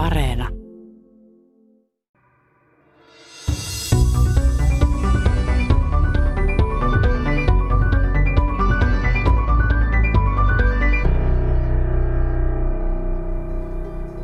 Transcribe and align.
Areena. 0.00 0.48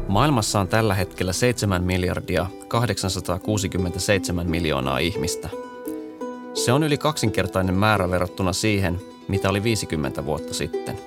Maailmassa 0.09 0.61
on 0.61 0.69
tällä 0.69 0.95
hetkellä 0.95 1.33
7 1.33 1.83
miljardia 1.85 2.47
867 2.69 4.51
miljoonaa 4.51 4.99
ihmistä. 4.99 5.49
Se 6.55 6.73
on 6.73 6.83
yli 6.83 6.99
kaksinkertainen 6.99 7.75
määrä 7.75 8.11
verrattuna 8.11 8.53
siihen, 8.53 9.01
mitä 9.29 9.51
oli 9.51 9.63
50 9.63 10.25
vuotta 10.25 10.55
sitten. 10.55 10.99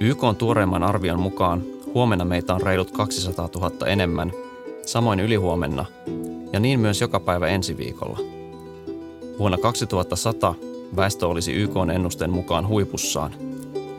YK 0.00 0.24
on 0.24 0.36
tuoreimman 0.36 0.82
arvion 0.82 1.20
mukaan 1.20 1.79
huomenna 1.94 2.24
meitä 2.24 2.54
on 2.54 2.60
reilut 2.60 2.90
200 2.90 3.48
000 3.54 3.86
enemmän, 3.86 4.32
samoin 4.86 5.20
ylihuomenna 5.20 5.84
ja 6.52 6.60
niin 6.60 6.80
myös 6.80 7.00
joka 7.00 7.20
päivä 7.20 7.48
ensi 7.48 7.76
viikolla. 7.76 8.18
Vuonna 9.38 9.58
2100 9.58 10.54
väestö 10.96 11.28
olisi 11.28 11.52
YK 11.52 11.70
ennusteen 11.94 12.30
mukaan 12.30 12.68
huipussaan, 12.68 13.34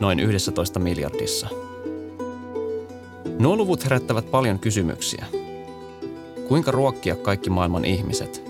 noin 0.00 0.20
11 0.20 0.78
miljardissa. 0.78 1.48
Nuo 3.38 3.56
luvut 3.56 3.84
herättävät 3.84 4.30
paljon 4.30 4.58
kysymyksiä. 4.58 5.24
Kuinka 6.48 6.70
ruokkia 6.70 7.16
kaikki 7.16 7.50
maailman 7.50 7.84
ihmiset? 7.84 8.42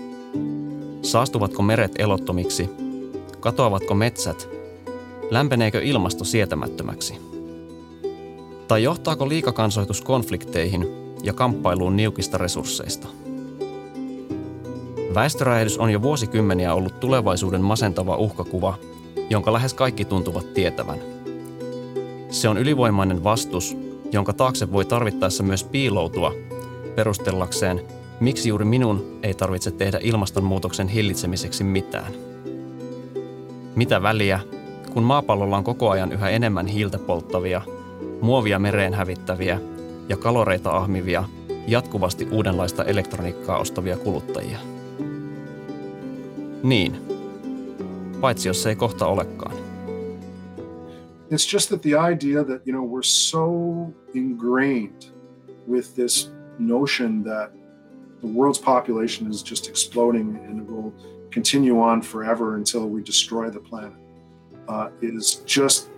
Saastuvatko 1.01 1.61
meret 1.61 1.91
elottomiksi? 1.99 2.69
Katoavatko 3.39 3.93
metsät? 3.93 4.49
Lämpeneekö 5.29 5.81
ilmasto 5.81 6.23
sietämättömäksi? 6.23 7.32
Tai 8.73 8.83
johtaako 8.83 9.29
liikakansoitus 9.29 10.01
konflikteihin 10.01 10.87
ja 11.23 11.33
kamppailuun 11.33 11.95
niukista 11.95 12.37
resursseista? 12.37 13.07
Väestöräjähdys 15.15 15.77
on 15.77 15.89
jo 15.89 16.01
vuosikymmeniä 16.01 16.73
ollut 16.73 16.99
tulevaisuuden 16.99 17.61
masentava 17.61 18.17
uhkakuva, 18.17 18.77
jonka 19.29 19.53
lähes 19.53 19.73
kaikki 19.73 20.05
tuntuvat 20.05 20.53
tietävän. 20.53 20.99
Se 22.29 22.49
on 22.49 22.57
ylivoimainen 22.57 23.23
vastus, 23.23 23.77
jonka 24.11 24.33
taakse 24.33 24.71
voi 24.71 24.85
tarvittaessa 24.85 25.43
myös 25.43 25.63
piiloutua 25.63 26.33
perustellakseen, 26.95 27.81
miksi 28.19 28.49
juuri 28.49 28.65
minun 28.65 29.19
ei 29.23 29.33
tarvitse 29.33 29.71
tehdä 29.71 29.99
ilmastonmuutoksen 30.01 30.87
hillitsemiseksi 30.87 31.63
mitään. 31.63 32.13
Mitä 33.75 34.03
väliä, 34.03 34.39
kun 34.93 35.03
maapallolla 35.03 35.57
on 35.57 35.63
koko 35.63 35.89
ajan 35.89 36.11
yhä 36.11 36.29
enemmän 36.29 36.67
hiiltä 36.67 36.97
polttavia, 36.97 37.61
muovia 38.23 38.59
mereen 38.59 38.93
hävittäviä 38.93 39.59
ja 40.09 40.17
kaloreita 40.17 40.71
ahmivia, 40.71 41.23
jatkuvasti 41.67 42.27
uudenlaista 42.31 42.83
elektroniikkaa 42.83 43.57
ostavia 43.57 43.97
kuluttajia. 43.97 44.59
Niin, 46.63 46.97
paitsi 48.21 48.49
jos 48.49 48.63
se 48.63 48.69
ei 48.69 48.75
kohta 48.75 49.07
olekaan. 49.07 49.55
It's 51.31 51.53
just 51.53 51.69
that 51.69 51.81
the 51.81 51.89
idea 52.11 52.43
that, 52.43 52.67
you 52.67 52.71
know, 52.71 52.97
we're 52.97 53.03
so 53.03 53.47
ingrained 54.13 55.03
with 55.69 55.93
this 55.95 56.33
notion 56.59 57.23
that 57.23 57.51
the 58.21 58.27
world's 58.27 58.63
population 58.65 59.31
is 59.31 59.51
just 59.51 59.69
exploding 59.69 60.35
and 60.49 60.59
it 60.59 60.69
will 60.69 60.91
continue 61.33 61.81
on 61.81 62.01
forever 62.01 62.55
until 62.55 62.81
we 62.81 63.01
destroy 63.01 63.51
the 63.51 63.59
planet 63.69 63.93
uh, 64.67 64.87
is 65.01 65.43
just 65.45 65.89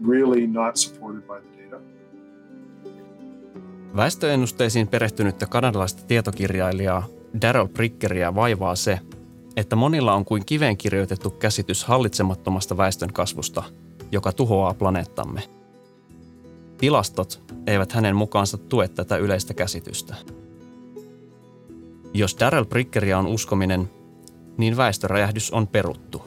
really 0.00 0.46
not 0.46 0.78
supported 0.78 1.26
by 1.28 1.38
the. 1.40 1.55
Väestöennusteisiin 3.96 4.88
perehtynyttä 4.88 5.46
kanadalaista 5.46 6.02
tietokirjailijaa 6.06 7.06
Daryl 7.40 7.68
Prickeria 7.68 8.34
vaivaa 8.34 8.76
se, 8.76 9.00
että 9.56 9.76
monilla 9.76 10.14
on 10.14 10.24
kuin 10.24 10.46
kiveen 10.46 10.76
kirjoitettu 10.76 11.30
käsitys 11.30 11.84
hallitsemattomasta 11.84 12.76
väestön 12.76 13.12
kasvusta, 13.12 13.62
joka 14.12 14.32
tuhoaa 14.32 14.74
planeettamme. 14.74 15.42
Tilastot 16.78 17.54
eivät 17.66 17.92
hänen 17.92 18.16
mukaansa 18.16 18.58
tue 18.58 18.88
tätä 18.88 19.16
yleistä 19.16 19.54
käsitystä. 19.54 20.14
Jos 22.14 22.36
Daryl 22.40 22.64
Prickeria 22.64 23.18
on 23.18 23.26
uskominen, 23.26 23.90
niin 24.56 24.76
väestöräjähdys 24.76 25.50
on 25.50 25.66
peruttu. 25.66 26.22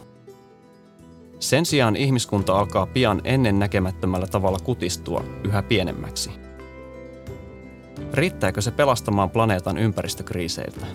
Sen 1.39 1.65
sijaan 1.65 1.95
ihmiskunta 1.95 2.59
alkaa 2.59 2.85
pian 2.85 3.21
ennen 3.23 3.59
näkemättömällä 3.59 4.27
tavalla 4.27 4.59
kutistua 4.59 5.23
yhä 5.43 5.61
pienemmäksi. 5.63 6.48
Riittääkö 8.13 8.61
se 8.61 8.71
pelastamaan 8.71 9.29
planeetan 9.29 9.77
ympäristökriiseiltä? 9.77 10.85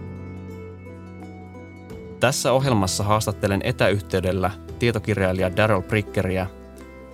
Tässä 2.20 2.52
ohjelmassa 2.52 3.04
haastattelen 3.04 3.60
etäyhteydellä 3.64 4.50
tietokirjailija 4.78 5.56
Daryl 5.56 5.82
Prickeria 5.82 6.46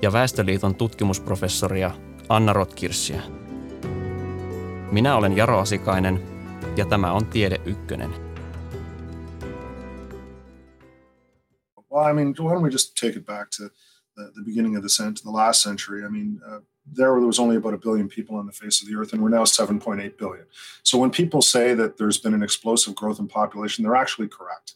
ja 0.02 0.12
Väestöliiton 0.12 0.74
tutkimusprofessoria 0.74 1.90
Anna 2.28 2.52
Rotkirsia. 2.52 3.22
Minä 4.92 5.16
olen 5.16 5.36
Jaro 5.36 5.58
Asikainen 5.58 6.22
ja 6.76 6.86
tämä 6.86 7.12
on 7.12 7.26
Tiede 7.26 7.60
Ykkönen. 7.64 8.10
Well, 11.92 12.10
I 12.10 12.14
mean, 12.14 12.34
why 12.40 12.54
don't 12.54 12.62
we 12.62 12.70
just 12.70 12.94
take 13.00 13.18
it 13.18 13.26
back 13.26 13.50
to 13.56 13.62
the, 14.14 14.32
the 14.32 14.42
beginning 14.44 14.76
of 14.76 14.82
the, 14.82 15.04
cent- 15.04 15.22
the 15.22 15.32
last 15.32 15.62
century? 15.62 16.06
I 16.06 16.10
mean, 16.10 16.40
uh, 16.54 16.69
there 16.96 17.14
was 17.14 17.38
only 17.38 17.56
about 17.56 17.74
a 17.74 17.78
billion 17.78 18.08
people 18.08 18.36
on 18.36 18.46
the 18.46 18.52
face 18.52 18.82
of 18.82 18.88
the 18.88 18.96
earth, 18.96 19.12
and 19.12 19.22
we're 19.22 19.36
now 19.38 19.44
7.8 19.44 20.18
billion. 20.18 20.46
So 20.82 20.98
when 20.98 21.10
people 21.10 21.42
say 21.42 21.74
that 21.74 21.96
there's 21.96 22.18
been 22.22 22.34
an 22.34 22.42
explosive 22.42 22.94
growth 22.94 23.20
in 23.20 23.28
population, 23.28 23.84
they're 23.84 24.02
actually 24.02 24.28
correct. 24.28 24.74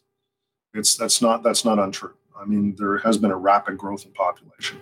It's 0.75 0.97
that's 0.97 1.23
not 1.23 1.43
that's 1.43 1.65
not 1.65 1.79
untrue. 1.79 2.15
I 2.43 2.47
mean, 2.47 2.77
there 2.77 2.99
has 3.05 3.19
been 3.19 3.31
a 3.31 3.39
rapid 3.39 3.77
growth 3.77 4.07
in 4.07 4.13
population. 4.13 4.79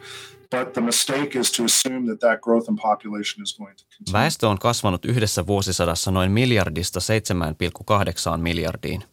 But 0.50 0.74
the 0.74 0.80
mistake 0.80 1.38
is 1.38 1.52
to 1.52 1.64
assume 1.64 2.06
that 2.06 2.20
that 2.20 2.40
growth 2.40 2.68
in 2.68 2.76
population 2.76 3.42
is 3.42 3.56
going 3.58 3.76
to 3.76 3.84
continue. 3.84 4.12
Väestö 4.12 4.48
on 4.48 4.58
kasvanut 4.58 5.04
yhdessä 5.04 5.46
vuosisadassa 5.46 6.10
noin 6.10 6.32
miljardista 6.32 7.00
7,8 8.34 8.38
miljardiin. 8.38 9.04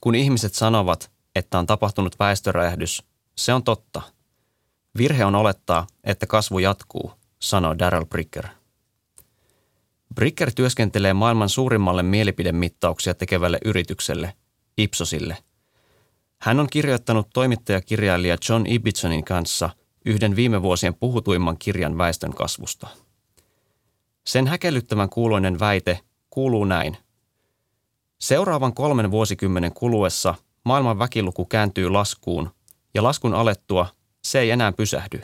Kun 0.00 0.14
ihmiset 0.14 0.54
sanovat, 0.54 1.10
että 1.34 1.58
on 1.58 1.66
tapahtunut 1.66 2.18
väestöräjähdys, 2.18 3.02
se 3.36 3.54
on 3.54 3.62
totta. 3.62 4.02
Virhe 4.98 5.24
on 5.24 5.34
olettaa, 5.34 5.86
että 6.04 6.26
kasvu 6.26 6.58
jatkuu, 6.58 7.12
sanoo 7.38 7.78
Daryl 7.78 8.06
Bricker. 8.06 8.48
Bricker 10.14 10.52
työskentelee 10.52 11.12
maailman 11.12 11.48
suurimmalle 11.48 12.02
mielipidemittauksia 12.02 13.14
tekevälle 13.14 13.58
yritykselle, 13.64 14.34
Ipsosille. 14.78 15.36
Hän 16.38 16.60
on 16.60 16.66
kirjoittanut 16.70 17.28
toimittajakirjailija 17.34 18.36
John 18.48 18.66
Ibbitsonin 18.66 19.24
kanssa 19.24 19.70
yhden 20.06 20.36
viime 20.36 20.62
vuosien 20.62 20.94
puhutuimman 20.94 21.58
kirjan 21.58 21.98
väestön 21.98 22.34
kasvusta. 22.34 22.88
Sen 24.26 24.46
häkellyttävän 24.46 25.08
kuuloinen 25.08 25.60
väite 25.60 26.00
kuuluu 26.30 26.64
näin. 26.64 26.96
Seuraavan 28.20 28.74
kolmen 28.74 29.10
vuosikymmenen 29.10 29.72
kuluessa– 29.72 30.34
maailman 30.68 30.98
väkiluku 30.98 31.44
kääntyy 31.44 31.88
laskuun 31.88 32.50
ja 32.94 33.02
laskun 33.02 33.34
alettua 33.34 33.86
se 34.24 34.40
ei 34.40 34.50
enää 34.50 34.72
pysähdy. 34.72 35.20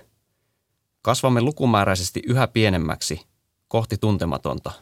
Kasvamme 1.05 1.41
lukumääräisesti 1.41 2.23
yhä 2.27 2.47
pienemmäksi 2.49 3.21
kohti 3.69 3.97
tuntematonta. 3.97 4.73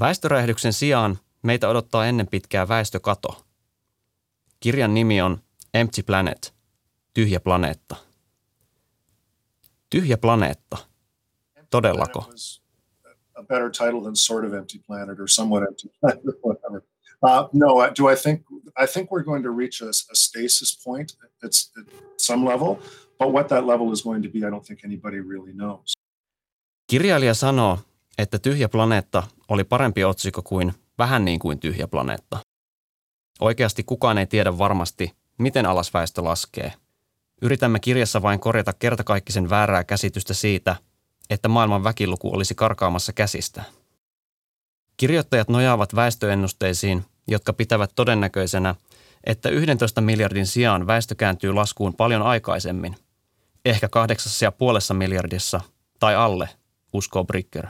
Väestöräjähdyksen 0.00 0.72
sijaan 0.72 1.18
meitä 1.42 1.68
odottaa 1.68 2.06
ennen 2.06 2.26
pitkää 2.26 2.68
väestökato. 2.68 3.44
Kirjan 4.60 4.94
nimi 4.94 5.22
on 5.22 5.40
Empty 5.74 6.02
Planet, 6.02 6.54
tyhjä 7.14 7.40
planeetta. 7.40 7.96
Tyhjä 9.90 10.18
planeetta. 10.18 10.76
Todellako? 11.70 12.30
A 13.34 13.42
better 13.42 13.70
title 13.70 14.00
than 14.02 14.16
sort 14.16 14.44
of 14.44 14.52
empty 14.52 14.78
planet 14.86 15.20
or 15.20 15.28
somewhat 15.28 15.62
empty 15.68 15.88
planet 16.00 16.24
or 16.26 16.34
whatever. 16.44 16.82
Uh, 17.22 17.48
no, 17.52 17.68
do 17.98 18.12
I 18.12 18.16
think 18.16 18.42
I 18.76 18.86
think 18.86 19.10
we're 19.10 19.24
going 19.24 19.44
to 19.44 19.50
reach 19.56 19.82
a, 19.82 19.88
a 19.88 20.14
stasis 20.14 20.84
point. 20.84 21.16
It's 21.44 21.70
at 21.80 21.86
some 22.16 22.44
level, 22.44 22.78
but 23.24 23.34
what 23.34 23.48
that 23.48 23.66
level 23.66 23.92
is 23.92 24.02
going 24.02 24.22
to 24.22 24.30
be, 24.30 24.38
I 24.38 24.50
don't 24.50 24.66
think 24.66 24.84
anybody 24.84 25.22
really 25.28 25.52
knows. 25.52 25.92
Kirjailija 26.86 27.34
sanoo, 27.34 27.78
että 28.18 28.38
Tyhjä 28.38 28.68
planeetta 28.68 29.22
oli 29.48 29.64
parempi 29.64 30.04
otsikko 30.04 30.42
kuin 30.42 30.72
Vähän 30.98 31.24
niin 31.24 31.38
kuin 31.38 31.60
tyhjä 31.60 31.88
planeetta. 31.88 32.38
Oikeasti 33.40 33.82
kukaan 33.84 34.18
ei 34.18 34.26
tiedä 34.26 34.58
varmasti, 34.58 35.12
miten 35.38 35.66
alasväestö 35.66 36.24
laskee. 36.24 36.72
Yritämme 37.42 37.80
kirjassa 37.80 38.22
vain 38.22 38.40
korjata 38.40 38.72
kertakaikkisen 38.72 39.50
väärää 39.50 39.84
käsitystä 39.84 40.34
siitä, 40.34 40.76
että 41.30 41.48
maailman 41.48 41.84
väkiluku 41.84 42.34
olisi 42.34 42.54
karkaamassa 42.54 43.12
käsistä. 43.12 43.64
Kirjoittajat 44.96 45.48
nojaavat 45.48 45.94
väestöennusteisiin, 45.94 47.04
jotka 47.28 47.52
pitävät 47.52 47.90
todennäköisenä, 47.94 48.74
että 49.24 49.48
11 49.48 50.00
miljardin 50.00 50.46
sijaan 50.46 50.86
väestö 50.86 51.14
kääntyy 51.14 51.52
laskuun 51.52 51.94
paljon 51.94 52.22
aikaisemmin, 52.22 52.96
ehkä 53.64 53.88
kahdeksassa 53.88 54.44
ja 54.44 54.52
puolessa 54.52 54.94
miljardissa 54.94 55.60
tai 55.98 56.14
alle, 56.14 56.48
uskoo 56.92 57.24
Bricker. 57.24 57.66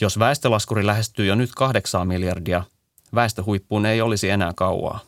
Jos 0.00 0.18
väestölaskuri 0.18 0.86
lähestyy 0.86 1.26
jo 1.26 1.34
nyt 1.34 1.50
kahdeksaa 1.56 2.04
miljardia, 2.04 2.64
väestöhuippuun 3.14 3.86
ei 3.86 4.00
olisi 4.00 4.30
enää 4.30 4.52
kauaa. 4.56 5.00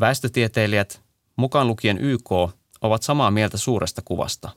Väestötieteilijät, 0.00 1.02
mukaan 1.36 1.66
lukien 1.66 1.98
YK, 1.98 2.30
ovat 2.80 3.02
samaa 3.02 3.30
mieltä 3.30 3.56
suuresta 3.56 4.02
kuvasta. 4.04 4.50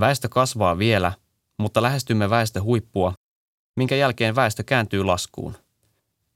Väestö 0.00 0.28
kasvaa 0.28 0.78
vielä, 0.78 1.12
mutta 1.58 1.82
lähestymme 1.82 2.30
väestöhuippua, 2.30 3.12
minkä 3.76 3.96
jälkeen 3.96 4.36
väestö 4.36 4.62
kääntyy 4.62 5.04
laskuun. 5.04 5.56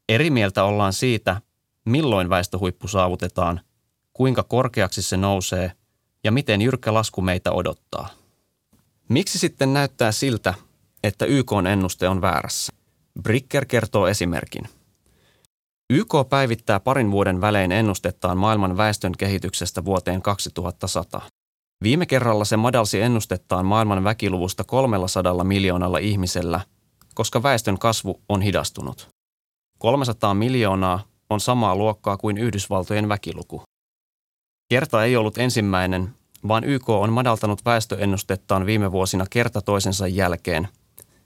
Eri 0.09 0.31
mieltä 0.31 0.65
ollaan 0.65 0.93
siitä, 0.93 1.41
milloin 1.85 2.29
väestöhuippu 2.29 2.89
saavutetaan, 2.89 3.61
kuinka 4.13 4.43
korkeaksi 4.43 5.03
se 5.03 5.17
nousee 5.17 5.73
ja 6.25 6.33
miten 6.33 6.63
jyrkkä 6.63 6.95
lasku 6.95 7.21
meitä 7.21 7.53
odottaa. 7.53 8.09
Miksi 9.09 9.39
sitten 9.39 9.73
näyttää 9.73 10.13
siltä, 10.13 10.55
että 11.05 11.25
YK-ennuste 11.25 12.09
on 12.09 12.21
väärässä? 12.21 12.73
Bricker 13.23 13.65
kertoo 13.65 14.07
esimerkin. 14.07 14.65
YK 15.91 16.15
päivittää 16.29 16.81
parin 16.81 17.11
vuoden 17.11 17.41
välein 17.41 17.73
ennustettaan 17.73 18.39
maailman 18.39 18.77
väestön 18.77 19.13
kehityksestä 19.19 19.85
vuoteen 19.85 20.23
2100. 20.23 21.21
Viime 21.83 22.07
kerralla 22.07 22.45
se 22.45 22.57
madalsi 22.57 23.01
ennustettaan 23.01 23.67
maailman 23.67 24.05
väkiluvusta 24.05 24.65
300 24.65 25.45
miljoonalla 25.45 25.99
ihmisellä, 25.99 26.61
koska 27.15 27.43
väestön 27.43 27.79
kasvu 27.79 28.21
on 28.29 28.43
hidastunut. 28.43 29.09
300 29.79 30.35
miljoonaa 30.35 31.03
on 31.31 31.41
samaa 31.41 31.77
luokkaa 31.77 32.17
kuin 32.17 32.39
Yhdysvaltojen 32.39 33.09
väkiluku. 33.09 33.63
Kerta 34.71 35.05
ei 35.05 35.17
ollut 35.17 35.39
ensimmäinen, 35.39 36.15
vaan 36.49 36.65
YK 36.65 36.89
on 36.89 37.13
madaltanut 37.13 37.65
väestöennustettaan 37.65 38.67
viime 38.67 38.93
vuosina 38.93 39.25
kerta 39.31 39.63
toisensa 39.63 40.07
jälkeen, 40.07 40.69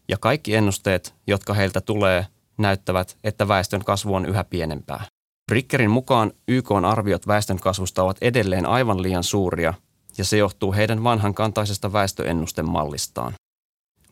ja 0.09 0.19
kaikki 0.19 0.55
ennusteet, 0.55 1.15
jotka 1.27 1.55
heiltä 1.55 1.81
tulee, 1.81 2.27
näyttävät, 2.59 3.17
että 3.25 3.49
väestön 3.49 3.85
kasvu 3.85 4.15
on 4.15 4.27
yhä 4.27 4.45
pienempää. 4.45 5.05
Rickerin 5.51 5.91
mukaan 5.91 6.33
YK 6.49 6.71
on 6.71 6.85
arviot 6.85 7.27
väestön 7.27 7.61
kasvusta 7.61 8.03
ovat 8.03 8.17
edelleen 8.21 8.67
aivan 8.67 9.03
liian 9.03 9.25
suuria, 9.25 9.75
ja 10.19 10.25
se 10.25 10.37
johtuu 10.37 10.73
heidän 10.73 11.05
vanhan 11.05 11.35
kantaisesta 11.35 11.93
väestöennustemallistaan. 11.93 13.33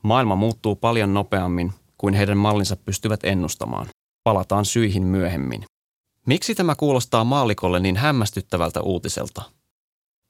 Maailma 0.02 0.36
muuttuu 0.36 0.76
paljon 0.76 1.14
nopeammin 1.14 1.72
kuin 1.98 2.14
heidän 2.14 2.38
mallinsa 2.38 2.76
pystyvät 2.76 3.24
ennustamaan. 3.24 3.86
Palataan 4.24 4.64
syihin 4.64 5.02
myöhemmin. 5.02 5.64
Miksi 6.26 6.54
tämä 6.54 6.74
kuulostaa 6.74 7.24
maalikolle 7.24 7.80
niin 7.80 7.96
hämmästyttävältä 7.96 8.80
uutiselta? 8.80 9.42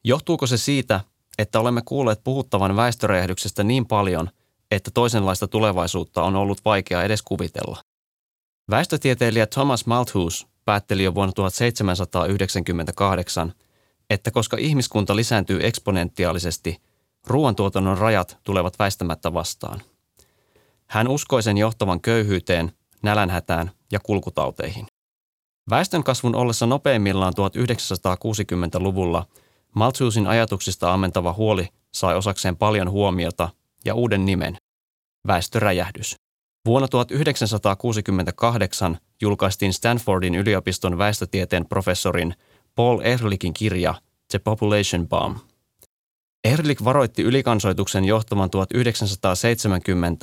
Johtuuko 0.04 0.46
se 0.46 0.56
siitä, 0.56 1.00
että 1.38 1.60
olemme 1.60 1.82
kuulleet 1.84 2.20
puhuttavan 2.24 2.76
väestöräjähdyksestä 2.76 3.64
niin 3.64 3.86
paljon, 3.86 4.30
että 4.70 4.90
toisenlaista 4.94 5.48
tulevaisuutta 5.48 6.22
on 6.22 6.36
ollut 6.36 6.64
vaikea 6.64 7.02
edes 7.02 7.22
kuvitella? 7.22 7.82
Väestötieteilijä 8.70 9.46
Thomas 9.46 9.86
Malthus 9.86 10.46
päätteli 10.64 11.04
jo 11.04 11.14
vuonna 11.14 11.32
1798, 11.32 13.52
että 14.10 14.30
koska 14.30 14.56
ihmiskunta 14.60 15.16
lisääntyy 15.16 15.66
eksponentiaalisesti, 15.66 16.82
ruoantuotannon 17.26 17.98
rajat 17.98 18.38
tulevat 18.44 18.78
väistämättä 18.78 19.34
vastaan. 19.34 19.82
Hän 20.86 21.08
uskoi 21.08 21.42
sen 21.42 21.58
johtavan 21.58 22.00
köyhyyteen, 22.00 22.72
nälänhätään 23.02 23.70
ja 23.92 24.00
kulkutauteihin. 24.00 24.86
Väestönkasvun 25.70 26.34
ollessa 26.34 26.66
nopeimmillaan 26.66 27.32
1960-luvulla 27.32 29.26
Malthusin 29.74 30.26
ajatuksista 30.26 30.94
ammentava 30.94 31.32
huoli 31.32 31.68
sai 31.94 32.16
osakseen 32.16 32.56
paljon 32.56 32.90
huomiota 32.90 33.48
ja 33.84 33.94
uuden 33.94 34.24
nimen, 34.24 34.56
väestöräjähdys. 35.26 36.16
Vuonna 36.66 36.88
1968 36.88 38.98
julkaistiin 39.20 39.72
Stanfordin 39.72 40.34
yliopiston 40.34 40.98
väestötieteen 40.98 41.66
professorin 41.66 42.34
Paul 42.74 43.00
Ehrlichin 43.00 43.54
kirja 43.54 43.94
The 44.30 44.38
Population 44.38 45.08
Bomb. 45.08 45.38
Ehrlich 46.44 46.84
varoitti 46.84 47.22
ylikansoituksen 47.22 48.04
johtavan 48.04 48.50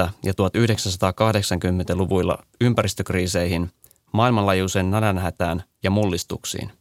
1970- 0.06 0.10
ja 0.24 0.34
1980-luvuilla 0.34 2.44
ympäristökriiseihin, 2.62 3.72
maailmanlaajuiseen 4.12 4.92
nälänhätään 4.92 5.64
ja 5.84 5.92
mullistuksiin. 5.92 6.72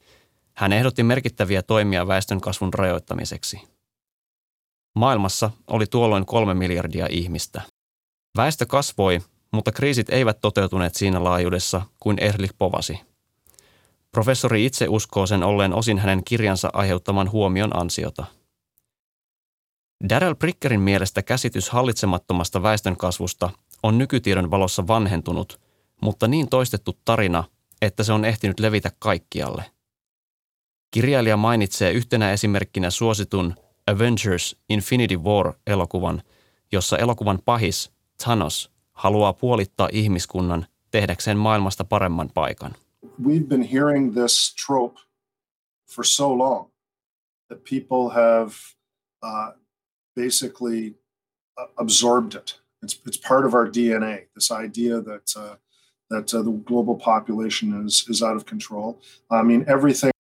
Hän 0.55 0.73
ehdotti 0.73 1.03
merkittäviä 1.03 1.63
toimia 1.63 2.09
väestönkasvun 2.09 2.75
rajoittamiseksi. 2.75 3.61
Maailmassa 4.95 5.51
oli 5.67 5.87
tuolloin 5.87 6.27
kolme 6.27 6.55
miljardia 6.55 7.07
ihmistä. 7.11 7.63
Väestö 8.37 8.67
kasvoi, 8.67 9.21
mutta 9.53 9.73
kriisit 9.73 10.11
eivät 10.11 10.41
toteutuneet 10.41 10.95
siinä 10.95 11.25
laajuudessa 11.25 11.83
kuin 12.01 12.19
Erlich 12.19 12.55
povasi. 12.59 13.01
Professori 14.13 14.67
itse 14.67 14.89
uskoo 14.89 15.27
sen 15.27 15.43
olleen 15.43 15.75
osin 15.75 15.99
hänen 15.99 16.25
kirjansa 16.25 16.71
aiheuttaman 16.73 17.31
huomion 17.31 17.77
ansiota. 17.77 18.25
Daryl 20.09 20.35
Prickerin 20.35 20.81
mielestä 20.81 21.23
käsitys 21.23 21.71
hallitsemattomasta 21.71 22.63
väestönkasvusta 22.63 23.51
on 23.83 23.99
nykytiedon 23.99 24.51
valossa 24.51 24.87
vanhentunut, 24.87 25.61
mutta 26.03 26.29
niin 26.29 26.49
toistettu 26.49 26.99
tarina, 27.05 27.45
että 27.83 28.05
se 28.05 28.13
on 28.13 28.25
ehtinyt 28.25 28.61
levitä 28.61 28.91
kaikkialle. 28.99 29.65
Kirjailija 30.91 31.37
mainitsee 31.37 31.93
yhtenä 31.93 32.33
esimerkkinä 32.33 32.91
suositun 32.91 33.55
Avengers 33.87 34.57
Infinity 34.69 35.17
War-elokuvan, 35.17 36.23
jossa 36.73 36.99
elokuvan 36.99 37.39
pahis 37.45 37.93
Thanos 38.23 38.71
haluaa 38.93 39.33
puolittaa 39.33 39.89
ihmiskunnan 39.93 40.67
tehdäkseen 40.91 41.39
maailmasta 41.39 41.85
paremman 41.85 42.31
paikan. 42.35 42.75
We've 43.23 43.47
been 43.49 43.69
hearing 43.73 44.13
this 44.13 44.55
trope 44.67 45.01
for 45.95 46.05
so 46.05 46.39
long 46.39 46.71
that 47.49 47.65
people 47.65 48.11
have 48.15 48.53
uh, 49.23 49.53
basically 50.17 50.95
uh, 51.59 51.69
absorbed 51.77 52.35
it. 52.35 52.61
It's, 52.85 53.01
it's 53.07 53.29
part 53.29 53.45
of 53.47 53.55
our 53.55 53.67
DNA, 53.67 54.29
this 54.35 54.51
idea 54.51 55.01
that, 55.01 55.37
uh, 55.37 55.57
that 56.09 56.35
uh, 56.35 56.43
the 56.43 56.65
global 56.65 56.95
population 56.95 57.87
is, 57.87 58.09
is 58.11 58.23
out 58.23 58.37
of 58.37 58.45
control. 58.45 58.93
I 59.31 59.45
mean, 59.45 59.65
everything 59.69 60.11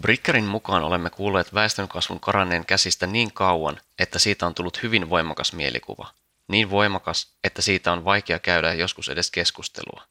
Brickerin 0.00 0.44
mukaan 0.44 0.84
olemme 0.84 1.10
kuulleet 1.10 1.54
väestönkasvun 1.54 2.20
karanneen 2.20 2.66
käsistä 2.66 3.06
niin 3.06 3.32
kauan, 3.32 3.80
että 3.98 4.18
siitä 4.18 4.46
on 4.46 4.54
tullut 4.54 4.82
hyvin 4.82 5.10
voimakas 5.10 5.52
mielikuva– 5.52 6.06
niin 6.48 6.70
voimakas, 6.70 7.36
että 7.44 7.62
siitä 7.62 7.92
on 7.92 8.04
vaikea 8.04 8.38
käydä 8.38 8.72
joskus 8.72 9.08
edes 9.08 9.30
keskustelua. 9.30 10.02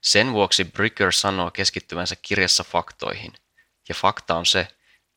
Sen 0.00 0.32
vuoksi 0.32 0.64
Bricker 0.64 1.12
sanoo 1.12 1.50
keskittyvänsä 1.50 2.16
kirjassa 2.22 2.64
faktoihin, 2.64 3.32
ja 3.88 3.94
fakta 3.94 4.36
on 4.36 4.46
se, 4.46 4.68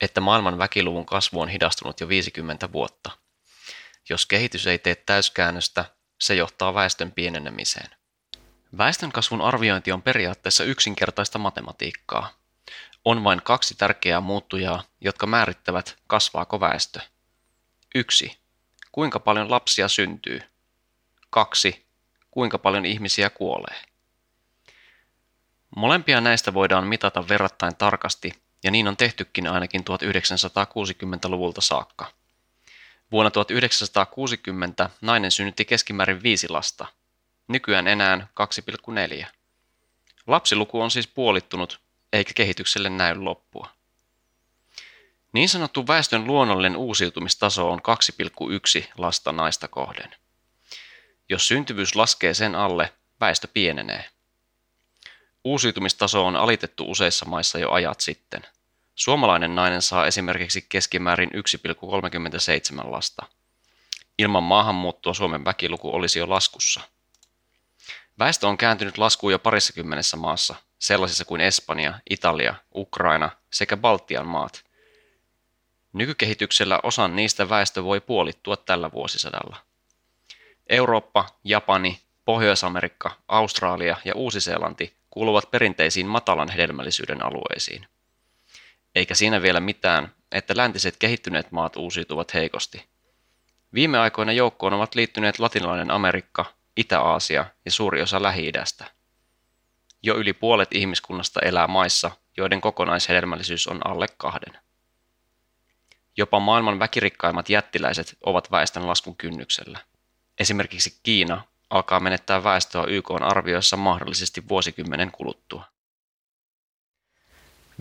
että 0.01 0.21
maailman 0.21 0.57
väkiluvun 0.57 1.05
kasvu 1.05 1.41
on 1.41 1.49
hidastunut 1.49 1.99
jo 1.99 2.07
50 2.07 2.71
vuotta. 2.71 3.11
Jos 4.09 4.25
kehitys 4.25 4.67
ei 4.67 4.79
tee 4.79 4.95
täyskäännöstä, 4.95 5.85
se 6.19 6.35
johtaa 6.35 6.73
väestön 6.73 7.11
pienenemiseen. 7.11 7.89
Väestönkasvun 8.77 9.41
arviointi 9.41 9.91
on 9.91 10.01
periaatteessa 10.01 10.63
yksinkertaista 10.63 11.39
matematiikkaa. 11.39 12.33
On 13.05 13.23
vain 13.23 13.41
kaksi 13.41 13.75
tärkeää 13.75 14.21
muuttujaa, 14.21 14.83
jotka 15.01 15.27
määrittävät, 15.27 15.97
kasvaako 16.07 16.59
väestö. 16.59 16.99
1 17.95 18.43
kuinka 18.93 19.19
paljon 19.19 19.51
lapsia 19.51 19.87
syntyy. 19.87 20.41
Kaksi, 21.29 21.85
kuinka 22.31 22.57
paljon 22.57 22.85
ihmisiä 22.85 23.29
kuolee. 23.29 23.81
Molempia 25.75 26.21
näistä 26.21 26.53
voidaan 26.53 26.87
mitata 26.87 27.27
verrattain 27.27 27.75
tarkasti, 27.75 28.33
ja 28.63 28.71
niin 28.71 28.87
on 28.87 28.97
tehtykin 28.97 29.47
ainakin 29.47 29.81
1960-luvulta 29.81 31.61
saakka. 31.61 32.11
Vuonna 33.11 33.31
1960 33.31 34.89
nainen 35.01 35.31
synnytti 35.31 35.65
keskimäärin 35.65 36.23
viisi 36.23 36.49
lasta, 36.49 36.85
nykyään 37.47 37.87
enää 37.87 38.27
2,4. 39.21 39.25
Lapsiluku 40.27 40.81
on 40.81 40.91
siis 40.91 41.07
puolittunut, 41.07 41.79
eikä 42.13 42.31
kehitykselle 42.35 42.89
näy 42.89 43.15
loppua. 43.15 43.69
Niin 45.33 45.49
sanottu 45.49 45.87
väestön 45.87 46.27
luonnollinen 46.27 46.77
uusiutumistaso 46.77 47.71
on 47.71 47.79
2,1 48.81 48.91
lasta 48.97 49.31
naista 49.31 49.67
kohden. 49.67 50.15
Jos 51.29 51.47
syntyvyys 51.47 51.95
laskee 51.95 52.33
sen 52.33 52.55
alle, 52.55 52.93
väestö 53.21 53.47
pienenee. 53.47 54.05
Uusiutumistaso 55.43 56.25
on 56.25 56.35
alitettu 56.35 56.91
useissa 56.91 57.25
maissa 57.25 57.59
jo 57.59 57.71
ajat 57.71 58.01
sitten. 58.01 58.41
Suomalainen 58.95 59.55
nainen 59.55 59.81
saa 59.81 60.07
esimerkiksi 60.07 60.65
keskimäärin 60.69 61.29
1,37 61.29 62.91
lasta. 62.91 63.25
Ilman 64.19 64.43
maahanmuuttoa 64.43 65.13
Suomen 65.13 65.45
väkiluku 65.45 65.95
olisi 65.95 66.19
jo 66.19 66.29
laskussa. 66.29 66.81
Väestö 68.19 68.47
on 68.47 68.57
kääntynyt 68.57 68.97
laskuun 68.97 69.31
jo 69.31 69.39
parissakymmenessä 69.39 70.17
maassa, 70.17 70.55
sellaisissa 70.79 71.25
kuin 71.25 71.41
Espanja, 71.41 71.99
Italia, 72.09 72.55
Ukraina 72.75 73.29
sekä 73.51 73.77
Baltian 73.77 74.27
maat– 74.27 74.63
Nykykehityksellä 75.93 76.79
osan 76.83 77.15
niistä 77.15 77.49
väestö 77.49 77.83
voi 77.83 78.01
puolittua 78.01 78.57
tällä 78.57 78.91
vuosisadalla. 78.91 79.57
Eurooppa, 80.69 81.25
Japani, 81.43 81.99
Pohjois-Amerikka, 82.25 83.11
Australia 83.27 83.97
ja 84.05 84.13
Uusi-Seelanti 84.15 84.93
kuuluvat 85.09 85.51
perinteisiin 85.51 86.07
matalan 86.07 86.49
hedelmällisyyden 86.49 87.25
alueisiin. 87.25 87.87
Eikä 88.95 89.15
siinä 89.15 89.41
vielä 89.41 89.59
mitään, 89.59 90.11
että 90.31 90.53
läntiset 90.57 90.95
kehittyneet 90.97 91.51
maat 91.51 91.75
uusiutuvat 91.75 92.33
heikosti. 92.33 92.85
Viime 93.73 93.99
aikoina 93.99 94.31
joukkoon 94.31 94.73
ovat 94.73 94.95
liittyneet 94.95 95.39
latinalainen 95.39 95.91
Amerikka, 95.91 96.45
Itä-Aasia 96.77 97.45
ja 97.65 97.71
suuri 97.71 98.01
osa 98.01 98.23
Lähi-idästä. 98.23 98.85
Jo 100.03 100.15
yli 100.15 100.33
puolet 100.33 100.69
ihmiskunnasta 100.73 101.39
elää 101.39 101.67
maissa, 101.67 102.11
joiden 102.37 102.61
kokonaishedelmällisyys 102.61 103.67
on 103.67 103.87
alle 103.87 104.07
kahden. 104.17 104.59
Jopa 106.17 106.39
maailman 106.39 106.79
väkirikkaimmat 106.79 107.49
jättiläiset 107.49 108.17
ovat 108.25 108.51
väestön 108.51 108.87
laskun 108.87 109.15
kynnyksellä. 109.15 109.79
Esimerkiksi 110.39 110.99
Kiina 111.03 111.43
alkaa 111.69 111.99
menettää 111.99 112.43
väestöä 112.43 112.83
YK 112.87 113.11
arvioissa 113.21 113.77
mahdollisesti 113.77 114.47
vuosikymmenen 114.49 115.11
kuluttua. 115.11 115.65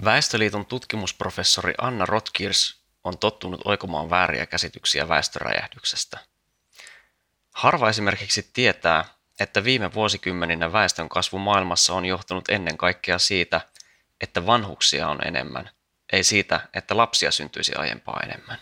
Väestöliiton 0.05 0.67
tutkimusprofessori 0.67 1.75
Anna 1.79 2.07
Rotkirs 2.07 2.83
on 3.05 3.19
tottunut 3.19 3.61
oikomaan 3.65 4.11
vääriä 4.11 4.47
käsityksiä 4.47 5.09
väestöräjähdyksestä. 5.09 6.19
Harva 7.52 7.88
esimerkiksi 7.88 8.50
tietää, 8.52 9.04
että 9.40 9.64
viime 9.64 9.94
vuosikymmeninä 9.94 10.73
väestön 10.73 11.09
kasvu 11.09 11.38
maailmassa 11.38 11.94
on 11.94 12.04
johtunut 12.04 12.49
ennen 12.49 12.76
kaikkea 12.76 13.18
siitä, 13.18 13.61
että 14.21 14.47
vanhuksia 14.47 15.09
on 15.09 15.26
enemmän, 15.26 15.71
ei 16.12 16.25
siitä, 16.25 16.61
että 16.75 16.97
lapsia 16.97 17.30
syntyisi 17.30 17.75
aiempaa 17.75 18.21
enemmän. 18.25 18.59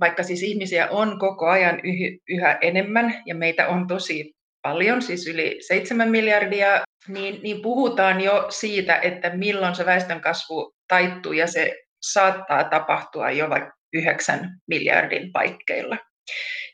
Vaikka 0.00 0.22
siis 0.22 0.42
ihmisiä 0.42 0.88
on 0.90 1.18
koko 1.18 1.46
ajan 1.46 1.80
yhä 2.28 2.58
enemmän 2.60 3.22
ja 3.26 3.34
meitä 3.34 3.68
on 3.68 3.86
tosi 3.86 4.36
paljon, 4.62 5.02
siis 5.02 5.26
yli 5.26 5.56
7 5.60 6.10
miljardia, 6.10 6.84
niin, 7.08 7.42
niin 7.42 7.62
puhutaan 7.62 8.20
jo 8.20 8.46
siitä, 8.48 8.96
että 8.96 9.30
milloin 9.30 9.74
se 9.74 9.86
väestön 9.86 10.20
kasvu 10.20 10.74
taittuu 10.88 11.32
ja 11.32 11.46
se 11.46 11.76
saattaa 12.02 12.64
tapahtua 12.64 13.30
jo 13.30 13.50
vaikka 13.50 13.72
9 13.92 14.60
miljardin 14.66 15.32
paikkeilla. 15.32 15.96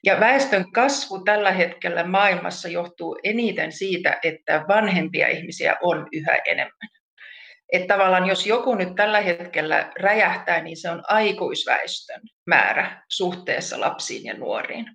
Ja 0.05 0.21
väestön 0.21 0.73
kasvu 0.73 1.25
tällä 1.25 1.53
hetkellä 1.53 2.05
maailmassa 2.05 2.69
johtuu 2.69 3.19
eniten 3.25 3.73
siitä, 3.73 4.19
että 4.23 4.65
vanhempia 4.69 5.29
ihmisiä 5.29 5.77
on 5.83 6.09
yhä 6.13 6.37
enemmän. 6.47 6.89
Että 7.73 7.95
tavallaan 7.95 8.27
jos 8.27 8.47
joku 8.47 8.75
nyt 8.75 8.95
tällä 8.95 9.21
hetkellä 9.21 9.93
räjähtää, 9.99 10.63
niin 10.63 10.77
se 10.77 10.91
on 10.91 11.03
aikuisväestön 11.09 12.21
määrä 12.47 13.03
suhteessa 13.09 13.81
lapsiin 13.81 14.25
ja 14.25 14.35
nuoriin. 14.35 14.87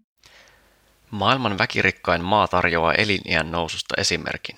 Maailman 1.11 1.57
väkirikkain 1.57 2.23
maa 2.23 2.47
tarjoaa 2.47 2.93
eliniän 2.93 3.51
noususta 3.51 3.95
esimerkin. 3.97 4.57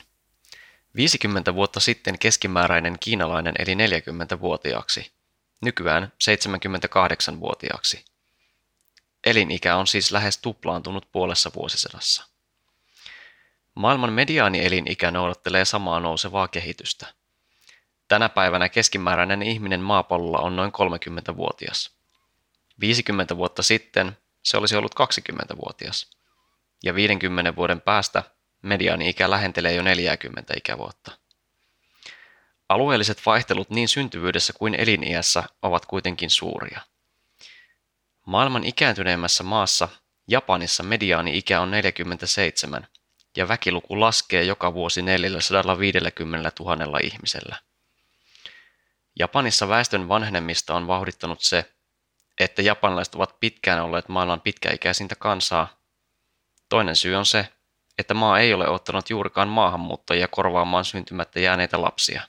50 0.95 1.55
vuotta 1.55 1.79
sitten 1.79 2.19
keskimääräinen 2.19 2.95
kiinalainen 2.99 3.53
eli 3.59 3.73
40-vuotiaaksi, 3.73 5.11
nykyään 5.61 6.11
78-vuotiaaksi. 6.23 8.05
Elinikä 9.25 9.75
on 9.75 9.87
siis 9.87 10.11
lähes 10.11 10.37
tuplaantunut 10.37 11.11
puolessa 11.11 11.51
vuosisadassa. 11.55 12.25
Maailman 13.75 14.13
mediaani-elinikä 14.13 15.11
noudattelee 15.11 15.65
samaa 15.65 15.99
nousevaa 15.99 16.47
kehitystä. 16.47 17.13
Tänä 18.07 18.29
päivänä 18.29 18.69
keskimääräinen 18.69 19.43
ihminen 19.43 19.81
maapallolla 19.81 20.39
on 20.39 20.55
noin 20.55 20.71
30-vuotias. 20.71 21.91
50 22.79 23.37
vuotta 23.37 23.63
sitten 23.63 24.17
se 24.43 24.57
olisi 24.57 24.75
ollut 24.75 24.95
20-vuotias. 24.95 26.09
Ja 26.83 26.95
50 26.95 27.55
vuoden 27.55 27.81
päästä 27.81 28.23
mediaani-ikä 28.61 29.29
lähentelee 29.29 29.73
jo 29.75 29.81
40 29.81 30.53
ikävuotta. 30.57 31.11
Alueelliset 32.69 33.21
vaihtelut 33.25 33.69
niin 33.69 33.87
syntyvyydessä 33.87 34.53
kuin 34.53 34.75
eliniässä 34.75 35.43
ovat 35.61 35.85
kuitenkin 35.85 36.29
suuria. 36.29 36.81
Maailman 38.29 38.63
ikääntyneimmässä 38.63 39.43
maassa, 39.43 39.87
Japanissa 40.27 40.83
mediaani-ikä 40.83 41.61
on 41.61 41.71
47 41.71 42.87
ja 43.37 43.47
väkiluku 43.47 43.99
laskee 43.99 44.43
joka 44.43 44.73
vuosi 44.73 45.01
450 45.01 46.51
000 46.59 46.99
ihmisellä. 47.03 47.55
Japanissa 49.19 49.67
väestön 49.67 50.07
vanhenemista 50.07 50.75
on 50.75 50.87
vauhdittanut 50.87 51.41
se, 51.41 51.71
että 52.39 52.61
japanilaiset 52.61 53.15
ovat 53.15 53.39
pitkään 53.39 53.83
olleet 53.83 54.09
maailman 54.09 54.41
pitkäikäisintä 54.41 55.15
kansaa. 55.15 55.77
Toinen 56.69 56.95
syy 56.95 57.15
on 57.15 57.25
se, 57.25 57.47
että 57.97 58.13
maa 58.13 58.39
ei 58.39 58.53
ole 58.53 58.67
ottanut 58.67 59.09
juurikaan 59.09 59.49
maahanmuuttajia 59.49 60.27
korvaamaan 60.27 60.85
syntymättä 60.85 61.39
jääneitä 61.39 61.81
lapsia. 61.81 62.21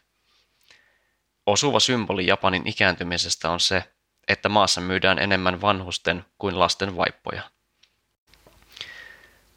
Osuva 1.47 1.81
symboli 1.81 2.27
Japanin 2.27 2.67
ikääntymisestä 2.67 3.51
on 3.51 3.61
se, 3.61 3.85
että 4.29 4.49
maassa 4.49 4.81
myydään 4.81 5.19
enemmän 5.19 5.61
vanhusten 5.61 6.25
kuin 6.39 6.59
lasten 6.59 6.97
vaippoja. 6.97 7.43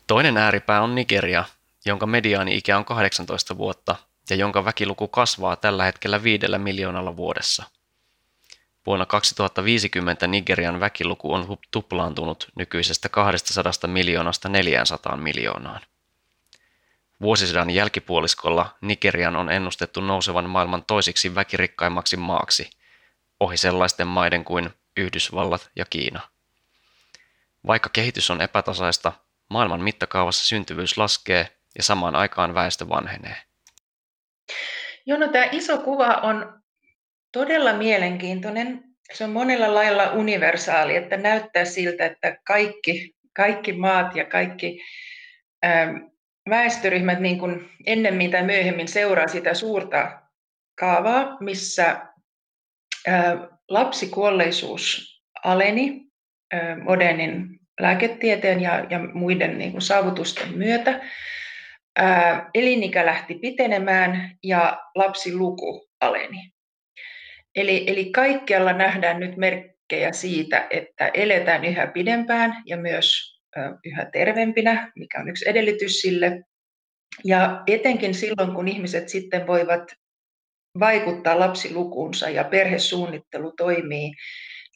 Toinen 0.07 0.37
ääripää 0.37 0.81
on 0.81 0.95
Nigeria, 0.95 1.45
jonka 1.85 2.05
mediaani-ikä 2.05 2.77
on 2.77 2.85
18 2.85 3.57
vuotta 3.57 3.95
ja 4.29 4.35
jonka 4.35 4.65
väkiluku 4.65 5.07
kasvaa 5.07 5.55
tällä 5.55 5.83
hetkellä 5.83 6.23
viidellä 6.23 6.57
miljoonalla 6.57 7.17
vuodessa. 7.17 7.63
Vuonna 8.85 9.05
2050 9.05 10.27
Nigerian 10.27 10.79
väkiluku 10.79 11.33
on 11.33 11.57
tuplaantunut 11.71 12.47
nykyisestä 12.55 13.09
200 13.09 13.71
miljoonasta 13.87 14.49
400 14.49 15.17
miljoonaan. 15.17 15.81
Vuosisadan 17.21 17.69
jälkipuoliskolla 17.69 18.75
Nigerian 18.81 19.35
on 19.35 19.51
ennustettu 19.51 20.01
nousevan 20.01 20.49
maailman 20.49 20.83
toisiksi 20.83 21.35
väkirikkaimmaksi 21.35 22.17
maaksi, 22.17 22.69
ohi 23.43 23.57
sellaisten 23.57 24.07
maiden 24.07 24.45
kuin 24.45 24.69
Yhdysvallat 24.97 25.69
ja 25.75 25.85
Kiina. 25.89 26.21
Vaikka 27.67 27.89
kehitys 27.89 28.31
on 28.31 28.41
epätasaista, 28.41 29.13
maailman 29.49 29.81
mittakaavassa 29.81 30.45
syntyvyys 30.45 30.97
laskee 30.97 31.49
ja 31.77 31.83
samaan 31.83 32.15
aikaan 32.15 32.53
väestö 32.53 32.89
vanhenee. 32.89 33.35
Joo, 35.05 35.17
no 35.17 35.27
tämä 35.27 35.49
iso 35.51 35.77
kuva 35.77 36.07
on 36.07 36.61
todella 37.31 37.73
mielenkiintoinen. 37.73 38.83
Se 39.13 39.23
on 39.23 39.29
monella 39.29 39.73
lailla 39.73 40.11
universaali, 40.11 40.95
että 40.95 41.17
näyttää 41.17 41.65
siltä, 41.65 42.05
että 42.05 42.37
kaikki, 42.47 43.15
kaikki 43.33 43.73
maat 43.73 44.15
ja 44.15 44.25
kaikki 44.25 44.81
ähm, 45.65 45.95
väestöryhmät 46.49 47.19
niin 47.19 47.39
kuin 47.39 47.69
ennemmin 47.85 48.31
tai 48.31 48.43
myöhemmin 48.43 48.87
seuraa 48.87 49.27
sitä 49.27 49.53
suurta 49.53 50.21
kaavaa, 50.79 51.37
missä 51.39 52.12
lapsikuolleisuus 53.69 55.13
aleni 55.43 56.01
modernin 56.83 57.59
lääketieteen 57.79 58.61
ja, 58.61 58.85
ja 58.89 58.99
muiden 59.13 59.57
niin 59.57 59.71
kuin 59.71 59.81
saavutusten 59.81 60.57
myötä. 60.57 61.01
Elinikä 62.53 63.05
lähti 63.05 63.35
pitenemään 63.35 64.37
ja 64.43 64.77
lapsiluku 64.95 65.87
aleni. 66.01 66.51
Eli, 67.55 67.83
eli 67.87 68.05
kaikkialla 68.05 68.73
nähdään 68.73 69.19
nyt 69.19 69.37
merkkejä 69.37 70.11
siitä, 70.11 70.67
että 70.69 71.11
eletään 71.13 71.65
yhä 71.65 71.87
pidempään 71.87 72.63
ja 72.65 72.77
myös 72.77 73.39
yhä 73.85 74.05
terveempinä, 74.05 74.91
mikä 74.95 75.19
on 75.19 75.29
yksi 75.29 75.49
edellytys 75.49 76.01
sille. 76.01 76.41
Ja 77.25 77.63
etenkin 77.67 78.13
silloin, 78.13 78.53
kun 78.55 78.67
ihmiset 78.67 79.09
sitten 79.09 79.47
voivat 79.47 79.83
vaikuttaa 80.79 81.39
lapsilukuunsa 81.39 82.29
ja 82.29 82.43
perhesuunnittelu 82.43 83.53
toimii, 83.57 84.11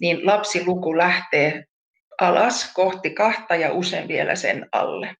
niin 0.01 0.25
lapsiluku 0.25 0.97
lähtee 0.97 1.63
alas 2.21 2.73
kohti 2.73 3.09
kahta 3.09 3.55
ja 3.55 3.71
usein 3.71 4.07
vielä 4.07 4.35
sen 4.35 4.67
alle. 4.71 5.15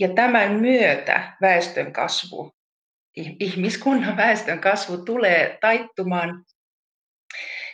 Ja 0.00 0.08
tämän 0.08 0.52
myötä 0.52 1.36
väestön 1.40 1.92
kasvu, 1.92 2.52
ihmiskunnan 3.40 4.16
väestön 4.26 4.60
kasvu 4.60 4.96
tulee 4.96 5.58
taittumaan. 5.60 6.44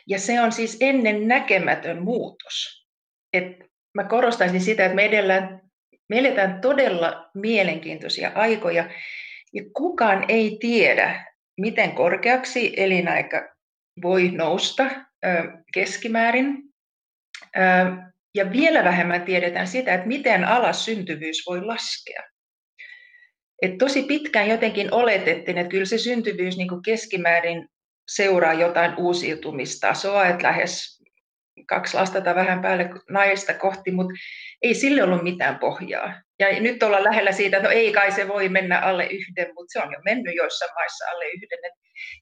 Ja 0.08 0.18
se 0.18 0.40
on 0.40 0.52
siis 0.52 0.76
ennen 0.80 1.28
näkemätön 1.28 2.02
muutos. 2.02 2.86
Et 3.32 3.46
mä 3.94 4.04
korostaisin 4.04 4.60
sitä, 4.60 4.84
että 4.84 4.96
me, 4.96 5.04
edellään, 5.04 5.60
me 6.08 6.18
eletään 6.18 6.60
todella 6.60 7.30
mielenkiintoisia 7.34 8.32
aikoja, 8.34 8.90
ja 9.52 9.62
kukaan 9.72 10.24
ei 10.28 10.56
tiedä, 10.60 11.31
miten 11.62 11.92
korkeaksi 11.92 12.74
elinaika 12.76 13.48
voi 14.02 14.28
nousta 14.28 14.90
keskimäärin. 15.74 16.62
Ja 18.34 18.52
vielä 18.52 18.84
vähemmän 18.84 19.22
tiedetään 19.22 19.66
sitä, 19.66 19.94
että 19.94 20.06
miten 20.06 20.44
alas 20.44 20.84
syntyvyys 20.84 21.36
voi 21.46 21.64
laskea. 21.64 22.22
Et 23.62 23.78
tosi 23.78 24.02
pitkään 24.02 24.48
jotenkin 24.48 24.94
oletettiin, 24.94 25.58
että 25.58 25.70
kyllä 25.70 25.84
se 25.84 25.98
syntyvyys 25.98 26.56
niin 26.56 26.82
keskimäärin 26.84 27.68
seuraa 28.10 28.52
jotain 28.52 28.94
uusiutumistasoa, 28.96 30.26
että 30.26 30.46
lähes 30.46 31.02
kaksi 31.66 31.96
lasta 31.96 32.20
tai 32.20 32.34
vähän 32.34 32.62
päälle 32.62 32.90
naista 33.10 33.54
kohti, 33.54 33.90
mutta 33.90 34.14
ei 34.62 34.74
sille 34.74 35.02
ollut 35.02 35.22
mitään 35.22 35.58
pohjaa. 35.58 36.22
Ja 36.42 36.60
nyt 36.60 36.82
ollaan 36.82 37.04
lähellä 37.04 37.32
siitä, 37.32 37.56
että 37.56 37.68
no 37.68 37.74
ei 37.74 37.92
kai 37.92 38.12
se 38.12 38.28
voi 38.28 38.48
mennä 38.48 38.78
alle 38.78 39.04
yhden, 39.04 39.52
mutta 39.54 39.72
se 39.72 39.78
on 39.86 39.92
jo 39.92 39.98
mennyt 40.04 40.34
joissain 40.34 40.74
maissa 40.74 41.04
alle 41.10 41.24
yhden. 41.26 41.58
Et, 41.64 41.72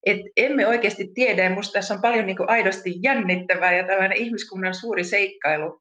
et 0.07 0.21
emme 0.37 0.67
oikeasti 0.67 1.09
tiedä, 1.15 1.49
minusta 1.49 1.73
tässä 1.73 1.95
on 1.95 2.01
paljon 2.01 2.27
niin 2.27 2.37
kuin 2.37 2.51
aidosti 2.51 2.95
jännittävää 3.03 3.77
ja 3.77 3.87
tällainen 3.87 4.19
ihmiskunnan 4.19 4.75
suuri 4.75 5.05
seikkailu. 5.05 5.81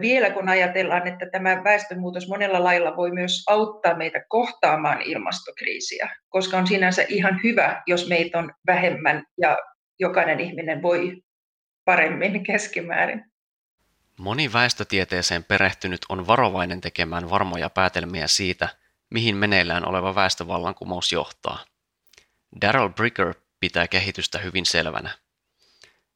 Vielä 0.00 0.30
kun 0.30 0.48
ajatellaan, 0.48 1.08
että 1.08 1.26
tämä 1.32 1.64
väestönmuutos 1.64 2.28
monella 2.28 2.64
lailla 2.64 2.96
voi 2.96 3.10
myös 3.10 3.44
auttaa 3.48 3.96
meitä 3.96 4.24
kohtaamaan 4.28 5.02
ilmastokriisiä, 5.02 6.10
koska 6.28 6.58
on 6.58 6.66
sinänsä 6.66 7.04
ihan 7.08 7.40
hyvä, 7.44 7.82
jos 7.86 8.08
meitä 8.08 8.38
on 8.38 8.52
vähemmän 8.66 9.24
ja 9.40 9.58
jokainen 10.00 10.40
ihminen 10.40 10.82
voi 10.82 11.22
paremmin 11.84 12.44
keskimäärin. 12.44 13.31
Moni 14.18 14.52
väestötieteeseen 14.52 15.44
perehtynyt 15.44 16.00
on 16.08 16.26
varovainen 16.26 16.80
tekemään 16.80 17.30
varmoja 17.30 17.70
päätelmiä 17.70 18.26
siitä, 18.26 18.68
mihin 19.10 19.36
meneillään 19.36 19.88
oleva 19.88 20.14
väestövallankumous 20.14 21.12
johtaa. 21.12 21.58
Daryl 22.60 22.88
Bricker 22.88 23.34
pitää 23.60 23.88
kehitystä 23.88 24.38
hyvin 24.38 24.66
selvänä. 24.66 25.18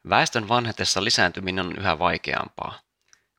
Väestön 0.09 0.49
vanhetessa 0.49 1.05
lisääntyminen 1.05 1.67
on 1.67 1.77
yhä 1.79 1.99
vaikeampaa. 1.99 2.81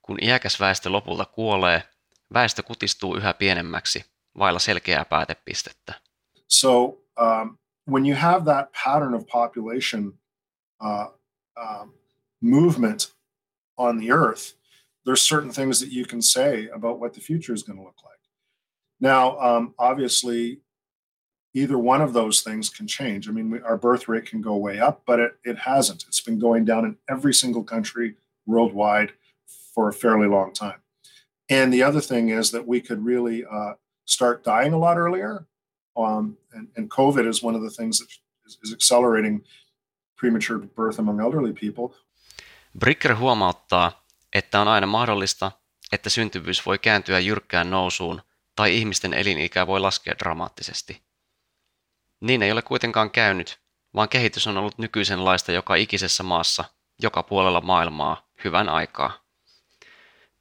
Kun 0.01 0.17
iäkäs 0.23 0.59
väestö 0.59 0.89
lopulta 0.89 1.25
kuolee, 1.25 1.83
väestö 2.33 2.63
kutistuu 2.63 3.15
yhä 3.15 3.33
pienemmäksi, 3.33 4.05
vailla 4.39 4.59
selkeää 4.59 5.05
päätepistettä. 5.05 5.93
So, 6.47 6.83
um, 6.85 7.57
when 7.91 8.05
you 8.05 8.17
have 8.21 8.43
that 8.43 8.71
pattern 8.83 9.13
of 9.13 9.23
population 9.31 10.19
uh, 10.83 11.19
uh, 11.57 11.93
movement 12.41 13.16
on 13.77 13.97
the 13.97 14.11
earth, 14.11 14.55
there's 15.05 15.21
certain 15.21 15.51
things 15.51 15.79
that 15.79 15.91
you 15.91 16.05
can 16.05 16.21
say 16.21 16.67
about 16.67 16.99
what 16.99 17.13
the 17.13 17.21
future 17.21 17.53
is 17.53 17.63
going 17.63 17.77
to 17.77 17.83
look 17.83 18.03
like. 18.03 18.13
Now, 18.99 19.39
um, 19.39 19.73
obviously, 19.77 20.59
either 21.53 21.77
one 21.77 22.01
of 22.01 22.13
those 22.13 22.41
things 22.41 22.69
can 22.69 22.87
change. 22.87 23.27
I 23.27 23.31
mean, 23.31 23.49
we, 23.49 23.61
our 23.61 23.77
birth 23.77 24.07
rate 24.07 24.25
can 24.25 24.41
go 24.41 24.55
way 24.57 24.79
up, 24.79 25.03
but 25.05 25.19
it, 25.19 25.31
it 25.43 25.57
hasn't. 25.59 26.05
It's 26.07 26.21
been 26.21 26.39
going 26.39 26.65
down 26.65 26.85
in 26.85 26.97
every 27.09 27.33
single 27.33 27.63
country 27.63 28.15
worldwide 28.45 29.13
for 29.73 29.89
a 29.89 29.93
fairly 29.93 30.27
long 30.27 30.53
time. 30.53 30.81
And 31.49 31.73
the 31.73 31.83
other 31.83 32.01
thing 32.01 32.29
is 32.29 32.51
that 32.51 32.67
we 32.67 32.81
could 32.81 33.03
really 33.03 33.45
uh, 33.45 33.73
start 34.05 34.43
dying 34.43 34.73
a 34.73 34.77
lot 34.77 34.97
earlier. 34.97 35.45
Um, 35.95 36.37
and, 36.53 36.67
and, 36.75 36.89
COVID 36.91 37.27
is 37.27 37.41
one 37.41 37.55
of 37.55 37.63
the 37.63 37.71
things 37.71 37.97
that 37.99 38.07
is, 38.45 38.57
is 38.61 38.71
accelerating 38.71 39.41
premature 40.15 40.59
birth 40.59 40.99
among 40.99 41.19
elderly 41.19 41.53
people. 41.53 41.95
Bricker 42.79 43.15
huomauttaa, 43.15 44.05
että 44.33 44.61
on 44.61 44.67
aina 44.67 44.87
mahdollista, 44.87 45.51
että 45.91 46.09
syntyvyys 46.09 46.65
voi 46.65 46.79
kääntyä 46.79 47.19
jyrkkään 47.19 47.69
nousuun 47.69 48.21
tai 48.55 48.77
ihmisten 48.77 49.13
elinikä 49.13 49.67
voi 49.67 49.79
laskea 49.79 50.15
dramaattisesti. 50.19 51.03
Niin 52.19 52.43
ei 52.43 52.51
ole 52.51 52.61
kuitenkaan 52.61 53.11
käynyt, 53.11 53.59
vaan 53.95 54.09
kehitys 54.09 54.47
on 54.47 54.57
ollut 54.57 54.77
nykyisenlaista 54.77 55.51
joka 55.51 55.75
ikisessä 55.75 56.23
maassa, 56.23 56.65
joka 57.01 57.23
puolella 57.23 57.61
maailmaa, 57.61 58.29
hyvän 58.43 58.69
aikaa. 58.69 59.23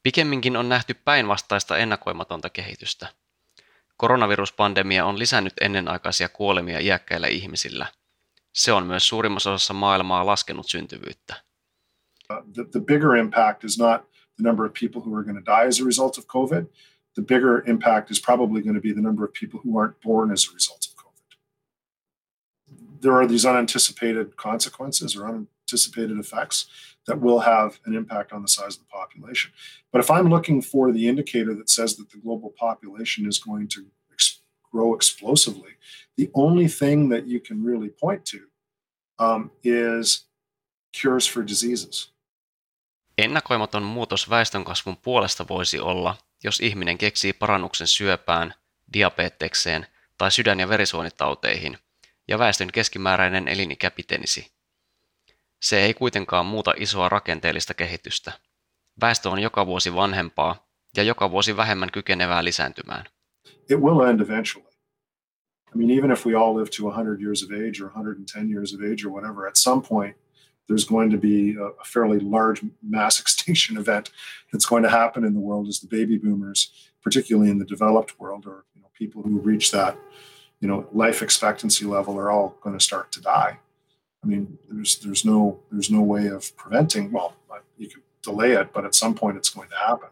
Pikemminkin 0.03 0.57
on 0.57 0.69
nähty 0.69 0.95
päinvastaista 0.95 1.77
ennakoimatonta 1.77 2.51
kehitystä. 2.51 3.09
Koronaviruspandemia 3.97 5.05
on 5.05 5.19
lisännyt 5.19 5.55
ennenaikaisia 5.61 6.29
kuolemia 6.29 6.79
iäkkäillä 6.81 7.27
ihmisillä. 7.27 7.87
Se 8.53 8.73
on 8.73 8.87
myös 8.87 9.09
suurimmassa 9.09 9.53
osassa 9.53 9.75
maailmaa 9.75 10.27
laskenut 10.27 10.69
syntyvyyttä. 10.69 11.46
Uh, 12.29 12.41
the, 12.53 12.65
the 12.65 12.81
bigger 12.81 13.17
impact 13.17 13.65
is 13.65 13.79
not 13.79 14.07
the 14.37 14.43
number 14.43 14.65
of 14.65 14.75
people 14.75 15.01
who 15.03 15.15
are 15.15 15.23
going 15.23 15.37
to 15.37 15.43
die 15.43 15.65
as 15.65 15.81
a 15.81 15.85
result 15.85 16.19
of 16.19 16.27
COVID. 16.27 16.69
The 17.15 17.23
bigger 17.23 17.65
impact 17.67 18.11
is 18.11 18.19
probably 18.19 18.61
going 18.61 18.75
to 18.75 18.81
be 18.81 18.93
the 18.93 19.01
number 19.01 19.25
of 19.25 19.33
people 19.33 19.61
who 19.61 19.79
aren't 19.79 20.01
born 20.03 20.31
as 20.31 20.49
a 20.49 20.55
result 20.55 20.87
of 20.87 20.97
COVID. 21.05 23.01
There 23.01 23.15
are 23.15 23.27
these 23.27 23.47
unanticipated 23.47 24.37
consequences 24.37 25.17
or 25.17 25.27
unanticipated 25.27 26.19
effects 26.19 26.67
that 27.07 27.21
will 27.21 27.41
have 27.41 27.79
an 27.87 27.95
impact 27.95 28.33
on 28.33 28.43
the 28.43 28.49
size 28.49 28.77
of 28.77 28.81
the 28.81 28.87
population. 28.87 29.53
But 29.93 30.01
if 30.01 30.11
I'm 30.11 30.29
looking 30.29 30.61
for 30.61 30.93
the 30.93 31.09
indicator 31.09 31.55
that 31.55 31.71
says 31.71 31.97
that 31.97 32.11
the 32.11 32.19
global 32.19 32.51
population 32.51 33.27
is 33.27 33.39
going 33.39 33.69
to 33.69 33.87
ex- 34.13 34.41
grow 34.71 34.95
explosively, 34.95 35.77
the 36.17 36.31
only 36.35 36.69
thing 36.69 37.09
that 37.11 37.27
you 37.27 37.41
can 37.41 37.63
really 37.63 37.89
point 37.89 38.25
to 38.27 38.43
um, 39.19 39.51
is 39.63 40.25
cures 40.93 41.27
for 41.27 41.43
diseases. 41.43 42.09
Ennakoimaton 43.19 43.83
muutos 43.83 44.31
väestönkasvun 44.31 44.97
puolesta 44.97 45.49
voisi 45.49 45.81
olla, 45.81 46.17
jos 46.45 46.61
ihminen 46.61 46.99
keksii 46.99 47.33
parannuksen 47.33 47.87
syöpään, 47.87 48.55
diabetekseen 48.93 49.87
tai 50.19 50.31
sydän- 50.31 50.61
ja 50.61 50.69
verisuonitauteihin, 50.69 51.79
ja 52.29 52.39
väestön 52.39 52.73
keskimääräinen 52.73 53.49
elinikä 53.49 53.91
pitenisi. 53.91 54.53
Se 55.63 55.79
ei 55.79 55.95
kuitenkaan 55.95 56.47
muuta 56.47 56.75
isoa 56.77 57.09
rakenteellista 57.09 57.75
kehitystä. 57.75 58.33
Väestö 59.01 59.31
on 59.31 59.39
joka 59.39 59.67
vuosi 59.67 59.95
vanhempaa 59.95 60.67
ja 60.97 61.03
joka 61.03 61.31
vuosi 61.31 61.57
vähemmän 61.57 61.91
kykenevää 61.93 62.45
lisääntymään. 62.45 63.05
It 63.71 63.79
will 63.81 64.01
end 64.01 64.21
eventually. 64.21 64.69
I 65.75 65.79
mean, 65.79 65.99
even 65.99 66.13
if 66.13 66.27
we 66.27 66.35
all 66.35 66.57
live 66.57 66.71
to 66.77 66.87
100 66.89 67.23
years 67.23 67.43
of 67.43 67.51
age 67.51 67.85
or 67.85 67.91
110 67.91 68.51
years 68.51 68.75
of 68.75 68.81
age 68.81 69.07
or 69.07 69.13
whatever, 69.13 69.47
at 69.47 69.57
some 69.57 69.83
point 69.89 70.17
there's 70.69 70.85
going 70.85 71.11
to 71.11 71.19
be 71.19 71.57
a, 71.57 71.85
fairly 71.85 72.19
large 72.19 72.63
mass 72.83 73.21
extinction 73.25 73.77
event 73.77 74.11
that's 74.53 74.67
going 74.67 74.83
to 74.83 74.91
happen 74.91 75.25
in 75.25 75.35
the 75.35 75.41
world 75.41 75.69
as 75.69 75.81
the 75.81 75.87
baby 75.87 76.19
boomers, 76.19 76.71
particularly 77.03 77.51
in 77.51 77.59
the 77.59 77.65
developed 77.65 78.19
world, 78.19 78.47
or 78.47 78.65
you 78.75 78.83
know, 78.83 78.89
people 78.95 79.23
who 79.23 79.39
reach 79.39 79.71
that 79.71 79.97
you 80.61 80.69
know 80.69 80.87
life 80.93 81.23
expectancy 81.23 81.85
level 81.85 82.19
are 82.19 82.31
all 82.31 82.57
going 82.61 82.77
to 82.77 82.85
start 82.85 83.13
to 83.13 83.21
die. 83.21 83.59
I 84.25 84.27
mean, 84.27 84.59
there's 84.69 84.99
there's 84.99 85.25
no 85.25 85.61
there's 85.71 85.91
no 85.91 86.03
way 86.03 86.29
of 86.29 86.57
preventing. 86.57 87.13
Well, 87.13 87.35
uh, 87.51 87.61
you 87.79 87.89
can 87.89 88.03
delay 88.23 88.53
it, 88.61 88.73
but 88.73 88.85
at 88.85 88.95
some 88.95 89.15
point 89.15 89.37
it's 89.37 89.55
going 89.55 89.69
to 89.69 89.77
happen, 89.89 90.09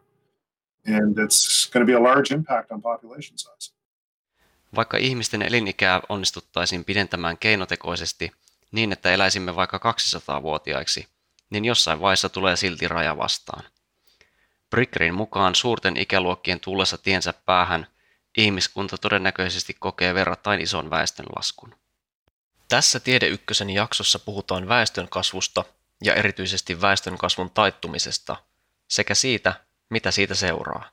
and 0.86 1.18
it's 1.18 1.66
going 1.72 1.86
to 1.86 1.92
be 1.92 1.96
a 1.96 2.00
large 2.00 2.34
impact 2.34 2.72
on 2.72 2.82
population 2.82 3.38
size. 3.38 3.70
Vaikka 4.76 4.96
ihmisten 4.96 5.42
elinikää 5.42 6.00
onnistuttaisiin 6.08 6.84
pidentämään 6.84 7.38
keinotekoisesti– 7.38 8.30
niin, 8.74 8.92
että 8.92 9.12
eläisimme 9.12 9.56
vaikka 9.56 9.78
200-vuotiaiksi, 9.78 11.08
niin 11.50 11.64
jossain 11.64 12.00
vaiheessa 12.00 12.28
tulee 12.28 12.56
silti 12.56 12.88
raja 12.88 13.16
vastaan. 13.16 13.64
Brickerin 14.70 15.14
mukaan 15.14 15.54
suurten 15.54 15.96
ikäluokkien 15.96 16.60
tullessa 16.60 16.98
tiensä 16.98 17.32
päähän 17.32 17.86
ihmiskunta 18.36 18.98
todennäköisesti 18.98 19.76
kokee 19.80 20.14
verrattain 20.14 20.60
ison 20.60 20.90
väestönlaskun. 20.90 21.74
Tässä 22.68 23.00
Tiede 23.00 23.28
Ykkösen 23.28 23.70
jaksossa 23.70 24.18
puhutaan 24.18 24.68
väestön 24.68 25.08
kasvusta 25.08 25.64
ja 26.02 26.14
erityisesti 26.14 26.80
väestön 26.80 27.18
kasvun 27.18 27.50
taittumisesta 27.50 28.36
sekä 28.88 29.14
siitä, 29.14 29.54
mitä 29.90 30.10
siitä 30.10 30.34
seuraa. 30.34 30.90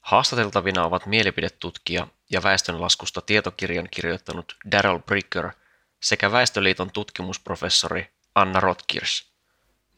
Haastateltavina 0.00 0.84
ovat 0.84 1.06
mielipidetutkija 1.06 2.06
ja 2.30 2.42
väestönlaskusta 2.42 3.20
tietokirjan 3.20 3.88
kirjoittanut 3.90 4.56
Daryl 4.72 4.98
Bricker– 4.98 5.50
sekä 6.04 6.32
Väestöliiton 6.32 6.90
tutkimusprofessori 6.90 8.10
Anna 8.34 8.60
Rotkirs. 8.60 9.32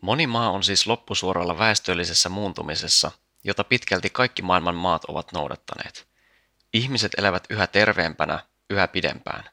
Moni 0.01 0.27
maa 0.27 0.51
on 0.51 0.64
siis 0.64 0.87
loppusuoralla 0.87 1.59
väestöllisessä 1.59 2.29
muuntumisessa, 2.29 3.11
jota 3.45 3.64
pitkälti 3.64 4.11
kaikki 4.11 4.42
maailman 4.42 4.75
maat 4.75 5.05
ovat 5.05 5.33
noudattaneet. 5.33 6.09
Ihmiset 6.73 7.12
elävät 7.19 7.47
yhä 7.51 7.66
terveempänä, 7.66 8.38
yhä 8.71 8.88
pidempään. 8.88 9.45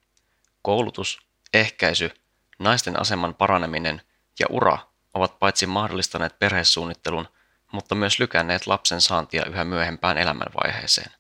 Koulutus, 0.62 1.20
ehkäisy, 1.54 2.12
naisten 2.60 3.02
aseman 3.02 3.36
paraneminen 3.36 4.02
ja 4.40 4.46
ura 4.50 4.78
ovat 5.14 5.40
paitsi 5.40 5.66
mahdollistaneet 5.66 6.40
perhesuunnittelun, 6.40 7.28
mutta 7.72 7.96
myös 7.96 8.20
lykänneet 8.20 8.68
lapsen 8.68 9.02
saantia 9.02 9.46
yhä 9.46 9.64
myöhempään 9.64 10.18
elämänvaiheeseen. 10.18 11.12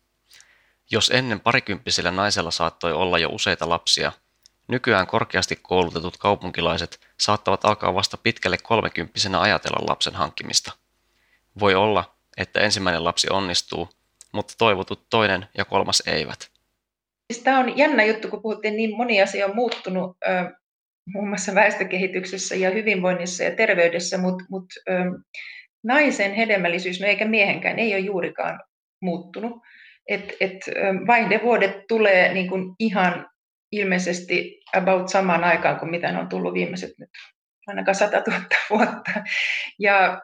Jos 0.91 1.09
ennen 1.09 1.39
parikymppisellä 1.39 2.11
naisella 2.11 2.51
saattoi 2.51 2.93
olla 2.93 3.19
jo 3.19 3.29
useita 3.29 3.69
lapsia, 3.69 4.11
Nykyään 4.67 5.07
korkeasti 5.07 5.59
koulutetut 5.61 6.17
kaupunkilaiset 6.17 6.99
saattavat 7.19 7.65
alkaa 7.65 7.93
vasta 7.93 8.17
pitkälle 8.17 8.57
kolmekymppisenä 8.63 9.41
ajatella 9.41 9.87
lapsen 9.89 10.13
hankkimista. 10.13 10.71
Voi 11.59 11.75
olla, 11.75 12.15
että 12.37 12.59
ensimmäinen 12.59 13.03
lapsi 13.03 13.27
onnistuu, 13.29 13.89
mutta 14.31 14.53
toivotut 14.57 15.05
toinen 15.09 15.47
ja 15.57 15.65
kolmas 15.65 16.03
eivät. 16.07 16.49
Siis 17.33 17.43
Tämä 17.43 17.59
on 17.59 17.77
jännä 17.77 18.03
juttu, 18.03 18.27
kun 18.27 18.41
puhuttiin 18.41 18.75
niin 18.75 18.97
moni 18.97 19.21
asia 19.21 19.45
on 19.45 19.55
muuttunut 19.55 20.17
muun 21.07 21.27
muassa 21.27 21.55
väestökehityksessä 21.55 22.55
ja 22.55 22.69
hyvinvoinnissa 22.69 23.43
ja 23.43 23.55
terveydessä, 23.55 24.17
mutta 24.17 24.45
mut, 24.49 24.65
naisen 25.83 26.33
hedelmällisyys, 26.33 27.01
no 27.01 27.07
eikä 27.07 27.25
miehenkään, 27.25 27.79
ei 27.79 27.93
ole 27.93 27.99
juurikaan 27.99 28.59
muuttunut. 29.01 29.53
Et, 30.07 30.33
et, 30.39 30.57
vaihdevuodet 31.07 31.87
tulee 31.87 32.33
niin 32.33 32.49
kuin 32.49 32.75
ihan 32.79 33.29
ilmeisesti 33.73 34.61
about 34.77 35.09
samaan 35.09 35.43
aikaan 35.43 35.79
kuin 35.79 35.91
mitä 35.91 36.11
ne 36.11 36.19
on 36.19 36.29
tullut 36.29 36.53
viimeiset 36.53 36.91
nyt 36.99 37.09
ainakaan 37.67 37.95
100 37.95 38.23
000 38.27 38.41
vuotta. 38.69 39.11
Ja, 39.79 40.21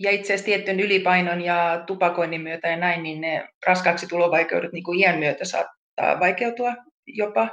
ja 0.00 0.10
itse 0.10 0.34
asiassa 0.34 0.44
tietyn 0.44 0.80
ylipainon 0.80 1.40
ja 1.40 1.82
tupakoinnin 1.86 2.40
myötä 2.40 2.68
ja 2.68 2.76
näin, 2.76 3.02
niin 3.02 3.20
ne 3.20 3.48
raskaaksi 3.66 4.06
tulovaikeudet 4.06 4.72
niin 4.72 4.84
kuin 4.84 4.98
iän 4.98 5.18
myötä 5.18 5.44
saattaa 5.44 6.20
vaikeutua 6.20 6.74
jopa. 7.06 7.48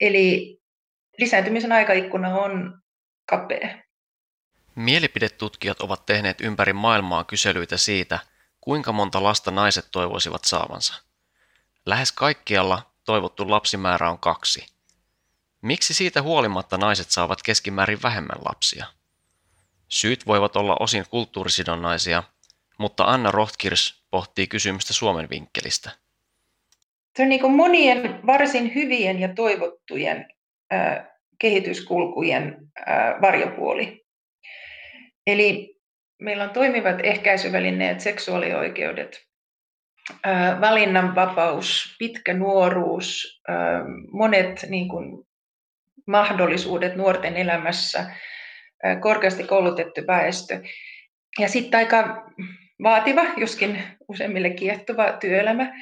Eli 0.00 0.58
lisääntymisen 1.18 1.72
aikaikkuna 1.72 2.38
on 2.38 2.78
kapea. 3.26 3.68
Mielipidetutkijat 4.74 5.80
ovat 5.80 6.06
tehneet 6.06 6.40
ympäri 6.40 6.72
maailmaa 6.72 7.24
kyselyitä 7.24 7.76
siitä, 7.76 8.18
kuinka 8.60 8.92
monta 8.92 9.22
lasta 9.22 9.50
naiset 9.50 9.88
toivoisivat 9.92 10.44
saavansa. 10.44 11.02
Lähes 11.86 12.12
kaikkialla 12.12 12.91
toivottu 13.04 13.50
lapsimäärä 13.50 14.10
on 14.10 14.18
kaksi. 14.18 14.66
Miksi 15.62 15.94
siitä 15.94 16.22
huolimatta 16.22 16.78
naiset 16.78 17.10
saavat 17.10 17.42
keskimäärin 17.42 18.02
vähemmän 18.02 18.38
lapsia? 18.44 18.86
Syyt 19.88 20.26
voivat 20.26 20.56
olla 20.56 20.76
osin 20.80 21.04
kulttuurisidonnaisia, 21.10 22.22
mutta 22.78 23.04
Anna 23.04 23.30
Rothkirs 23.30 24.04
pohtii 24.10 24.46
kysymystä 24.46 24.92
Suomen 24.92 25.30
vinkkelistä. 25.30 25.90
Se 27.16 27.22
on 27.22 27.28
niin 27.28 27.52
monien 27.52 28.26
varsin 28.26 28.74
hyvien 28.74 29.20
ja 29.20 29.34
toivottujen 29.34 30.26
äh, 30.72 31.06
kehityskulkujen 31.38 32.56
äh, 32.88 33.20
varjopuoli. 33.20 34.04
Eli 35.26 35.80
meillä 36.20 36.44
on 36.44 36.50
toimivat 36.50 36.96
ehkäisyvälineet, 37.02 38.00
seksuaalioikeudet, 38.00 39.26
valinnanvapaus, 40.60 41.96
pitkä 41.98 42.34
nuoruus, 42.34 43.40
monet 44.12 44.66
niin 44.68 44.88
kuin, 44.88 45.26
mahdollisuudet 46.06 46.96
nuorten 46.96 47.36
elämässä, 47.36 48.14
korkeasti 49.00 49.44
koulutettu 49.44 50.00
väestö. 50.06 50.62
Ja 51.38 51.48
sitten 51.48 51.78
aika 51.78 52.26
vaativa, 52.82 53.22
joskin 53.36 53.82
useimmille 54.08 54.50
kiehtova 54.50 55.12
työelämä. 55.12 55.72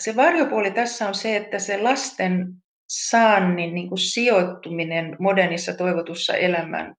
Se 0.00 0.16
varjopuoli 0.16 0.70
tässä 0.70 1.08
on 1.08 1.14
se, 1.14 1.36
että 1.36 1.58
se 1.58 1.82
lasten 1.82 2.46
saannin 2.88 3.74
niin 3.74 3.88
kuin 3.88 3.98
sijoittuminen 3.98 5.16
modernissa 5.18 5.74
toivotussa 5.74 6.34
elämän 6.34 6.94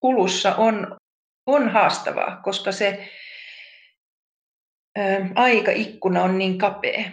kulussa 0.00 0.54
on, 0.54 0.96
on 1.46 1.68
haastavaa, 1.68 2.40
koska 2.44 2.72
se 2.72 3.08
aikaikkuna 5.34 6.22
on 6.22 6.38
niin 6.38 6.58
kapea. 6.58 7.10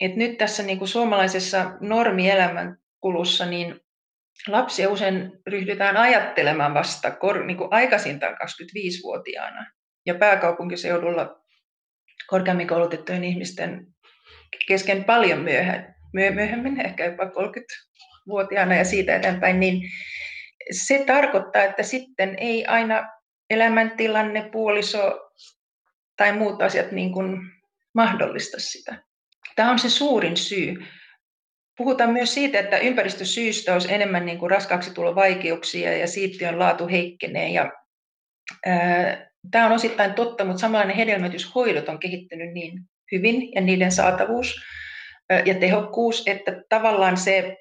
Et 0.00 0.16
nyt 0.16 0.38
tässä 0.38 0.62
niin 0.62 0.78
kuin 0.78 0.88
suomalaisessa 0.88 1.72
normielämän 1.80 2.76
kulussa 3.00 3.46
niin 3.46 3.80
lapsia 4.48 4.90
usein 4.90 5.32
ryhdytään 5.46 5.96
ajattelemaan 5.96 6.74
vasta 6.74 7.10
kor, 7.10 7.44
niin 7.44 7.56
kuin 7.56 7.68
aikaisintaan 7.72 8.32
25-vuotiaana. 8.34 9.66
Ja 10.06 10.14
pääkaupunkiseudulla 10.14 11.40
korkeammin 12.26 12.66
koulutettujen 12.66 13.24
ihmisten 13.24 13.86
kesken 14.68 15.04
paljon 15.04 15.46
myöhemmin, 16.12 16.86
ehkä 16.86 17.04
jopa 17.04 17.24
30-vuotiaana 17.24 18.74
ja 18.74 18.84
siitä 18.84 19.16
eteenpäin, 19.16 19.60
niin 19.60 19.82
se 20.70 21.04
tarkoittaa, 21.06 21.62
että 21.62 21.82
sitten 21.82 22.38
ei 22.38 22.66
aina 22.66 23.08
elämäntilanne, 23.50 24.48
puoliso 24.52 25.23
tai 26.16 26.32
muut 26.32 26.62
asiat 26.62 26.92
niin 26.92 27.12
kuin 27.12 27.40
mahdollista 27.94 28.56
sitä. 28.60 29.02
Tämä 29.56 29.70
on 29.70 29.78
se 29.78 29.90
suurin 29.90 30.36
syy. 30.36 30.84
Puhutaan 31.76 32.10
myös 32.10 32.34
siitä, 32.34 32.58
että 32.58 32.78
ympäristösyystä 32.78 33.72
olisi 33.72 33.94
enemmän 33.94 34.26
niin 34.26 34.38
kuin 34.38 34.50
raskaaksi 34.50 34.90
vaikeuksia 34.96 35.96
ja 35.96 36.06
siittiön 36.06 36.58
laatu 36.58 36.88
heikkenee. 36.88 37.48
Ja, 37.48 37.72
ää, 38.66 39.30
tämä 39.50 39.66
on 39.66 39.72
osittain 39.72 40.14
totta, 40.14 40.44
mutta 40.44 40.60
samanlainen 40.60 40.96
hedelmöityshoidot 40.96 41.88
on 41.88 41.98
kehittynyt 41.98 42.52
niin 42.52 42.80
hyvin 43.12 43.52
ja 43.54 43.60
niiden 43.60 43.92
saatavuus 43.92 44.62
ää, 45.30 45.42
ja 45.46 45.54
tehokkuus, 45.54 46.22
että 46.26 46.62
tavallaan 46.68 47.16
se, 47.16 47.56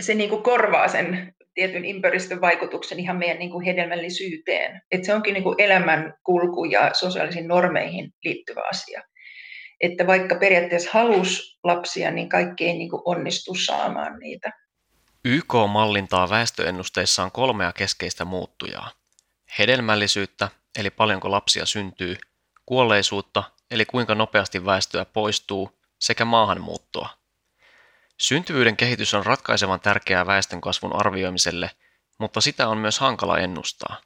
se 0.00 0.14
niin 0.14 0.30
kuin 0.30 0.42
korvaa 0.42 0.88
sen 0.88 1.33
tietyn 1.54 1.84
ympäristön 1.84 2.40
vaikutuksen 2.40 3.00
ihan 3.00 3.16
meidän 3.16 3.38
niin 3.38 3.50
kuin 3.50 3.64
hedelmällisyyteen. 3.64 4.82
Että 4.90 5.06
se 5.06 5.14
onkin 5.14 5.34
niin 5.34 5.44
kuin 5.44 5.60
elämän 5.60 6.14
kulku 6.24 6.64
ja 6.64 6.90
sosiaalisiin 6.94 7.48
normeihin 7.48 8.10
liittyvä 8.24 8.62
asia. 8.70 9.02
Että 9.80 10.06
vaikka 10.06 10.34
periaatteessa 10.34 10.90
halus 10.92 11.58
lapsia, 11.64 12.10
niin 12.10 12.28
kaikki 12.28 12.66
ei 12.66 12.72
niin 12.72 12.90
kuin 12.90 13.02
onnistu 13.04 13.54
saamaan 13.54 14.18
niitä. 14.18 14.52
YK 15.24 15.54
mallintaa 15.68 16.30
väestöennusteissaan 16.30 17.32
kolmea 17.32 17.72
keskeistä 17.72 18.24
muuttujaa. 18.24 18.90
Hedelmällisyyttä, 19.58 20.48
eli 20.78 20.90
paljonko 20.90 21.30
lapsia 21.30 21.66
syntyy, 21.66 22.16
kuolleisuutta, 22.66 23.42
eli 23.70 23.84
kuinka 23.84 24.14
nopeasti 24.14 24.64
väestöä 24.64 25.04
poistuu, 25.04 25.70
sekä 26.00 26.24
maahanmuuttoa– 26.24 27.08
Syntyvyyden 28.20 28.76
kehitys 28.76 29.14
on 29.14 29.26
ratkaisevan 29.26 29.80
tärkeää 29.80 30.26
väestönkasvun 30.26 30.96
arvioimiselle, 30.96 31.70
mutta 32.18 32.40
sitä 32.40 32.68
on 32.68 32.78
myös 32.78 32.98
hankala 32.98 33.38
ennustaa. 33.38 34.00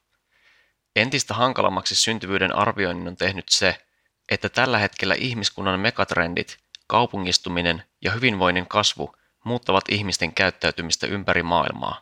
Entistä 0.95 1.33
hankalammaksi 1.33 1.95
syntyvyyden 1.95 2.55
arvioinnin 2.55 3.07
on 3.07 3.17
tehnyt 3.17 3.49
se, 3.49 3.85
että 4.29 4.49
tällä 4.49 4.77
hetkellä 4.77 5.15
ihmiskunnan 5.17 5.79
megatrendit, 5.79 6.57
kaupungistuminen 6.87 7.83
ja 8.01 8.11
hyvinvoinnin 8.11 8.67
kasvu 8.67 9.15
muuttavat 9.43 9.83
ihmisten 9.89 10.33
käyttäytymistä 10.33 11.07
ympäri 11.07 11.43
maailmaa. 11.43 12.01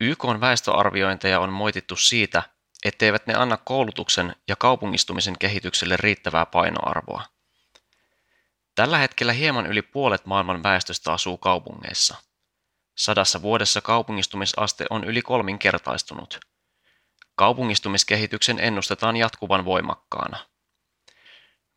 YK 0.00 0.24
on 0.24 0.40
väestöarviointeja 0.40 1.40
on 1.40 1.52
moitittu 1.52 1.96
siitä, 1.96 2.42
etteivät 2.84 3.26
ne 3.26 3.34
anna 3.34 3.56
koulutuksen 3.56 4.36
ja 4.48 4.56
kaupungistumisen 4.56 5.38
kehitykselle 5.38 5.96
riittävää 5.96 6.46
painoarvoa. 6.46 7.24
Tällä 8.78 8.98
hetkellä 8.98 9.32
hieman 9.32 9.66
yli 9.66 9.82
puolet 9.82 10.26
maailman 10.26 10.62
väestöstä 10.62 11.12
asuu 11.12 11.38
kaupungeissa. 11.38 12.16
Sadassa 12.96 13.42
vuodessa 13.42 13.80
kaupungistumisaste 13.80 14.86
on 14.90 15.04
yli 15.04 15.22
kolminkertaistunut. 15.22 16.40
Kaupungistumiskehityksen 17.34 18.58
ennustetaan 18.58 19.16
jatkuvan 19.16 19.64
voimakkaana. 19.64 20.38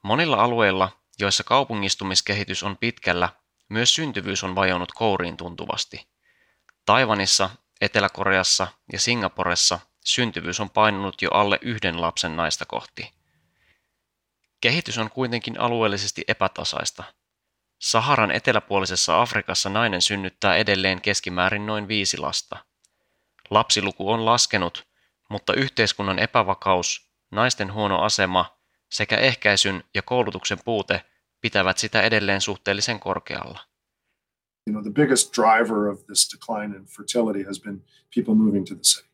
Monilla 0.04 0.38
alueilla, 0.44 0.92
joissa 1.20 1.44
kaupungistumiskehitys 1.44 2.64
on 2.64 2.78
pitkällä, 2.78 3.30
myös 3.70 3.96
syntyvyys 3.96 4.44
on 4.44 4.56
vajonnut 4.56 4.92
kouriin 4.92 5.38
tuntuvasti. 5.38 6.08
Taivanissa, 6.86 7.50
Etelä-Koreassa 7.82 8.68
ja 8.94 9.00
Singaporessa 9.00 9.80
syntyvyys 10.06 10.60
on 10.60 10.70
painunut 10.70 11.22
jo 11.22 11.30
alle 11.32 11.60
yhden 11.62 12.02
lapsen 12.02 12.36
naista 12.36 12.66
kohti. 12.66 13.21
Kehitys 14.62 14.98
on 14.98 15.10
kuitenkin 15.10 15.60
alueellisesti 15.60 16.24
epätasaista. 16.28 17.04
Saharan 17.80 18.32
eteläpuolisessa 18.32 19.22
Afrikassa 19.22 19.70
nainen 19.70 20.02
synnyttää 20.02 20.56
edelleen 20.56 21.02
keskimäärin 21.02 21.66
noin 21.66 21.88
viisi 21.88 22.18
lasta. 22.18 22.58
Lapsiluku 23.50 24.12
on 24.12 24.26
laskenut, 24.26 24.88
mutta 25.30 25.54
yhteiskunnan 25.54 26.20
epävakaus, 26.20 27.12
naisten 27.32 27.74
huono 27.74 28.02
asema 28.02 28.58
sekä 28.92 29.18
ehkäisyn 29.18 29.84
ja 29.94 30.02
koulutuksen 30.02 30.58
puute 30.66 31.06
pitävät 31.42 31.78
sitä 31.78 32.02
edelleen 32.02 32.42
suhteellisen 32.42 33.00
korkealla. 33.00 33.60
You 34.68 34.74
know, 34.74 34.84
the 34.84 34.92
biggest 34.92 35.36
driver 35.36 35.88
of 35.88 36.06
this 36.06 36.30
decline 36.34 36.78
in 36.78 36.86
fertility 36.86 37.44
has 37.44 37.60
been 37.60 37.84
people 38.16 38.36
moving 38.36 38.68
to 38.68 38.76
the 38.76 38.84
city. 38.84 39.10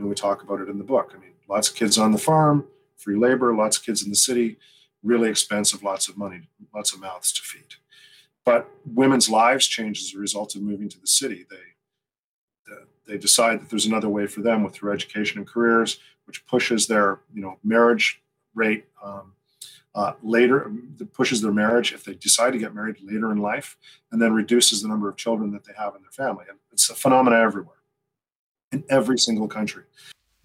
And 0.00 0.08
we 0.08 0.14
talk 0.14 0.42
about 0.42 0.60
it 0.60 0.68
in 0.68 0.76
the 0.76 0.86
book. 0.86 1.14
I 1.14 1.18
mean, 1.18 1.36
lots 1.48 1.68
of 1.70 1.76
kids 1.76 1.98
on 1.98 2.16
the 2.16 2.24
farm, 2.24 2.64
free 3.04 3.18
labor, 3.18 3.56
lots 3.56 3.78
of 3.78 3.84
kids 3.84 4.02
in 4.02 4.10
the 4.10 4.16
city 4.16 4.58
really 5.02 5.30
expensive, 5.30 5.82
lots 5.82 6.08
of 6.08 6.16
money, 6.16 6.48
lots 6.74 6.92
of 6.92 7.00
mouths 7.00 7.32
to 7.32 7.42
feed. 7.42 7.74
But 8.44 8.68
women's 8.84 9.28
lives 9.28 9.66
change 9.66 10.00
as 10.00 10.14
a 10.14 10.18
result 10.18 10.54
of 10.56 10.62
moving 10.62 10.88
to 10.88 11.00
the 11.00 11.06
city. 11.06 11.46
They 11.48 11.56
they 13.10 13.18
decide 13.18 13.60
that 13.60 13.68
there's 13.68 13.86
another 13.86 14.08
way 14.08 14.26
for 14.26 14.40
them 14.40 14.62
with 14.62 14.78
their 14.78 14.92
education 14.92 15.38
and 15.38 15.46
careers, 15.46 15.98
which 16.26 16.46
pushes 16.46 16.86
their 16.86 17.18
you 17.34 17.42
know 17.42 17.58
marriage 17.64 18.22
rate 18.54 18.84
um, 19.02 19.32
uh, 19.96 20.12
later, 20.22 20.70
pushes 21.12 21.42
their 21.42 21.52
marriage 21.52 21.92
if 21.92 22.04
they 22.04 22.14
decide 22.14 22.52
to 22.52 22.58
get 22.58 22.72
married 22.72 22.96
later 23.02 23.32
in 23.32 23.38
life, 23.38 23.76
and 24.12 24.22
then 24.22 24.32
reduces 24.32 24.80
the 24.80 24.88
number 24.88 25.08
of 25.08 25.16
children 25.16 25.50
that 25.50 25.64
they 25.64 25.72
have 25.76 25.96
in 25.96 26.02
their 26.02 26.12
family. 26.12 26.44
And 26.48 26.58
it's 26.72 26.88
a 26.88 26.94
phenomenon 26.94 27.40
everywhere, 27.40 27.82
in 28.70 28.84
every 28.88 29.18
single 29.18 29.48
country. 29.48 29.84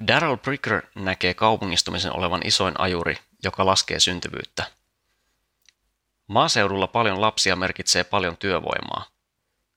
Daryl 0.08 0.38
Pricker 0.38 0.81
näkee 0.95 1.34
kaupungistumisen 1.34 2.15
olevan 2.15 2.41
isoin 2.43 2.73
ajuri 2.77 3.17
joka 3.45 3.65
laskee 3.65 3.99
syntyvyyttä. 3.99 4.65
Maaseudulla 6.27 6.88
paljon 6.88 7.21
lapsia 7.21 7.55
merkitsee 7.55 8.03
paljon 8.03 8.38
työvoimaa. 8.38 9.05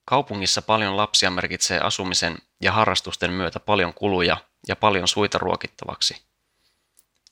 Kaupungissa 0.05 0.61
paljon 0.61 0.97
lapsia 0.97 1.31
merkitsee 1.31 1.79
asumisen 1.79 2.37
ja 2.61 2.71
harrastusten 2.71 3.31
myötä 3.31 3.59
paljon 3.59 3.93
kuluja 3.93 4.37
ja 4.67 4.75
paljon 4.75 5.07
suita 5.07 5.37
ruokittavaksi. 5.37 6.21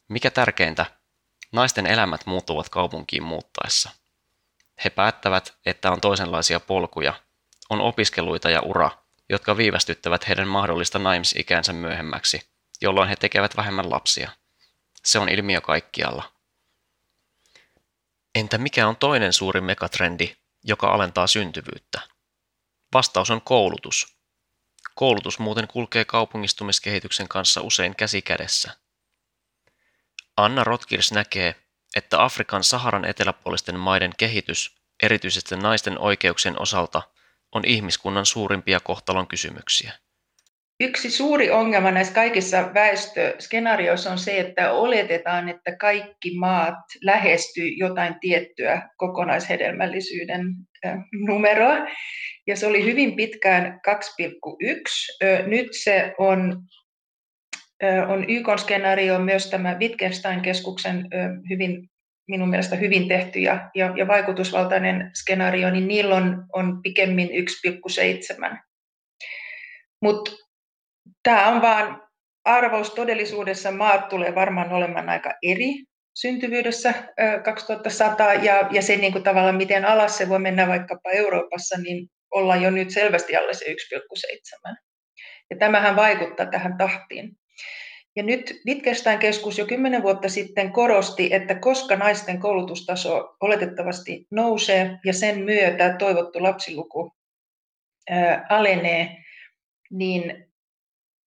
Mikä 0.07 0.31
tärkeintä, 0.31 0.85
naisten 1.51 1.87
elämät 1.87 2.25
muuttuvat 2.25 2.69
kaupunkiin 2.69 3.23
muuttaessa. 3.23 3.89
He 4.83 4.89
päättävät, 4.89 5.53
että 5.65 5.91
on 5.91 6.01
toisenlaisia 6.01 6.59
polkuja, 6.59 7.13
on 7.69 7.81
opiskeluita 7.81 8.49
ja 8.49 8.61
ura, 8.61 8.91
jotka 9.29 9.57
viivästyttävät 9.57 10.27
heidän 10.27 10.47
mahdollista 10.47 10.99
naimisikänsä 10.99 11.73
myöhemmäksi, 11.73 12.56
jolloin 12.81 13.09
he 13.09 13.15
tekevät 13.15 13.57
vähemmän 13.57 13.89
lapsia. 13.89 14.31
Se 15.05 15.19
on 15.19 15.29
ilmiö 15.29 15.61
kaikkialla. 15.61 16.31
Entä 18.35 18.57
mikä 18.57 18.87
on 18.87 18.95
toinen 18.95 19.33
suuri 19.33 19.61
megatrendi, 19.61 20.35
joka 20.63 20.91
alentaa 20.91 21.27
syntyvyyttä? 21.27 22.01
Vastaus 22.93 23.31
on 23.31 23.41
koulutus. 23.41 24.17
Koulutus 24.95 25.39
muuten 25.39 25.67
kulkee 25.67 26.05
kaupungistumiskehityksen 26.05 27.27
kanssa 27.27 27.61
usein 27.61 27.95
käsi 27.95 28.21
kädessä. 28.21 28.77
Anna 30.37 30.63
Rotkirs 30.63 31.11
näkee, 31.11 31.55
että 31.95 32.23
Afrikan 32.23 32.63
Saharan 32.63 33.05
eteläpuolisten 33.05 33.79
maiden 33.79 34.11
kehitys, 34.17 34.75
erityisesti 35.03 35.55
naisten 35.55 35.99
oikeuksien 35.99 36.61
osalta, 36.61 37.01
on 37.51 37.65
ihmiskunnan 37.65 38.25
suurimpia 38.25 38.79
kohtalon 38.79 39.27
kysymyksiä. 39.27 39.93
Yksi 40.79 41.11
suuri 41.11 41.51
ongelma 41.51 41.91
näissä 41.91 42.13
kaikissa 42.13 42.73
väestöskenaarioissa 42.73 44.11
on 44.11 44.17
se, 44.17 44.39
että 44.39 44.71
oletetaan, 44.71 45.49
että 45.49 45.75
kaikki 45.75 46.37
maat 46.39 46.75
lähestyy 47.01 47.67
jotain 47.67 48.15
tiettyä 48.19 48.89
kokonaishedelmällisyyden 48.97 50.41
numeroa. 51.27 51.77
Ja 52.47 52.55
se 52.55 52.67
oli 52.67 52.85
hyvin 52.85 53.15
pitkään 53.15 53.79
2,1. 53.87 55.47
Nyt 55.47 55.67
se 55.71 56.13
on, 56.17 56.61
on 58.07 58.29
YK-skenaario, 58.29 59.19
myös 59.19 59.49
tämä 59.49 59.77
Wittgenstein-keskuksen 59.79 61.07
hyvin 61.49 61.89
minun 62.27 62.49
mielestä 62.49 62.75
hyvin 62.75 63.07
tehty 63.07 63.39
ja, 63.39 63.69
ja, 63.75 63.93
ja 63.97 64.07
vaikutusvaltainen 64.07 65.11
skenaario, 65.13 65.69
niin 65.69 65.87
niillä 65.87 66.15
on, 66.15 66.45
on 66.53 66.81
pikemmin 66.81 67.29
1,7. 67.29 68.57
Mutta 70.01 70.31
tämä 71.23 71.47
on 71.47 71.61
vaan 71.61 72.03
arvous. 72.45 72.91
Todellisuudessa 72.91 73.71
maat 73.71 74.09
tulee 74.09 74.35
varmaan 74.35 74.71
olemaan 74.71 75.09
aika 75.09 75.33
eri 75.43 75.73
syntyvyydessä 76.13 76.93
2100 77.43 78.33
ja, 78.33 78.67
ja 78.71 78.81
se 78.81 78.95
niin 78.95 79.11
kuin 79.11 79.23
tavallaan 79.23 79.55
miten 79.55 79.85
alas 79.85 80.17
se 80.17 80.29
voi 80.29 80.39
mennä 80.39 80.67
vaikkapa 80.67 81.11
Euroopassa, 81.11 81.77
niin 81.77 82.07
ollaan 82.31 82.61
jo 82.61 82.69
nyt 82.69 82.89
selvästi 82.89 83.35
alle 83.35 83.53
se 83.53 83.65
1,7. 83.65 84.75
Ja 85.49 85.57
tämähän 85.57 85.95
vaikuttaa 85.95 86.45
tähän 86.45 86.77
tahtiin. 86.77 87.37
Ja 88.15 88.23
nyt 88.23 88.61
Wittgenstein-keskus 88.67 89.57
jo 89.57 89.65
kymmenen 89.65 90.03
vuotta 90.03 90.29
sitten 90.29 90.71
korosti, 90.71 91.33
että 91.33 91.55
koska 91.55 91.95
naisten 91.95 92.39
koulutustaso 92.39 93.35
oletettavasti 93.41 94.27
nousee 94.31 94.99
ja 95.05 95.13
sen 95.13 95.39
myötä 95.39 95.95
toivottu 95.99 96.43
lapsiluku 96.43 97.11
ää, 98.09 98.45
alenee, 98.49 99.17
niin 99.91 100.46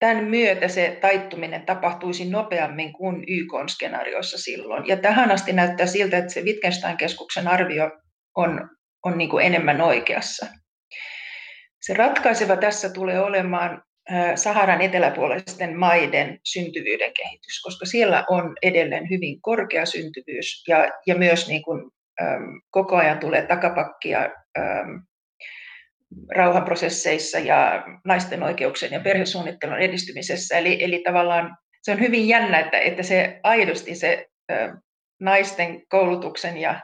tämän 0.01 0.25
myötä 0.25 0.69
se 0.69 0.99
taittuminen 1.01 1.67
tapahtuisi 1.67 2.31
nopeammin 2.31 2.93
kuin 2.93 3.25
YK-skenaarioissa 3.29 4.39
silloin. 4.39 4.87
Ja 4.87 4.97
tähän 4.97 5.31
asti 5.31 5.53
näyttää 5.53 5.87
siltä, 5.87 6.19
että 6.19 6.33
se 6.33 6.41
Wittgenstein-keskuksen 6.41 7.49
arvio 7.49 7.91
on, 8.37 8.71
on 9.05 9.19
niin 9.19 9.31
kuin 9.31 9.47
enemmän 9.47 9.81
oikeassa. 9.81 10.47
Se 11.81 11.95
ratkaiseva 11.95 12.57
tässä 12.57 12.91
tulee 12.91 13.21
olemaan 13.21 13.83
Saharan 14.35 14.81
eteläpuolisten 14.81 15.79
maiden 15.79 16.41
syntyvyyden 16.45 17.13
kehitys, 17.15 17.63
koska 17.63 17.87
siellä 17.87 18.25
on 18.29 18.57
edelleen 18.63 19.11
hyvin 19.11 19.43
korkea 19.43 19.87
syntyvyys 19.87 20.65
ja, 20.69 20.89
ja 21.07 21.15
myös 21.15 21.49
niin 21.49 21.63
kuin, 21.63 21.91
äm, 22.23 22.61
koko 22.71 22.97
ajan 22.97 23.19
tulee 23.19 23.47
takapakkia 23.47 24.21
äm, 24.59 25.03
rauhanprosesseissa 26.37 27.39
ja 27.39 27.85
naisten 28.05 28.43
oikeuksien 28.43 28.93
ja 28.93 29.01
perhesuunnittelun 29.01 29.79
edistymisessä. 29.79 30.59
Eli, 30.59 30.85
eli 30.85 31.03
tavallaan 31.05 31.57
se 31.83 31.93
on 31.93 32.01
hyvin 32.01 32.29
jännä, 32.29 32.59
että, 32.59 32.79
että 32.79 33.03
se 33.03 33.41
aidosti 33.43 33.95
se 33.95 34.27
ä, 34.53 34.75
naisten 35.21 35.83
koulutuksen 35.89 36.57
ja 36.57 36.81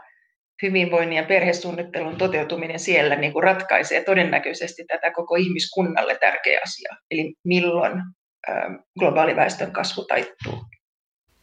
hyvinvoinnin 0.63 1.17
ja 1.17 1.25
perhesuunnittelun 1.25 2.17
toteutuminen 2.17 2.79
siellä 2.79 3.17
niin 3.17 3.33
kuin 3.33 3.43
ratkaisee 3.43 4.05
todennäköisesti 4.05 4.85
tätä 4.85 5.11
koko 5.11 5.35
ihmiskunnalle 5.35 6.19
tärkeä 6.21 6.61
asia, 6.65 6.97
eli 7.11 7.35
milloin 7.45 8.03
globaali 8.99 9.37
väestön 9.37 9.73
kasvu 9.73 10.05
taittuu. 10.05 10.59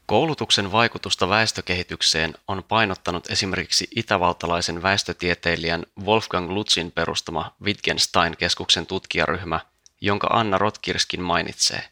Koulutuksen 0.06 0.72
vaikutusta 0.72 1.30
väestökehitykseen 1.30 2.34
on 2.48 2.64
painottanut 2.64 3.32
esimerkiksi 3.32 3.88
itävaltalaisen 3.96 4.84
väestötieteilijän 4.84 5.86
Wolfgang 6.06 6.50
Lutzin 6.50 6.92
perustama 6.92 7.56
Wittgenstein-keskuksen 7.64 8.86
tutkijaryhmä, 8.86 9.60
jonka 10.02 10.28
Anna 10.28 10.58
Rotkirskin 10.58 11.22
mainitsee. 11.22 11.90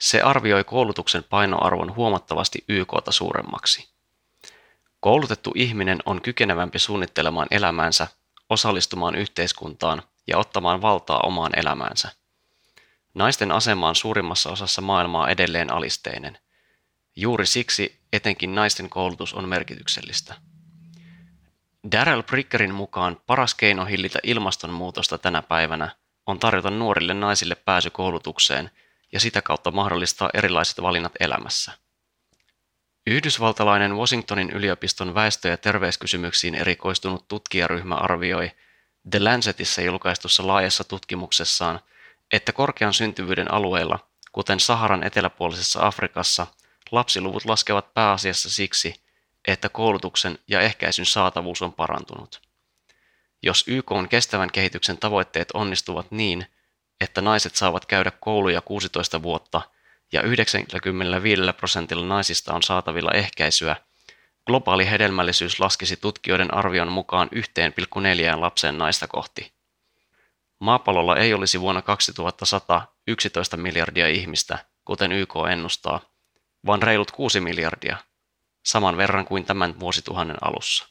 Se 0.00 0.20
arvioi 0.20 0.64
koulutuksen 0.64 1.24
painoarvon 1.24 1.96
huomattavasti 1.96 2.64
YKta 2.68 3.12
suuremmaksi. 3.12 3.88
Koulutettu 5.00 5.52
ihminen 5.54 5.98
on 6.06 6.22
kykenevämpi 6.22 6.78
suunnittelemaan 6.78 7.48
elämäänsä, 7.50 8.08
osallistumaan 8.50 9.14
yhteiskuntaan 9.14 10.02
ja 10.26 10.38
ottamaan 10.38 10.82
valtaa 10.82 11.20
omaan 11.20 11.58
elämäänsä. 11.58 12.08
Naisten 13.14 13.52
asema 13.52 13.88
on 13.88 13.96
suurimmassa 13.96 14.50
osassa 14.50 14.82
maailmaa 14.82 15.28
edelleen 15.28 15.72
alisteinen. 15.72 16.38
Juuri 17.16 17.46
siksi 17.46 18.00
etenkin 18.12 18.54
naisten 18.54 18.90
koulutus 18.90 19.34
on 19.34 19.48
merkityksellistä. 19.48 20.34
Daryl 21.92 22.22
Prickerin 22.22 22.74
mukaan 22.74 23.20
paras 23.26 23.54
keino 23.54 23.84
hillitä 23.84 24.18
ilmastonmuutosta 24.22 25.18
tänä 25.18 25.42
päivänä 25.42 25.96
on 26.26 26.38
tarjota 26.38 26.70
nuorille 26.70 27.14
naisille 27.14 27.54
pääsy 27.54 27.90
koulutukseen 27.90 28.70
ja 29.12 29.20
sitä 29.20 29.42
kautta 29.42 29.70
mahdollistaa 29.70 30.30
erilaiset 30.34 30.82
valinnat 30.82 31.12
elämässä. 31.20 31.72
Yhdysvaltalainen 33.06 33.96
Washingtonin 33.96 34.50
yliopiston 34.50 35.14
väestö- 35.14 35.48
ja 35.48 35.56
terveyskysymyksiin 35.56 36.54
erikoistunut 36.54 37.28
tutkijaryhmä 37.28 37.94
arvioi 37.94 38.50
The 39.10 39.20
Lancetissa 39.20 39.82
julkaistussa 39.82 40.46
laajassa 40.46 40.84
tutkimuksessaan, 40.84 41.80
että 42.32 42.52
korkean 42.52 42.94
syntyvyyden 42.94 43.52
alueilla, 43.52 43.98
kuten 44.32 44.60
Saharan 44.60 45.04
eteläpuolisessa 45.04 45.86
Afrikassa, 45.86 46.46
lapsiluvut 46.92 47.44
laskevat 47.44 47.94
pääasiassa 47.94 48.50
siksi, 48.50 49.02
että 49.48 49.68
koulutuksen 49.68 50.38
ja 50.48 50.60
ehkäisyn 50.60 51.06
saatavuus 51.06 51.62
on 51.62 51.72
parantunut. 51.72 52.42
Jos 53.42 53.64
YK 53.68 53.92
on 53.92 54.08
kestävän 54.08 54.52
kehityksen 54.52 54.98
tavoitteet 54.98 55.48
onnistuvat 55.54 56.10
niin, 56.10 56.46
että 57.00 57.20
naiset 57.20 57.54
saavat 57.54 57.86
käydä 57.86 58.10
kouluja 58.20 58.60
16 58.60 59.22
vuotta– 59.22 59.62
ja 60.12 60.22
95 60.22 61.42
prosentilla 61.56 62.06
naisista 62.06 62.54
on 62.54 62.62
saatavilla 62.62 63.10
ehkäisyä, 63.12 63.76
globaali 64.46 64.90
hedelmällisyys 64.90 65.60
laskisi 65.60 65.96
tutkijoiden 65.96 66.54
arvion 66.54 66.92
mukaan 66.92 67.30
1,4 67.34 68.40
lapsen 68.40 68.78
naista 68.78 69.08
kohti. 69.08 69.52
Maapallolla 70.58 71.16
ei 71.16 71.34
olisi 71.34 71.60
vuonna 71.60 71.82
2100 71.82 72.86
11 73.06 73.56
miljardia 73.56 74.08
ihmistä, 74.08 74.58
kuten 74.84 75.12
YK 75.12 75.34
ennustaa, 75.52 76.00
vaan 76.66 76.82
reilut 76.82 77.10
6 77.10 77.40
miljardia, 77.40 77.96
saman 78.62 78.96
verran 78.96 79.24
kuin 79.24 79.44
tämän 79.44 79.80
vuosituhannen 79.80 80.36
alussa. 80.40 80.88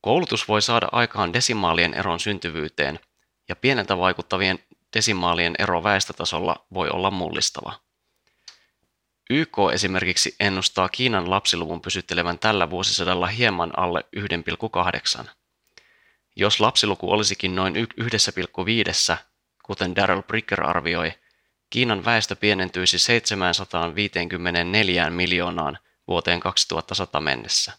Koulutus 0.00 0.48
voi 0.48 0.62
saada 0.62 0.88
aikaan 0.92 1.32
desimaalien 1.32 1.94
eron 1.94 2.20
syntyvyyteen, 2.20 3.00
ja 3.48 3.56
pieneltä 3.56 3.98
vaikuttavien 3.98 4.58
desimaalien 4.96 5.54
ero 5.58 5.82
väestötasolla 5.82 6.66
voi 6.74 6.88
olla 6.90 7.10
mullistava. 7.10 7.80
YK 9.30 9.56
esimerkiksi 9.72 10.36
ennustaa 10.40 10.88
Kiinan 10.88 11.30
lapsiluvun 11.30 11.80
pysyttelevän 11.80 12.38
tällä 12.38 12.70
vuosisadalla 12.70 13.26
hieman 13.26 13.78
alle 13.78 14.04
1,8. 15.22 15.30
Jos 16.36 16.60
lapsiluku 16.60 17.10
olisikin 17.10 17.54
noin 17.54 17.74
1,5, 17.76 19.16
kuten 19.62 19.96
Daryl 19.96 20.22
Bricker 20.22 20.64
arvioi, 20.64 21.12
Kiinan 21.72 22.04
väestö 22.04 22.36
pienentyisi 22.36 22.98
754 22.98 25.10
miljoonaan 25.10 25.78
vuoteen 26.08 26.40
2100 26.40 27.20
mennessä, 27.20 27.72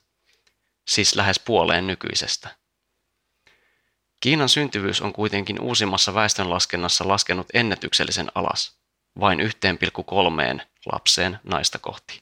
siis 0.88 1.16
lähes 1.16 1.40
puoleen 1.40 1.88
nykyisestä. 1.88 2.50
Kiinan 4.20 4.50
syntyvyys 4.50 5.02
on 5.02 5.14
kuitenkin 5.14 5.62
uusimmassa 5.62 6.14
väestönlaskennassa 6.14 7.08
laskenut 7.08 7.48
ennätyksellisen 7.54 8.32
alas, 8.36 8.80
vain 9.20 9.40
1,3 9.40 9.46
lapseen 10.86 11.40
naista 11.44 11.80
kohti. 11.80 12.22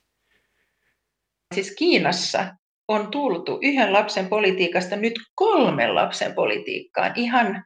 Siis 1.56 1.76
Kiinassa 1.78 2.56
on 2.88 3.12
tultu 3.12 3.60
yhden 3.62 3.94
lapsen 3.94 4.30
politiikasta 4.30 4.96
nyt 4.96 5.14
kolmen 5.36 5.96
lapsen 5.96 6.34
politiikkaan 6.34 7.14
ihan 7.16 7.64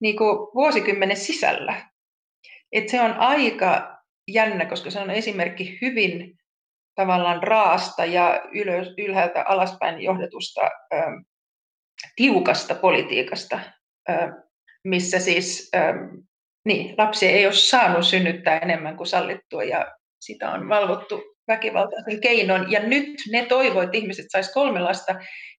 niin 0.00 0.16
kuin 0.16 0.38
vuosikymmenen 0.54 1.16
sisällä. 1.16 1.93
Et 2.74 2.88
se 2.88 3.00
on 3.00 3.12
aika 3.12 3.98
jännä, 4.28 4.66
koska 4.66 4.90
se 4.90 5.00
on 5.00 5.10
esimerkki 5.10 5.78
hyvin 5.82 6.38
tavallaan 6.94 7.42
raasta 7.42 8.04
ja 8.04 8.42
ylös, 8.52 8.94
ylhäältä 8.98 9.44
alaspäin 9.48 10.00
johdetusta 10.00 10.60
ö, 10.94 10.96
tiukasta 12.16 12.74
politiikasta, 12.74 13.60
ö, 14.08 14.14
missä 14.84 15.18
siis 15.18 15.70
ö, 15.76 15.78
niin, 16.64 16.94
lapsi 16.98 17.26
ei 17.26 17.46
ole 17.46 17.54
saanut 17.54 18.06
synnyttää 18.06 18.58
enemmän 18.58 18.96
kuin 18.96 19.06
sallittua 19.06 19.64
ja 19.64 19.94
sitä 20.20 20.50
on 20.50 20.68
valvottu 20.68 21.22
väkivaltaisen 21.48 22.20
keinon. 22.20 22.72
Ja 22.72 22.80
nyt 22.80 23.08
ne 23.30 23.46
toivoo, 23.46 23.82
että 23.82 23.96
ihmiset 23.96 24.26
sais 24.28 24.52
kolme 24.52 24.80
lasta 24.80 25.14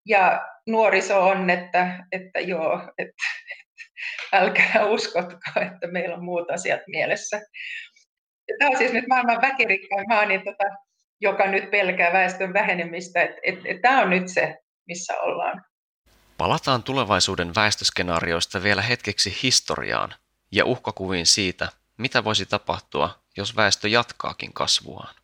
ja 0.05 0.47
nuoriso 0.67 1.27
on, 1.27 1.49
että, 1.49 2.05
että 2.11 2.39
joo, 2.39 2.81
että 2.97 3.23
älkää 4.33 4.85
uskotko, 4.95 5.59
että 5.61 5.87
meillä 5.91 6.15
on 6.15 6.23
muut 6.23 6.51
asiat 6.51 6.81
mielessä. 6.87 7.41
Tämä 8.59 8.71
on 8.71 8.77
siis 8.77 8.93
nyt 8.93 9.07
maailman 9.07 9.41
väkirikkain 9.41 10.05
maa, 10.07 10.25
niin 10.25 10.43
tota, 10.43 10.63
joka 11.21 11.47
nyt 11.47 11.71
pelkää 11.71 12.13
väestön 12.13 12.53
vähenemistä. 12.53 13.23
Että 13.23 13.37
et, 13.43 13.59
et, 13.65 13.81
tämä 13.81 14.01
on 14.01 14.09
nyt 14.09 14.27
se, 14.27 14.57
missä 14.87 15.13
ollaan. 15.21 15.65
Palataan 16.37 16.83
tulevaisuuden 16.83 17.55
väestöskenaarioista 17.55 18.63
vielä 18.63 18.81
hetkeksi 18.81 19.37
historiaan 19.43 20.15
ja 20.51 20.65
uhkakuviin 20.65 21.25
siitä, 21.25 21.69
mitä 21.97 22.23
voisi 22.23 22.45
tapahtua, 22.45 23.19
jos 23.37 23.55
väestö 23.55 23.87
jatkaakin 23.87 24.53
kasvuaan. 24.53 25.15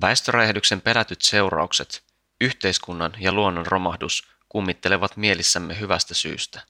Väestöräjähdyksen 0.00 0.80
pelätyt 0.80 1.22
seuraukset, 1.22 2.02
yhteiskunnan 2.40 3.12
ja 3.18 3.32
luonnon 3.32 3.66
romahdus 3.66 4.28
kummittelevat 4.48 5.16
mielissämme 5.16 5.80
hyvästä 5.80 6.14
syystä. 6.14 6.60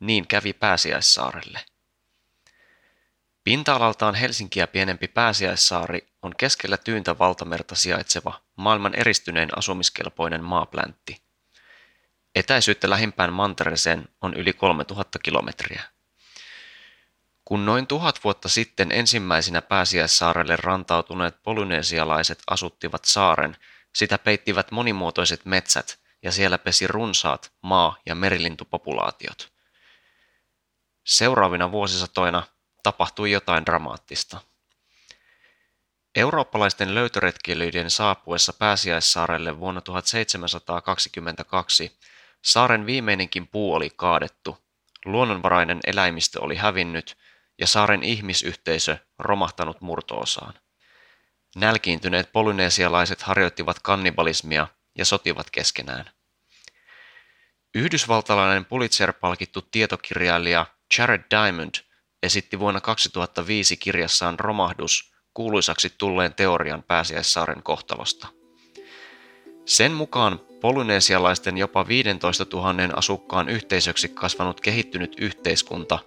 Niin 0.00 0.26
kävi 0.26 0.52
Pääsiäissaarelle. 0.52 1.60
Pinta-alaltaan 3.44 4.14
Helsinkiä 4.14 4.66
pienempi 4.66 5.08
Pääsiäissaari 5.08 6.06
on 6.22 6.36
keskellä 6.36 6.76
tyyntä 6.76 7.18
valtamerta 7.18 7.74
sijaitseva 7.74 8.40
maailman 8.56 8.94
eristynein 8.94 9.58
asumiskelpoinen 9.58 10.44
maapläntti. 10.44 11.22
Etäisyyttä 12.34 12.90
lähimpään 12.90 13.32
mantereeseen 13.32 14.08
on 14.20 14.34
yli 14.34 14.52
3000 14.52 15.18
kilometriä. 15.18 15.82
Kun 17.44 17.66
noin 17.66 17.86
tuhat 17.86 18.24
vuotta 18.24 18.48
sitten 18.48 18.92
ensimmäisinä 18.92 19.62
Pääsiäissaarelle 19.62 20.56
rantautuneet 20.56 21.42
polynesialaiset 21.42 22.42
asuttivat 22.50 23.04
saaren, 23.04 23.56
sitä 23.94 24.18
peittivät 24.18 24.70
monimuotoiset 24.70 25.44
metsät 25.44 26.00
ja 26.22 26.32
siellä 26.32 26.58
pesi 26.58 26.86
runsaat 26.86 27.52
maa- 27.62 27.96
ja 28.06 28.14
merilintupopulaatiot. 28.14 29.53
Seuraavina 31.04 31.72
vuosisatoina 31.72 32.42
tapahtui 32.82 33.30
jotain 33.30 33.66
dramaattista. 33.66 34.40
Eurooppalaisten 36.14 36.94
löytöretkeilijöiden 36.94 37.90
saapuessa 37.90 38.52
Pääsiäissaarelle 38.52 39.60
vuonna 39.60 39.80
1722 39.80 41.98
saaren 42.42 42.86
viimeinenkin 42.86 43.48
puu 43.48 43.74
oli 43.74 43.90
kaadettu, 43.96 44.58
luonnonvarainen 45.04 45.80
eläimistö 45.86 46.40
oli 46.40 46.56
hävinnyt 46.56 47.16
ja 47.58 47.66
saaren 47.66 48.02
ihmisyhteisö 48.02 48.96
romahtanut 49.18 49.80
murtoosaan. 49.80 50.54
Nälkiintyneet 51.56 52.32
polynesialaiset 52.32 53.22
harjoittivat 53.22 53.78
kannibalismia 53.78 54.68
ja 54.98 55.04
sotivat 55.04 55.50
keskenään. 55.50 56.10
Yhdysvaltalainen 57.74 58.64
Pulitzer-palkittu 58.64 59.68
tietokirjailija 59.70 60.66
Jared 60.98 61.24
Diamond 61.30 61.74
esitti 62.22 62.58
vuonna 62.58 62.80
2005 62.80 63.76
kirjassaan 63.76 64.38
Romahdus 64.38 65.14
kuuluisaksi 65.34 65.92
tulleen 65.98 66.34
teorian 66.34 66.82
pääsiäissaaren 66.82 67.62
kohtalosta. 67.62 68.28
Sen 69.64 69.92
mukaan 69.92 70.40
polynesialaisten 70.60 71.58
jopa 71.58 71.88
15 71.88 72.46
000 72.52 72.74
asukkaan 72.96 73.48
yhteisöksi 73.48 74.08
kasvanut 74.08 74.60
kehittynyt 74.60 75.16
yhteiskunta 75.18 75.98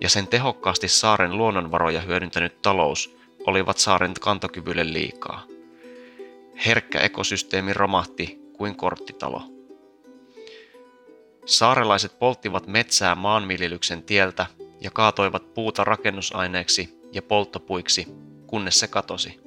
ja 0.00 0.08
sen 0.08 0.26
tehokkaasti 0.26 0.88
saaren 0.88 1.38
luonnonvaroja 1.38 2.00
hyödyntänyt 2.00 2.62
talous 2.62 3.16
olivat 3.46 3.78
saaren 3.78 4.14
kantokyvylle 4.20 4.92
liikaa. 4.92 5.46
Herkkä 6.66 7.00
ekosysteemi 7.00 7.72
romahti 7.72 8.38
kuin 8.52 8.76
korttitalo. 8.76 9.53
Saarelaiset 11.46 12.18
polttivat 12.18 12.66
metsää 12.66 13.14
maanviljelyksen 13.14 14.02
tieltä 14.02 14.46
ja 14.80 14.90
kaatoivat 14.90 15.54
puuta 15.54 15.84
rakennusaineeksi 15.84 17.00
ja 17.12 17.22
polttopuiksi, 17.22 18.06
kunnes 18.46 18.80
se 18.80 18.88
katosi. 18.88 19.40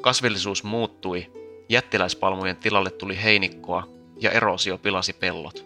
Kasvillisuus 0.00 0.64
muuttui, 0.64 1.32
jättiläispalmujen 1.68 2.56
tilalle 2.56 2.90
tuli 2.90 3.22
heinikkoa 3.22 3.88
ja 4.20 4.30
erosio 4.30 4.78
pilasi 4.78 5.12
pellot. 5.12 5.64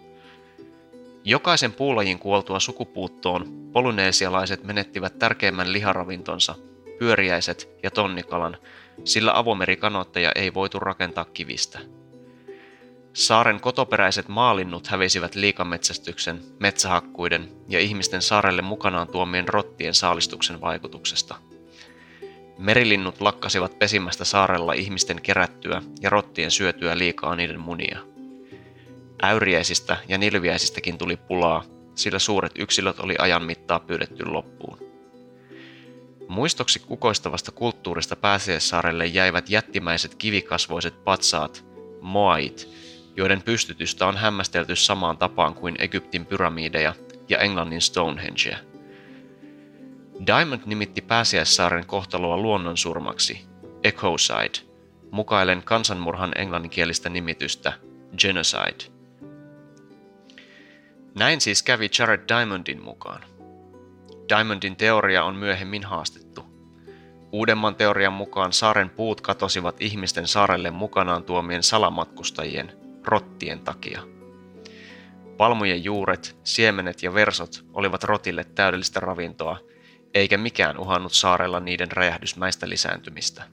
Jokaisen 1.23 1.73
puulajin 1.73 2.19
kuoltua 2.19 2.59
sukupuuttoon 2.59 3.69
polyneesialaiset 3.73 4.63
menettivät 4.63 5.19
tärkeimmän 5.19 5.73
liharavintonsa, 5.73 6.55
pyöriäiset 6.99 7.69
ja 7.83 7.91
tonnikalan, 7.91 8.57
sillä 9.03 9.37
avomerikanootteja 9.37 10.31
ei 10.35 10.53
voitu 10.53 10.79
rakentaa 10.79 11.25
kivistä. 11.25 11.79
Saaren 13.13 13.59
kotoperäiset 13.59 14.27
maalinnut 14.27 14.87
hävisivät 14.87 15.35
liikametsästyksen, 15.35 16.41
metsähakkuiden 16.59 17.51
ja 17.67 17.79
ihmisten 17.79 18.21
saarelle 18.21 18.61
mukanaan 18.61 19.07
tuomien 19.07 19.47
rottien 19.47 19.93
saalistuksen 19.93 20.61
vaikutuksesta. 20.61 21.35
Merilinnut 22.57 23.21
lakkasivat 23.21 23.79
pesimästä 23.79 24.25
saarella 24.25 24.73
ihmisten 24.73 25.21
kerättyä 25.21 25.81
ja 26.01 26.09
rottien 26.09 26.51
syötyä 26.51 26.97
liikaa 26.97 27.35
niiden 27.35 27.59
munia. 27.59 27.99
Äyriäisistä 29.23 29.97
ja 30.07 30.17
nilviäisistäkin 30.17 30.97
tuli 30.97 31.17
pulaa, 31.17 31.63
sillä 31.95 32.19
suuret 32.19 32.51
yksilöt 32.59 32.99
oli 32.99 33.15
ajan 33.19 33.43
mittaa 33.43 33.79
pyydetty 33.79 34.25
loppuun. 34.25 34.77
Muistoksi 36.27 36.79
kukoistavasta 36.79 37.51
kulttuurista 37.51 38.15
Pääsiäissaarelle 38.15 39.05
jäivät 39.05 39.49
jättimäiset 39.49 40.15
kivikasvoiset 40.15 41.03
patsaat, 41.03 41.65
moait, 42.01 42.80
joiden 43.15 43.41
pystytystä 43.41 44.07
on 44.07 44.17
hämmästelty 44.17 44.75
samaan 44.75 45.17
tapaan 45.17 45.53
kuin 45.53 45.75
Egyptin 45.79 46.25
pyramideja 46.25 46.93
ja 47.29 47.37
Englannin 47.37 47.81
Stonehengea. 47.81 48.57
Diamond 50.27 50.61
nimitti 50.65 51.01
Pääsiäissaaren 51.01 51.85
kohtaloa 51.85 52.37
luonnonsurmaksi, 52.37 53.45
ecocide, 53.83 54.71
mukailen 55.11 55.63
kansanmurhan 55.63 56.31
englanninkielistä 56.35 57.09
nimitystä 57.09 57.73
genocide. 58.17 58.91
Näin 61.15 61.41
siis 61.41 61.63
kävi 61.63 61.89
Jared 61.99 62.21
Diamondin 62.27 62.83
mukaan. 62.83 63.21
Diamondin 64.29 64.75
teoria 64.75 65.23
on 65.23 65.35
myöhemmin 65.35 65.83
haastettu. 65.83 66.45
Uudemman 67.31 67.75
teorian 67.75 68.13
mukaan 68.13 68.53
saaren 68.53 68.89
puut 68.89 69.21
katosivat 69.21 69.75
ihmisten 69.79 70.27
saarelle 70.27 70.71
mukanaan 70.71 71.23
tuomien 71.23 71.63
salamatkustajien, 71.63 72.80
rottien 73.05 73.59
takia. 73.59 74.01
Palmujen 75.37 75.83
juuret, 75.83 76.37
siemenet 76.43 77.03
ja 77.03 77.13
versot 77.13 77.65
olivat 77.73 78.03
rotille 78.03 78.43
täydellistä 78.43 78.99
ravintoa, 78.99 79.59
eikä 80.13 80.37
mikään 80.37 80.77
uhannut 80.77 81.13
saarella 81.13 81.59
niiden 81.59 81.91
räjähdysmäistä 81.91 82.69
lisääntymistä. 82.69 83.43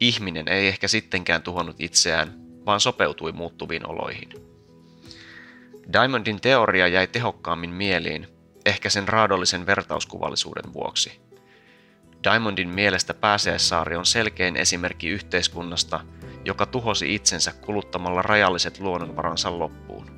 Ihminen 0.00 0.48
ei 0.48 0.68
ehkä 0.68 0.88
sittenkään 0.88 1.42
tuhonnut 1.42 1.76
itseään, 1.78 2.34
vaan 2.66 2.80
sopeutui 2.80 3.32
muuttuviin 3.32 3.86
oloihin. 3.86 4.28
Diamondin 5.92 6.40
teoria 6.40 6.88
jäi 6.88 7.06
tehokkaammin 7.06 7.70
mieliin, 7.70 8.26
ehkä 8.66 8.90
sen 8.90 9.08
raadollisen 9.08 9.66
vertauskuvallisuuden 9.66 10.72
vuoksi. 10.72 11.20
Diamondin 12.24 12.68
mielestä 12.68 13.14
Pääsiäissaari 13.14 13.96
on 13.96 14.06
selkein 14.06 14.56
esimerkki 14.56 15.08
yhteiskunnasta, 15.08 16.00
joka 16.46 16.66
tuhosi 16.66 17.14
itsensä 17.14 17.52
kuluttamalla 17.52 18.22
rajalliset 18.22 18.80
luonnonvaransa 18.80 19.58
loppuun. 19.58 20.10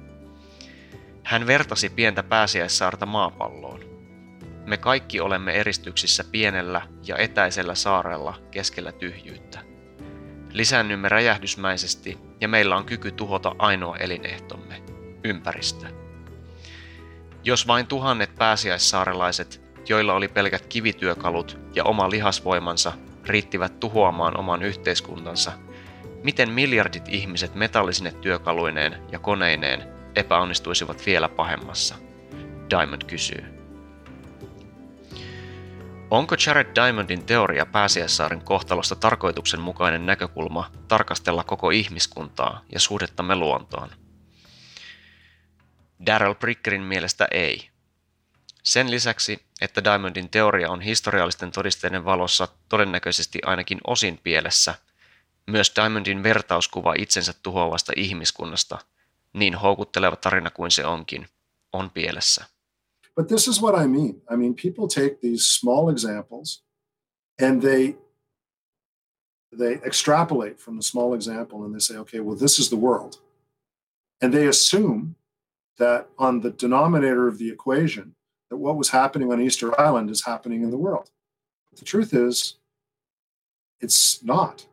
Hän 1.25 1.47
vertasi 1.47 1.91
pientä 1.91 2.23
pääsiäissaarta 2.23 3.07
maapalloon. 3.07 3.81
Me 4.67 4.77
kaikki 4.77 5.21
olemme 5.21 5.53
eristyksissä 5.53 6.25
pienellä 6.25 6.83
ja 7.07 7.17
etäisellä 7.17 7.75
saarella 7.75 8.35
keskellä 8.51 8.93
tyhjyyttä. 8.93 9.59
Lisännymme 10.53 11.09
räjähdysmäisesti 11.09 12.19
ja 12.41 12.49
meillä 12.49 12.77
on 12.77 12.85
kyky 12.85 13.13
tuhota 13.13 13.55
ainoa 13.59 13.97
elinehtomme, 13.97 14.83
ympäristö. 15.25 15.87
Jos 17.45 17.67
vain 17.67 17.87
tuhannet 17.87 18.35
pääsiäissaarelaiset, 18.35 19.63
joilla 19.89 20.15
oli 20.15 20.29
pelkät 20.29 20.67
kivityökalut 20.67 21.59
ja 21.75 21.85
oma 21.85 22.11
lihasvoimansa, 22.11 22.93
riittivät 23.25 23.81
tuhoamaan 23.81 24.37
oman 24.37 24.63
yhteiskuntansa– 24.63 25.53
Miten 26.23 26.51
miljardit 26.51 27.09
ihmiset 27.09 27.55
metallisine 27.55 28.13
työkaluineen 28.13 29.03
ja 29.13 29.19
koneineen 29.19 29.93
epäonnistuisivat 30.15 31.07
vielä 31.07 31.29
pahemmassa? 31.29 31.95
Diamond 32.71 33.03
kysyy. 33.07 33.45
Onko 36.11 36.37
Jared 36.47 36.75
Diamondin 36.75 37.27
teoria 37.27 37.67
Pääsiäissaaren 37.67 38.45
kohtalosta 38.45 38.97
tarkoituksenmukainen 38.97 40.07
näkökulma 40.07 40.71
tarkastella 40.89 41.45
koko 41.45 41.71
ihmiskuntaa 41.71 42.65
ja 42.73 42.81
suhdettamme 42.81 43.37
luontoon? 43.37 43.91
Daryl 46.07 46.35
Brickerin 46.35 46.83
mielestä 46.83 47.29
ei. 47.31 47.69
Sen 48.63 48.91
lisäksi, 48.91 49.45
että 49.61 49.85
Diamondin 49.85 50.31
teoria 50.31 50.71
on 50.71 50.81
historiallisten 50.81 51.51
todisteiden 51.53 52.05
valossa 52.05 52.49
todennäköisesti 52.69 53.39
ainakin 53.47 53.79
osin 53.87 54.21
pielessä, 54.23 54.75
myös 55.49 55.73
Diamondin 55.77 56.23
vertauskuva 56.23 56.95
itsensä 56.99 57.35
tuhoavasta 57.43 57.93
ihmiskunnasta, 57.97 58.79
niin 59.33 59.55
houkutteleva 59.55 60.17
tarina 60.17 60.51
kuin 60.51 60.71
se 60.71 60.87
onkin, 60.87 61.27
on 61.73 61.91
pielessä. 61.91 62.45
But 63.17 63.27
this 63.27 63.49
is 63.49 63.63
what 63.63 63.75
I 63.85 63.89
mean. 63.89 64.23
I 64.33 64.37
mean, 64.37 64.55
people 64.55 64.87
take 64.95 65.19
these 65.21 65.45
small 65.61 65.89
examples 65.89 66.65
and 67.43 67.63
they 67.63 67.97
they 69.59 69.81
extrapolate 69.85 70.59
from 70.59 70.77
the 70.77 70.83
small 70.83 71.15
example 71.15 71.65
and 71.65 71.75
they 71.75 71.81
say, 71.81 71.97
okay, 71.97 72.21
well, 72.21 72.37
this 72.37 72.59
is 72.59 72.69
the 72.69 72.77
world. 72.77 73.21
And 74.21 74.33
they 74.33 74.49
assume 74.49 75.17
that 75.79 76.09
on 76.19 76.41
the 76.41 76.51
denominator 76.51 77.29
of 77.29 77.39
the 77.39 77.51
equation, 77.51 78.15
that 78.51 78.57
what 78.57 78.77
was 78.77 78.91
happening 78.91 79.33
on 79.33 79.41
Easter 79.41 79.81
Island 79.81 80.11
is 80.11 80.25
happening 80.25 80.63
in 80.63 80.71
the 80.71 80.77
world. 80.77 81.11
But 81.71 81.79
the 81.79 81.85
truth 81.85 82.13
is, 82.13 82.59
it's 83.81 84.23
not. 84.23 84.67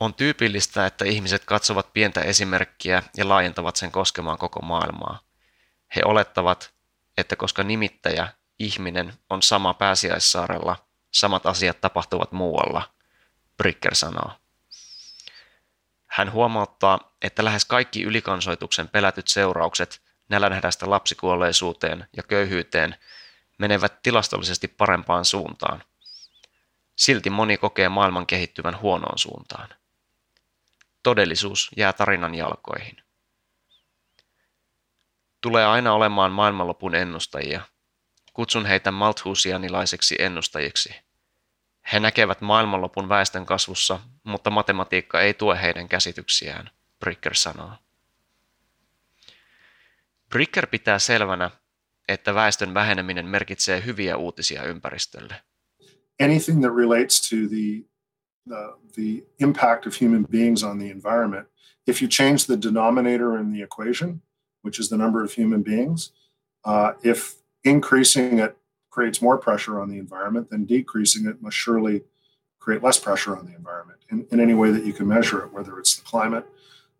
On 0.00 0.14
tyypillistä, 0.14 0.86
että 0.86 1.04
ihmiset 1.04 1.44
katsovat 1.44 1.92
pientä 1.92 2.20
esimerkkiä 2.20 3.02
ja 3.16 3.28
laajentavat 3.28 3.76
sen 3.76 3.90
koskemaan 3.90 4.38
koko 4.38 4.62
maailmaa. 4.62 5.20
He 5.96 6.02
olettavat, 6.04 6.74
että 7.16 7.36
koska 7.36 7.62
nimittäjä, 7.62 8.28
ihminen, 8.58 9.14
on 9.30 9.42
sama 9.42 9.74
pääsiäissaarella, 9.74 10.76
samat 11.10 11.46
asiat 11.46 11.80
tapahtuvat 11.80 12.32
muualla, 12.32 12.90
Bricker 13.56 13.94
sanoo. 13.94 14.30
Hän 16.06 16.32
huomauttaa, 16.32 17.16
että 17.22 17.44
lähes 17.44 17.64
kaikki 17.64 18.02
ylikansoituksen 18.02 18.88
pelätyt 18.88 19.28
seuraukset 19.28 20.02
nälänhädästä 20.28 20.90
lapsikuolleisuuteen 20.90 22.08
ja 22.16 22.22
köyhyyteen 22.22 22.96
menevät 23.58 24.02
tilastollisesti 24.02 24.68
parempaan 24.68 25.24
suuntaan. 25.24 25.82
Silti 26.96 27.30
moni 27.30 27.56
kokee 27.56 27.88
maailman 27.88 28.26
kehittyvän 28.26 28.80
huonoon 28.80 29.18
suuntaan. 29.18 29.68
Todellisuus 31.02 31.70
jää 31.76 31.92
tarinan 31.92 32.34
jalkoihin. 32.34 32.96
Tulee 35.40 35.66
aina 35.66 35.92
olemaan 35.92 36.32
maailmanlopun 36.32 36.94
ennustajia. 36.94 37.60
Kutsun 38.32 38.66
heitä 38.66 38.90
malthusianilaiseksi 38.90 40.16
ennustajiksi. 40.18 40.94
He 41.92 42.00
näkevät 42.00 42.40
maailmanlopun 42.40 43.08
väestön 43.08 43.46
kasvussa, 43.46 44.00
mutta 44.22 44.50
matematiikka 44.50 45.20
ei 45.20 45.34
tue 45.34 45.62
heidän 45.62 45.88
käsityksiään, 45.88 46.70
Bricker 47.00 47.34
sanoo. 47.34 47.72
Bricker 50.28 50.66
pitää 50.66 50.98
selvänä, 50.98 51.50
että 52.08 52.34
väestön 52.34 52.74
väheneminen 52.74 53.26
merkitsee 53.26 53.84
hyviä 53.84 54.16
uutisia 54.16 54.62
ympäristölle. 54.62 55.42
Anything 56.22 56.60
that 56.60 56.76
relates 56.76 57.28
to 57.28 57.36
the, 57.36 57.88
the, 58.48 58.74
the 58.94 59.24
impact 59.38 59.86
of 59.86 59.94
human 59.94 60.22
beings 60.24 60.62
on 60.62 60.78
the 60.78 60.90
environment, 60.90 61.46
if 61.86 62.02
you 62.02 62.08
change 62.08 62.46
the 62.46 62.56
denominator 62.56 63.38
in 63.38 63.52
the 63.52 63.62
equation, 63.62 64.20
which 64.62 64.78
is 64.78 64.88
the 64.88 64.96
number 64.96 65.22
of 65.22 65.32
human 65.32 65.62
beings, 65.62 66.12
uh, 66.64 66.92
if 67.02 67.36
increasing 67.64 68.38
it 68.38 68.56
creates 68.90 69.22
more 69.22 69.38
pressure 69.38 69.80
on 69.80 69.88
the 69.88 69.98
environment, 69.98 70.50
then 70.50 70.64
decreasing 70.64 71.26
it 71.26 71.40
must 71.40 71.56
surely 71.56 72.02
create 72.58 72.82
less 72.82 72.98
pressure 72.98 73.36
on 73.36 73.46
the 73.46 73.54
environment 73.54 73.98
in, 74.10 74.26
in 74.30 74.40
any 74.40 74.54
way 74.54 74.70
that 74.70 74.84
you 74.84 74.92
can 74.92 75.06
measure 75.06 75.42
it, 75.44 75.52
whether 75.52 75.78
it's 75.78 75.96
the 75.96 76.04
climate, 76.04 76.44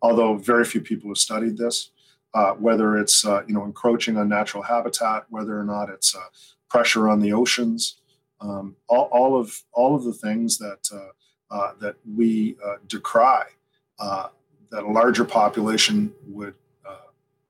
although 0.01 0.35
very 0.35 0.65
few 0.65 0.81
people 0.81 1.09
have 1.09 1.17
studied 1.17 1.57
this, 1.57 1.91
uh, 2.33 2.53
whether 2.53 2.97
it's 2.97 3.25
uh, 3.25 3.43
you 3.47 3.53
know 3.53 3.65
encroaching 3.65 4.17
on 4.17 4.29
natural 4.29 4.63
habitat, 4.63 5.25
whether 5.29 5.59
or 5.59 5.63
not 5.63 5.89
it's 5.89 6.15
uh, 6.15 6.19
pressure 6.69 7.09
on 7.09 7.19
the 7.19 7.33
oceans, 7.33 7.99
um, 8.41 8.75
all, 8.87 9.09
all, 9.11 9.39
of 9.39 9.63
all 9.73 9.95
of 9.95 10.03
the 10.03 10.13
things 10.13 10.57
that 10.57 10.89
uh, 11.51 11.57
uh, 11.57 11.79
that 11.79 11.95
we 12.17 12.55
uh, 12.63 12.79
decry 12.93 13.53
that 14.69 14.83
a 14.83 14.93
larger 14.93 15.25
population 15.25 16.15
would 16.33 16.53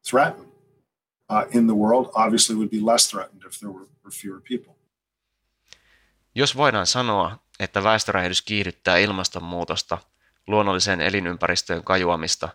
threaten 0.09 0.45
in 1.51 1.67
the 1.67 1.75
world 1.75 2.09
obviously 2.13 2.55
would 2.55 2.69
be 2.69 2.81
less 2.91 3.09
threatened 3.09 3.43
if 3.45 3.59
there 3.59 3.71
were, 3.71 3.87
were 4.03 4.11
fewer 4.11 4.41
people. 4.41 4.75
Jos 6.35 6.57
voidaan 6.57 6.87
sanoa, 6.87 7.37
että 7.59 7.83
väestöräjähdys 7.83 8.41
kiihdyttää 8.41 8.97
ilmastonmuutosta, 8.97 9.97
luonnolliseen 10.47 11.01
elinympäristöön 11.01 11.83
kajuamista 11.83 12.49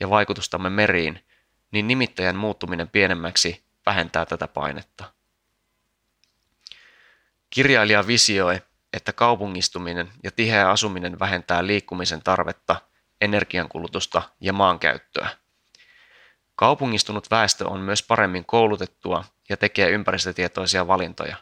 ja 0.00 0.10
vaikutustamme 0.10 0.70
meriin, 0.70 1.24
niin 1.70 1.86
nimittäjän 1.88 2.36
muuttuminen 2.36 2.88
pienemmäksi 2.88 3.64
vähentää 3.86 4.26
tätä 4.26 4.48
painetta. 4.48 5.12
Kirjailija 7.50 8.06
visioi, 8.06 8.60
että 8.92 9.12
kaupungistuminen 9.12 10.12
ja 10.22 10.30
tiheä 10.30 10.70
asuminen 10.70 11.18
vähentää 11.18 11.66
liikkumisen 11.66 12.22
tarvetta, 12.22 12.76
energiankulutusta 13.20 14.22
ja 14.40 14.52
maankäyttöä. 14.52 15.28
Kaupungistunut 16.56 17.30
väestö 17.30 17.68
on 17.68 17.80
myös 17.80 18.02
paremmin 18.02 18.44
koulutettua 18.44 19.24
ja 19.48 19.56
tekee 19.56 19.90
ympäristötietoisia 19.90 20.86
valintoja. 20.86 21.36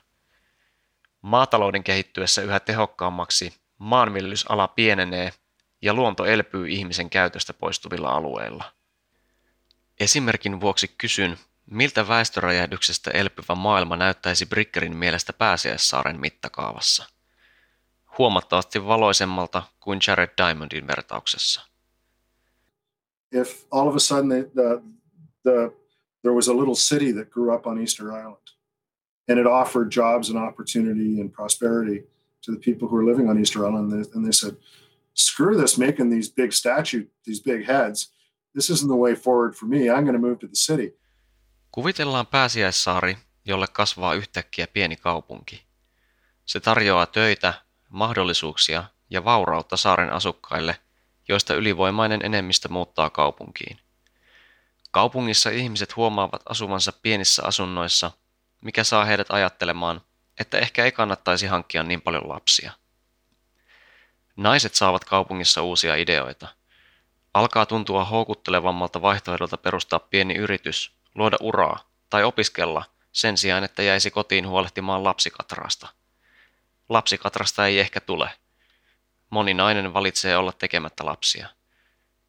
Maatalouden 1.23 1.85
kehittyessä 1.85 2.43
yhä 2.43 2.61
tehokkaammaksi 2.61 3.55
maanviljelysala 3.79 4.69
pienenee 4.69 5.33
ja 5.83 5.95
luonto 5.95 6.25
elpyy 6.25 6.69
ihmisen 6.69 7.11
käytöstä 7.11 7.53
poistuvilla 7.55 8.11
alueilla. 8.11 8.73
Esimerkin 10.01 10.61
vuoksi 10.61 10.95
kysyn, 10.99 11.39
miltä 11.67 12.09
väestöräjähdyksestä 12.09 13.11
elpyvä 13.11 13.55
maailma 13.55 13.97
näyttäisi 13.97 14.47
Brickerin 14.47 14.97
mielestä 14.97 15.33
pääsiäissaaren 15.33 16.21
mittakaavassa? 16.21 17.16
Huomattavasti 18.19 18.87
valoisemmalta 18.87 19.62
kuin 19.81 19.99
Jared 20.07 20.31
Diamondin 20.37 20.87
vertauksessa. 20.87 21.62
If 23.33 23.67
all 23.71 23.89
of 23.89 23.95
a 23.95 23.99
sudden 23.99 24.29
the, 24.29 24.51
the, 24.55 24.83
the, 25.43 25.73
there 26.23 26.35
was 26.35 26.49
a 26.49 26.57
little 26.57 26.75
city 26.75 27.12
that 27.12 27.31
grew 27.31 27.55
up 27.55 27.67
on 27.67 27.83
Easter 27.83 28.07
Island 28.07 28.47
and 29.29 29.39
it 29.41 29.47
offered 29.47 29.91
jobs 29.91 30.31
and 30.31 30.39
opportunity 30.49 31.21
and 31.21 31.33
prosperity 31.33 32.09
to 32.45 32.53
the 32.53 32.59
people 32.59 32.89
who 32.89 32.97
were 32.97 33.11
living 33.11 33.29
on 33.29 33.39
Easter 33.39 33.67
Island, 33.67 33.93
and 33.93 34.05
they, 34.05 34.11
and 34.14 34.25
they 34.25 34.33
said, 34.33 34.57
screw 35.14 35.57
this 35.61 35.79
making 35.79 36.11
these 36.11 36.33
big 36.33 36.53
statue, 36.53 37.07
these 37.25 37.43
big 37.43 37.67
heads– 37.67 38.12
this 38.57 38.71
isn't 38.71 38.89
the 38.89 38.97
way 38.97 39.14
forward 39.14 39.55
for 39.55 39.67
me. 39.69 39.91
I'm 39.91 40.05
going 40.05 40.21
to 40.21 40.27
move 40.29 40.39
to 40.39 40.47
the 40.47 40.57
city. 40.57 40.99
Kuvitellaan 41.71 42.27
pääsiäissaari, 42.27 43.19
jolle 43.45 43.67
kasvaa 43.73 44.14
yhtäkkiä 44.14 44.67
pieni 44.67 44.97
kaupunki. 44.97 45.62
Se 46.45 46.61
tarjoaa 46.61 47.07
töitä, 47.07 47.55
mahdollisuuksia 47.89 48.84
ja 49.11 49.24
vaurautta 49.24 49.76
saaren 49.76 50.12
asukkaille, 50.12 50.76
joista 51.28 51.55
ylivoimainen 51.55 52.20
enemmistö 52.24 52.68
muuttaa 52.68 53.11
kaupunkiin. 53.11 53.78
Kaupungissa 54.91 55.51
ihmiset 55.51 55.97
huomaavat 55.97 56.43
asuvansa 56.49 56.93
pienissä 57.03 57.43
asunnoissa, 57.45 58.11
mikä 58.61 58.84
saa 58.84 59.05
heidät 59.05 59.30
ajattelemaan, 59.30 60.01
että 60.41 60.59
ehkä 60.59 60.84
ei 60.84 60.93
kannattaisi 60.93 61.47
hankkia 61.47 61.82
niin 61.82 62.03
paljon 62.03 62.28
lapsia. 62.28 62.72
Naiset 64.37 64.74
saavat 64.74 65.05
kaupungissa 65.05 65.62
uusia 65.62 65.95
ideoita– 65.95 66.49
Alkaa 67.37 67.66
tuntua 67.66 68.05
houkuttelevammalta 68.05 69.03
vaihtoehdolta 69.03 69.57
perustaa 69.57 69.99
pieni 69.99 70.34
yritys, 70.34 70.93
luoda 71.14 71.37
uraa 71.41 71.78
tai 72.11 72.24
opiskella 72.24 72.84
sen 73.12 73.39
sijaan, 73.39 73.64
että 73.64 73.82
jäisi 73.82 74.11
kotiin 74.11 74.49
huolehtimaan 74.49 75.05
lapsikatrasta. 75.05 75.89
Lapsikatrasta 76.89 77.66
ei 77.66 77.80
ehkä 77.80 78.01
tule. 78.01 78.30
Moni 79.30 79.55
nainen 79.55 79.95
valitsee 79.95 80.37
olla 80.37 80.53
tekemättä 80.53 81.07
lapsia. 81.07 81.49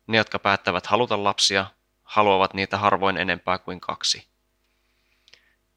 Ne, 0.08 0.18
jotka 0.18 0.40
päättävät 0.40 0.86
haluta 0.86 1.24
lapsia, 1.24 1.66
haluavat 2.04 2.54
niitä 2.54 2.78
harvoin 2.78 3.18
enempää 3.18 3.58
kuin 3.58 3.80
kaksi. 3.80 4.28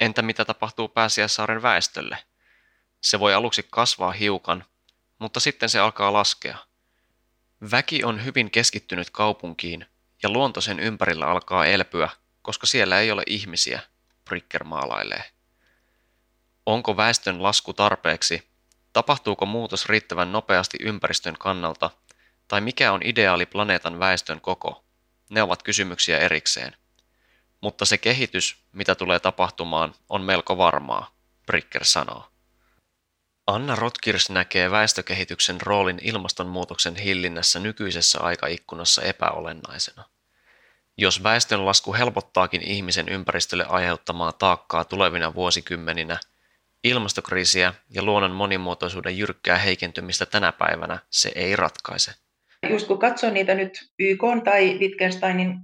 Entä 0.01 0.23
mitä 0.23 0.45
tapahtuu 0.45 0.89
Pääsiäissaaren 0.89 1.63
väestölle? 1.63 2.19
Se 3.01 3.21
voi 3.21 3.35
aluksi 3.35 3.67
kasvaa 3.71 4.13
hiukan, 4.13 4.65
mutta 5.19 5.41
sitten 5.41 5.69
se 5.69 5.79
alkaa 5.79 6.13
laskea– 6.13 6.59
Väki 7.71 8.05
on 8.05 8.25
hyvin 8.25 8.51
keskittynyt 8.51 9.11
kaupunkiin 9.11 9.87
ja 10.23 10.31
luonto 10.31 10.61
sen 10.61 10.81
ympärillä 10.81 11.27
alkaa 11.27 11.67
elpyä, 11.67 12.09
koska 12.43 12.67
siellä 12.67 13.01
ei 13.01 13.11
ole 13.11 13.23
ihmisiä, 13.27 13.81
Bricker 14.25 14.65
maalailee. 14.65 15.25
Onko 16.67 16.97
väestön 16.97 17.43
lasku 17.43 17.73
tarpeeksi? 17.73 18.50
Tapahtuuko 18.93 19.47
muutos 19.47 19.87
riittävän 19.87 20.33
nopeasti 20.33 20.79
ympäristön 20.81 21.37
kannalta? 21.39 21.91
Tai 22.49 22.61
mikä 22.61 22.93
on 22.93 23.01
ideaali 23.05 23.47
planeetan 23.47 23.99
väestön 23.99 24.41
koko? 24.41 24.85
Ne 25.31 25.43
ovat 25.43 25.63
kysymyksiä 25.63 26.19
erikseen. 26.19 26.77
Mutta 27.61 27.85
se 27.85 27.99
kehitys, 27.99 28.57
mitä 28.73 28.95
tulee 28.95 29.21
tapahtumaan, 29.21 29.95
on 30.09 30.23
melko 30.23 30.59
varmaa, 30.59 31.15
Bricker 31.47 31.85
sanoo. 31.85 32.31
Anna 33.47 33.77
Rotkirs 33.77 34.31
näkee 34.31 34.71
väestökehityksen 34.71 35.61
roolin 35.61 35.99
ilmastonmuutoksen 36.03 36.97
hillinnässä 36.97 37.59
nykyisessä 37.59 38.21
aikaikkunassa 38.21 39.03
epäolennaisena. 39.03 40.05
Jos 40.97 41.23
väestönlasku 41.23 41.95
helpottaakin 41.95 42.63
ihmisen 42.63 43.09
ympäristölle 43.09 43.65
aiheuttamaa 43.69 44.33
taakkaa 44.33 44.85
tulevina 44.85 45.35
vuosikymmeninä, 45.35 46.21
ilmastokriisiä 46.85 47.75
ja 47.91 48.03
luonnon 48.03 48.31
monimuotoisuuden 48.31 49.19
jyrkkää 49.19 49.59
heikentymistä 49.59 50.27
tänä 50.27 50.53
päivänä 50.53 50.99
se 51.11 51.33
ei 51.35 51.57
ratkaise. 51.57 52.13
Just 52.71 52.87
kun 52.87 52.99
katsoo 52.99 53.31
niitä 53.31 53.55
nyt 53.55 53.91
YK 53.99 54.23
tai 54.45 54.79
Wittgensteinin 54.79 55.59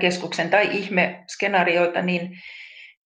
keskuksen 0.00 0.50
tai 0.50 0.68
ihme-skenaarioita, 0.78 2.02
niin, 2.02 2.38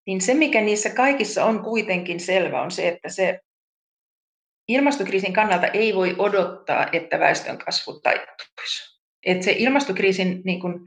niin 0.06 0.20
se, 0.20 0.34
mikä 0.34 0.60
niissä 0.60 0.90
kaikissa 0.90 1.44
on 1.44 1.62
kuitenkin 1.62 2.20
selvä, 2.20 2.62
on 2.62 2.70
se, 2.70 2.88
että 2.88 3.08
se 3.08 3.40
ilmastokriisin 4.68 5.32
kannalta 5.32 5.66
ei 5.66 5.94
voi 5.94 6.14
odottaa, 6.18 6.88
että 6.92 7.18
väestön 7.18 7.58
kasvu 7.58 8.00
taittuisi. 8.00 9.00
Että 9.26 9.44
se 9.44 9.54
ilmastokriisin 9.58 10.40
niin 10.44 10.60
kuin, 10.60 10.80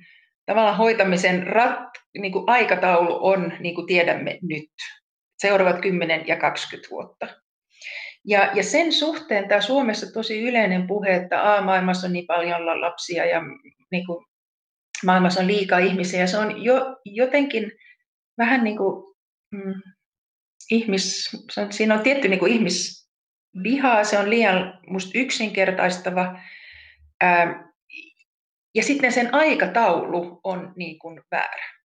tavallaan 0.46 0.78
hoitamisen 0.78 1.48
rat, 1.48 1.90
niin 2.18 2.32
kuin 2.32 2.50
aikataulu 2.50 3.28
on, 3.28 3.54
niin 3.60 3.76
kuin 3.76 3.88
tiedämme 3.88 4.40
nyt, 4.42 4.70
seuraavat 5.42 5.82
10 5.82 6.28
ja 6.28 6.38
20 6.38 6.90
vuotta. 6.92 7.28
Ja, 8.26 8.52
ja 8.54 8.64
sen 8.64 8.94
suhteen 8.94 9.48
tämä 9.48 9.62
Suomessa 9.62 10.14
tosi 10.14 10.42
yleinen 10.42 10.88
puhe, 10.88 11.16
että 11.16 11.56
A, 11.56 11.62
maailmassa 11.62 12.08
on 12.08 12.14
niin 12.14 12.28
paljon 12.28 12.82
lapsia 12.82 13.26
ja 13.26 13.42
niin 13.92 14.06
kuin, 14.06 14.26
maailmassa 15.06 15.42
on 15.42 15.48
liikaa 15.48 15.80
ihmisiä. 15.80 16.28
Se 16.28 16.38
on 16.38 16.64
jo, 16.64 16.98
jotenkin 17.06 17.72
vähän 18.38 18.64
niin 18.64 18.78
kuin 18.78 19.16
mm, 19.52 19.82
ihmis, 20.72 21.30
se 21.52 21.62
on, 21.62 21.74
siinä 21.74 21.94
on 21.94 22.04
tietty 22.04 22.28
niin 22.28 22.40
kuin 22.40 22.52
ihmisvihaa, 22.52 24.04
se 24.04 24.20
on 24.20 24.30
liian 24.30 24.80
musta 24.88 25.12
yksinkertaistava. 25.16 26.40
Ää, 27.22 27.70
ja 28.76 28.84
sitten 28.84 29.12
sen 29.12 29.34
aikataulu 29.34 30.40
on 30.44 30.74
niin 30.76 31.00
kuin 31.00 31.22
väärä. 31.32 31.79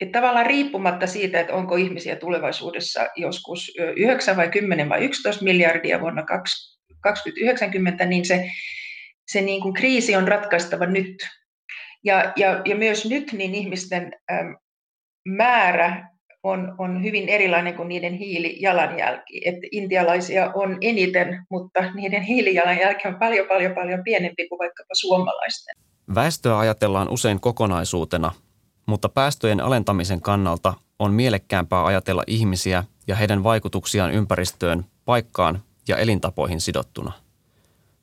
Että 0.00 0.18
tavallaan 0.18 0.46
riippumatta 0.46 1.06
siitä, 1.06 1.40
että 1.40 1.54
onko 1.54 1.76
ihmisiä 1.76 2.16
tulevaisuudessa 2.16 3.06
joskus 3.16 3.72
9 3.96 4.36
vai 4.36 4.48
10 4.48 4.88
vai 4.88 5.04
11 5.04 5.44
miljardia 5.44 6.00
vuonna 6.00 6.24
2090, 7.00 8.06
niin 8.06 8.24
se, 8.24 8.50
se 9.26 9.40
niin 9.40 9.62
kuin 9.62 9.74
kriisi 9.74 10.16
on 10.16 10.28
ratkaistava 10.28 10.86
nyt. 10.86 11.28
Ja, 12.04 12.32
ja, 12.36 12.62
ja 12.64 12.76
myös 12.76 13.06
nyt 13.06 13.32
niin 13.32 13.54
ihmisten 13.54 14.12
määrä 15.28 16.08
on, 16.42 16.74
on 16.78 17.02
hyvin 17.02 17.28
erilainen 17.28 17.74
kuin 17.74 17.88
niiden 17.88 18.14
hiilijalanjälki. 18.14 19.40
Että 19.44 19.66
intialaisia 19.72 20.50
on 20.54 20.78
eniten, 20.80 21.46
mutta 21.50 21.92
niiden 21.94 22.22
hiilijalanjälki 22.22 23.08
on 23.08 23.18
paljon, 23.18 23.48
paljon, 23.48 23.74
paljon 23.74 24.04
pienempi 24.04 24.48
kuin 24.48 24.58
vaikkapa 24.58 24.94
suomalaisten. 24.94 25.74
Väestöä 26.14 26.58
ajatellaan 26.58 27.08
usein 27.08 27.40
kokonaisuutena, 27.40 28.32
mutta 28.86 29.08
päästöjen 29.08 29.60
alentamisen 29.60 30.20
kannalta 30.20 30.74
on 30.98 31.12
mielekkäämpää 31.12 31.84
ajatella 31.84 32.24
ihmisiä 32.26 32.84
ja 33.06 33.16
heidän 33.16 33.44
vaikutuksiaan 33.44 34.12
ympäristöön, 34.12 34.84
paikkaan 35.04 35.62
ja 35.88 35.96
elintapoihin 35.96 36.60
sidottuna. 36.60 37.12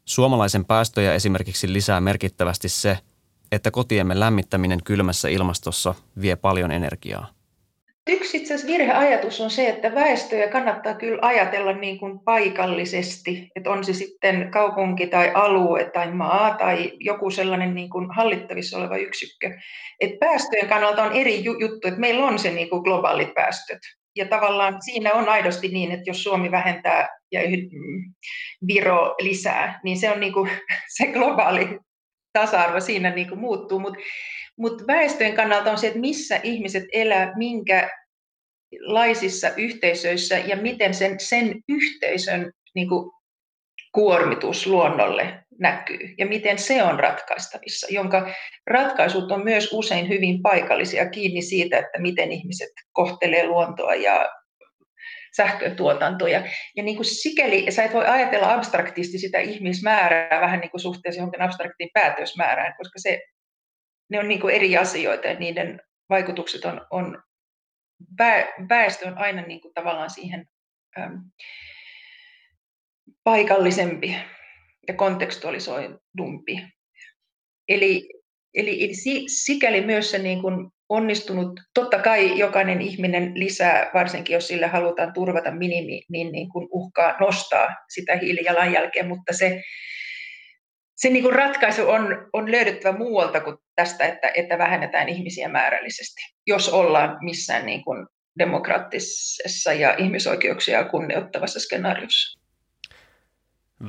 Suomalaisen 0.05 0.65
päästöjä 0.65 1.13
esimerkiksi 1.13 1.73
lisää 1.73 2.01
merkittävästi 2.01 2.69
se, 2.69 2.97
että 3.51 3.71
kotiemme 3.71 4.19
lämmittäminen 4.19 4.83
kylmässä 4.83 5.29
ilmastossa 5.29 5.95
vie 6.21 6.35
paljon 6.35 6.71
energiaa. 6.71 7.27
Yksi 8.09 8.37
itse 8.37 8.53
asiassa 8.53 8.73
virheajatus 8.73 9.41
on 9.41 9.49
se, 9.49 9.69
että 9.69 9.95
väestöä 9.95 10.47
kannattaa 10.47 10.93
kyllä 10.93 11.19
ajatella 11.21 11.73
niin 11.73 11.99
kuin 11.99 12.19
paikallisesti, 12.19 13.49
että 13.55 13.69
on 13.69 13.83
se 13.83 13.93
sitten 13.93 14.51
kaupunki 14.51 15.07
tai 15.07 15.31
alue 15.33 15.89
tai 15.93 16.11
maa 16.11 16.57
tai 16.57 16.91
joku 16.99 17.29
sellainen 17.29 17.75
niin 17.75 17.89
kuin 17.89 18.07
hallittavissa 18.15 18.77
oleva 18.77 18.97
yksikkö. 18.97 19.51
Et 19.99 20.19
päästöjen 20.19 20.67
kannalta 20.67 21.03
on 21.03 21.13
eri 21.13 21.43
juttu, 21.43 21.87
että 21.87 21.99
meillä 21.99 22.25
on 22.25 22.39
se 22.39 22.51
niin 22.51 22.69
kuin 22.69 22.81
globaalit 22.81 23.33
päästöt. 23.33 23.79
Ja 24.15 24.27
tavallaan 24.27 24.81
siinä 24.81 25.13
on 25.13 25.29
aidosti 25.29 25.67
niin, 25.67 25.91
että 25.91 26.09
jos 26.09 26.23
Suomi 26.23 26.51
vähentää 26.51 27.09
ja 27.31 27.41
Viro 28.67 29.15
lisää, 29.19 29.79
niin 29.83 29.97
se 29.97 30.11
on 30.11 30.19
niin 30.19 30.33
kuin 30.33 30.49
se 30.97 31.07
globaali 31.07 31.79
tasa-arvo 32.33 32.79
siinä 32.79 33.09
niin 33.09 33.29
kuin 33.29 33.39
muuttuu. 33.39 33.79
Mutta 33.79 33.99
mut 34.61 34.87
väestöjen 34.87 35.35
kannalta 35.35 35.71
on 35.71 35.77
se, 35.77 35.87
että 35.87 35.99
missä 35.99 36.39
ihmiset 36.43 36.83
elää, 36.93 37.33
minkälaisissa 37.37 39.49
yhteisöissä 39.57 40.37
ja 40.37 40.55
miten 40.55 40.93
sen, 40.93 41.19
sen 41.19 41.61
yhteisön 41.69 42.51
niin 42.75 42.89
kuin 42.89 43.11
kuormitus 43.93 44.67
luonnolle 44.67 45.43
näkyy 45.59 46.15
ja 46.17 46.25
miten 46.25 46.57
se 46.57 46.83
on 46.83 46.99
ratkaistavissa, 46.99 47.87
jonka 47.89 48.33
ratkaisut 48.67 49.31
on 49.31 49.43
myös 49.43 49.69
usein 49.73 50.09
hyvin 50.09 50.41
paikallisia 50.41 51.09
kiinni 51.09 51.41
siitä, 51.41 51.77
että 51.77 52.01
miten 52.01 52.31
ihmiset 52.31 52.69
kohtelee 52.93 53.47
luontoa 53.47 53.95
ja 53.95 54.29
sähkötuotantoja. 55.35 56.43
Ja 56.75 56.83
niin 56.83 56.95
kuin 56.95 57.05
sikäli 57.05 57.71
sä 57.71 57.83
et 57.83 57.93
voi 57.93 58.05
ajatella 58.05 58.53
abstraktisti 58.53 59.17
sitä 59.17 59.39
ihmismäärää 59.39 60.41
vähän 60.41 60.59
niin 60.59 60.71
kuin 60.71 60.81
suhteessa 60.81 61.19
johonkin 61.19 61.41
abstraktiin 61.41 61.89
päätösmäärään, 61.93 62.73
koska 62.77 62.99
se, 62.99 63.21
ne 64.11 64.19
on 64.19 64.27
niin 64.27 64.49
eri 64.49 64.77
asioita 64.77 65.27
ja 65.27 65.39
niiden 65.39 65.81
vaikutukset 66.09 66.65
on, 66.65 66.87
on 66.89 67.23
väestö 68.69 69.07
on 69.07 69.17
aina 69.17 69.41
niin 69.41 69.61
kuin 69.61 69.73
tavallaan 69.73 70.09
siihen 70.09 70.45
äm, 70.99 71.21
paikallisempi 73.23 74.15
ja 74.87 74.93
kontekstualisoidumpi. 74.93 76.61
Eli, 77.67 78.09
eli, 78.53 78.91
sikäli 79.27 79.81
myös 79.85 80.11
se 80.11 80.17
niin 80.17 80.41
kuin 80.41 80.71
onnistunut. 80.89 81.59
Totta 81.73 81.99
kai 81.99 82.39
jokainen 82.39 82.81
ihminen 82.81 83.31
lisää, 83.35 83.91
varsinkin 83.93 84.33
jos 84.33 84.47
sille 84.47 84.67
halutaan 84.67 85.13
turvata 85.13 85.51
minimi, 85.51 86.01
niin, 86.09 86.31
niin 86.31 86.49
kuin 86.49 86.67
uhkaa 86.71 87.17
nostaa 87.19 87.69
sitä 87.89 88.17
hiilijalanjälkeä, 88.17 89.07
mutta 89.07 89.33
se, 89.33 89.61
se 90.95 91.09
niin 91.09 91.23
kuin 91.23 91.35
ratkaisu 91.35 91.89
on, 91.89 92.29
on 92.33 92.51
löydettävä 92.51 92.97
muualta 92.97 93.41
kuin 93.41 93.57
tästä, 93.81 94.05
että, 94.05 94.31
että 94.35 94.57
vähennetään 94.57 95.09
ihmisiä 95.09 95.49
määrällisesti, 95.49 96.21
jos 96.47 96.69
ollaan 96.69 97.17
missään 97.21 97.65
niin 97.65 97.83
kuin 97.83 98.07
demokraattisessa 98.39 99.73
ja 99.73 99.95
ihmisoikeuksia 99.97 100.83
kunnioittavassa 100.83 101.59
skenaariossa. 101.59 102.39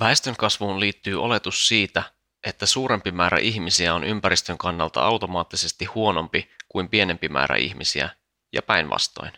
Väestön 0.00 0.34
kasvuun 0.38 0.80
liittyy 0.80 1.22
oletus 1.22 1.68
siitä, 1.68 2.02
että 2.46 2.66
suurempi 2.66 3.10
määrä 3.10 3.38
ihmisiä 3.38 3.94
on 3.94 4.04
ympäristön 4.04 4.58
kannalta 4.58 5.02
automaattisesti 5.02 5.84
huonompi 5.84 6.50
kuin 6.68 6.88
pienempi 6.88 7.28
määrä 7.28 7.56
ihmisiä, 7.56 8.08
ja 8.52 8.62
päinvastoin. 8.62 9.32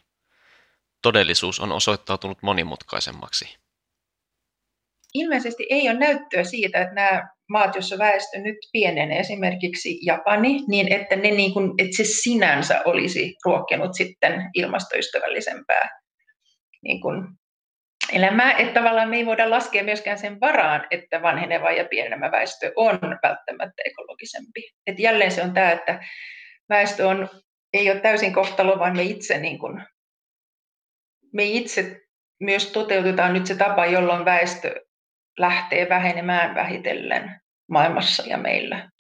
Todellisuus 1.03 1.61
on 1.61 1.73
osoittautunut 1.73 2.43
monimutkaisemmaksi. 2.43 3.64
Ilmeisesti 5.15 5.67
ei 5.71 5.89
ole 5.89 5.99
näyttöä 5.99 6.45
siitä, 6.45 6.81
että 6.81 6.95
nämä 6.95 7.29
maat, 7.49 7.75
joissa 7.75 7.99
väestö 7.99 8.39
nyt 8.39 8.57
pienenee, 8.73 9.19
esimerkiksi 9.19 9.99
Japani, 10.07 10.61
niin 10.69 10.93
että, 10.93 11.17
ne 11.17 11.31
niin 11.31 11.53
kuin, 11.53 11.71
että 11.79 11.97
se 11.97 12.05
sinänsä 12.05 12.83
olisi 12.85 13.35
ruokkinut 13.45 13.95
sitten 13.95 14.51
ilmastoystävällisempää 14.55 15.89
niin 16.83 17.01
kuin 17.01 17.27
elämää, 18.13 18.53
että 18.53 18.75
tavallaan 18.75 19.09
me 19.09 19.17
ei 19.17 19.27
voida 19.27 19.51
laskea 19.51 19.85
myöskään 19.85 20.19
sen 20.19 20.41
varaan, 20.41 20.87
että 20.91 21.23
vanheneva 21.23 21.73
ja 21.73 21.85
pienemmä 21.85 22.31
väestö 22.31 22.73
on 22.77 22.99
välttämättä 23.23 23.83
ekologisempi. 23.85 24.63
Et 24.87 24.99
jälleen 24.99 25.31
se 25.31 25.43
on 25.43 25.55
tämä, 25.55 25.73
että 25.73 26.05
väestö 26.69 27.09
on, 27.09 27.29
ei 27.73 27.91
ole 27.91 28.01
täysin 28.01 28.33
kohtalo, 28.33 28.79
vaan 28.79 28.97
me 28.97 29.03
itse, 29.03 29.39
niin 29.39 29.59
kuin, 29.59 29.83
me 31.33 31.45
itse 31.45 32.01
myös 32.41 32.67
toteutetaan 32.67 33.33
nyt 33.33 33.47
se 33.47 33.55
tapa, 33.55 33.87
jolloin 33.87 34.25
väestö 34.25 34.85
lähtee 35.39 35.89
vähenemään 35.89 36.55
vähitellen 36.55 37.41
maailmassa 37.69 38.23
ja 38.27 38.39
meillä. 38.39 38.91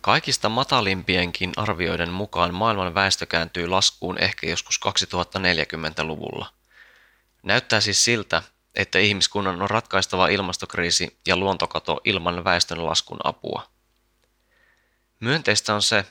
Kaikista 0.00 0.48
matalimpienkin 0.48 1.52
arvioiden 1.56 2.12
mukaan 2.12 2.54
maailman 2.54 2.94
väestö 2.94 3.26
kääntyy 3.26 3.66
laskuun 3.66 4.18
ehkä 4.18 4.46
joskus 4.46 4.80
2040-luvulla. 4.86 6.46
Näyttää 7.42 7.80
siis 7.80 8.04
siltä, 8.04 8.42
että 8.74 8.98
ihmiskunnan 8.98 9.62
on 9.62 9.70
ratkaistava 9.70 10.28
ilmastokriisi 10.28 11.18
ja 11.26 11.36
luontokato 11.36 12.00
ilman 12.04 12.44
väestön 12.44 12.86
laskun 12.86 13.18
apua. 13.24 13.66
Myönteistä 15.20 15.74
on 15.74 15.82
se, 15.82 16.04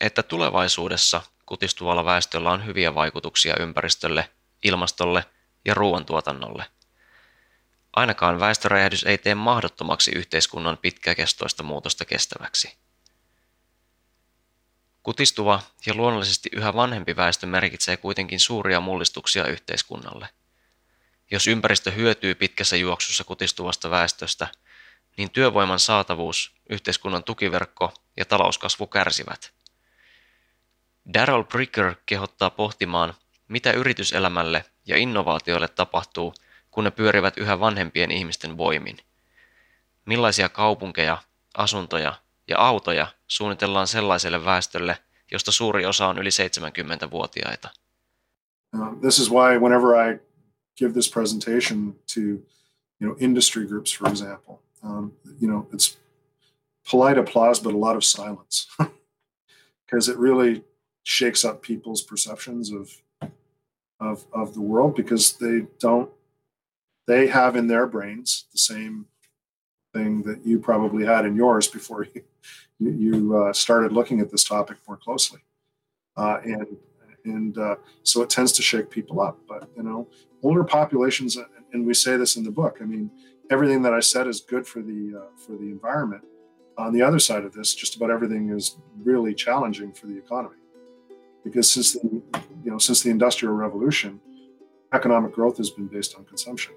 että 0.00 0.22
tulevaisuudessa 0.22 1.22
kutistuvalla 1.46 2.04
väestöllä 2.04 2.50
on 2.50 2.66
hyviä 2.66 2.94
vaikutuksia 2.94 3.54
ympäristölle, 3.60 4.28
ilmastolle 4.64 5.24
ja 5.64 5.74
ruoantuotannolle. 5.74 6.64
Ainakaan 7.96 8.40
väestöräjähdys 8.40 9.04
ei 9.04 9.18
tee 9.18 9.34
mahdottomaksi 9.34 10.10
yhteiskunnan 10.14 10.78
pitkäkestoista 10.78 11.62
muutosta 11.62 12.04
kestäväksi. 12.04 12.76
Kutistuva 15.02 15.62
ja 15.86 15.94
luonnollisesti 15.94 16.48
yhä 16.52 16.74
vanhempi 16.74 17.16
väestö 17.16 17.46
merkitsee 17.46 17.96
kuitenkin 17.96 18.40
suuria 18.40 18.80
mullistuksia 18.80 19.46
yhteiskunnalle. 19.46 20.28
Jos 21.30 21.46
ympäristö 21.46 21.90
hyötyy 21.90 22.34
pitkässä 22.34 22.76
juoksussa 22.76 23.24
kutistuvasta 23.24 23.90
väestöstä, 23.90 24.48
niin 25.16 25.30
työvoiman 25.30 25.80
saatavuus, 25.80 26.52
yhteiskunnan 26.70 27.24
tukiverkko 27.24 27.94
ja 28.16 28.24
talouskasvu 28.24 28.86
kärsivät. 28.86 29.52
Daryl 31.14 31.44
Bricker 31.44 31.94
kehottaa 32.06 32.50
pohtimaan, 32.50 33.14
mitä 33.48 33.72
yrityselämälle 33.72 34.64
ja 34.86 34.96
innovaatioille 34.96 35.68
tapahtuu, 35.68 36.34
kun 36.70 36.84
ne 36.84 36.90
pyörivät 36.90 37.36
yhä 37.36 37.60
vanhempien 37.60 38.10
ihmisten 38.10 38.56
voimin. 38.56 38.96
Millaisia 40.06 40.48
kaupunkeja, 40.48 41.18
asuntoja 41.56 42.14
ja 42.48 42.58
autoja 42.58 43.06
suunnitellaan 43.26 43.86
sellaiselle 43.86 44.44
väestölle, 44.44 44.98
josta 45.32 45.52
suuri 45.52 45.86
osa 45.86 46.06
on 46.06 46.18
yli 46.18 46.28
70-vuotiaita. 46.28 47.70
Uh, 48.74 49.00
this 49.00 49.18
is 49.18 49.30
why 49.30 49.58
whenever 49.58 49.94
I 49.96 50.20
give 50.78 50.92
this 50.92 51.10
presentation 51.10 51.94
to 52.14 52.20
you 53.00 53.06
know 53.06 53.16
industry 53.20 53.66
groups, 53.66 53.98
for 53.98 54.08
example, 54.08 54.54
um, 54.82 55.12
you 55.40 55.48
know 55.48 55.68
it's 55.72 55.98
polite 56.90 57.20
applause 57.20 57.62
but 57.62 57.74
a 57.74 57.80
lot 57.80 57.96
of 57.96 58.04
silence 58.04 58.68
because 59.86 60.12
it 60.12 60.18
really 60.18 60.64
shakes 61.02 61.44
up 61.44 61.62
people's 61.62 62.02
perceptions 62.02 62.72
of 62.72 62.90
of 64.00 64.26
of 64.32 64.54
the 64.54 64.60
world 64.60 64.94
because 64.96 65.38
they 65.38 65.66
don't 65.78 66.10
they 67.08 67.26
have 67.26 67.56
in 67.56 67.66
their 67.66 67.86
brains 67.86 68.44
the 68.52 68.58
same 68.58 69.06
thing 69.94 70.22
that 70.22 70.44
you 70.46 70.60
probably 70.60 71.04
had 71.04 71.24
in 71.24 71.34
yours 71.34 71.66
before 71.66 72.06
you 72.14 72.22
you, 72.80 73.36
uh, 73.36 73.52
started 73.52 73.90
looking 73.90 74.20
at 74.20 74.30
this 74.30 74.44
topic 74.44 74.76
more 74.86 74.96
closely. 74.96 75.40
Uh, 76.16 76.38
and 76.44 76.76
and 77.24 77.58
uh, 77.58 77.74
so 78.04 78.22
it 78.22 78.30
tends 78.30 78.52
to 78.52 78.62
shake 78.62 78.88
people 78.90 79.20
up 79.20 79.38
but 79.48 79.68
you 79.76 79.82
know 79.82 80.08
older 80.42 80.62
populations 80.62 81.36
and 81.72 81.84
we 81.84 81.92
say 81.92 82.16
this 82.16 82.36
in 82.36 82.44
the 82.44 82.50
book 82.50 82.78
i 82.80 82.84
mean 82.84 83.10
everything 83.50 83.82
that 83.82 83.92
i 83.92 84.00
said 84.00 84.26
is 84.26 84.40
good 84.40 84.66
for 84.66 84.80
the 84.80 85.20
uh, 85.20 85.30
for 85.36 85.52
the 85.52 85.68
environment. 85.76 86.22
On 86.76 86.92
the 86.92 87.02
other 87.02 87.18
side 87.18 87.44
of 87.44 87.52
this 87.52 87.74
just 87.74 87.96
about 87.96 88.10
everything 88.10 88.50
is 88.50 88.76
really 89.02 89.34
challenging 89.34 89.92
for 89.92 90.06
the 90.06 90.16
economy. 90.16 90.60
Because 91.42 91.68
since 91.68 91.94
the 91.94 92.22
you 92.64 92.70
know 92.70 92.78
since 92.78 93.02
the 93.02 93.10
industrial 93.10 93.54
revolution 93.54 94.20
economic 94.92 95.32
growth 95.32 95.56
has 95.58 95.70
been 95.70 95.88
based 95.88 96.14
on 96.16 96.24
consumption 96.24 96.74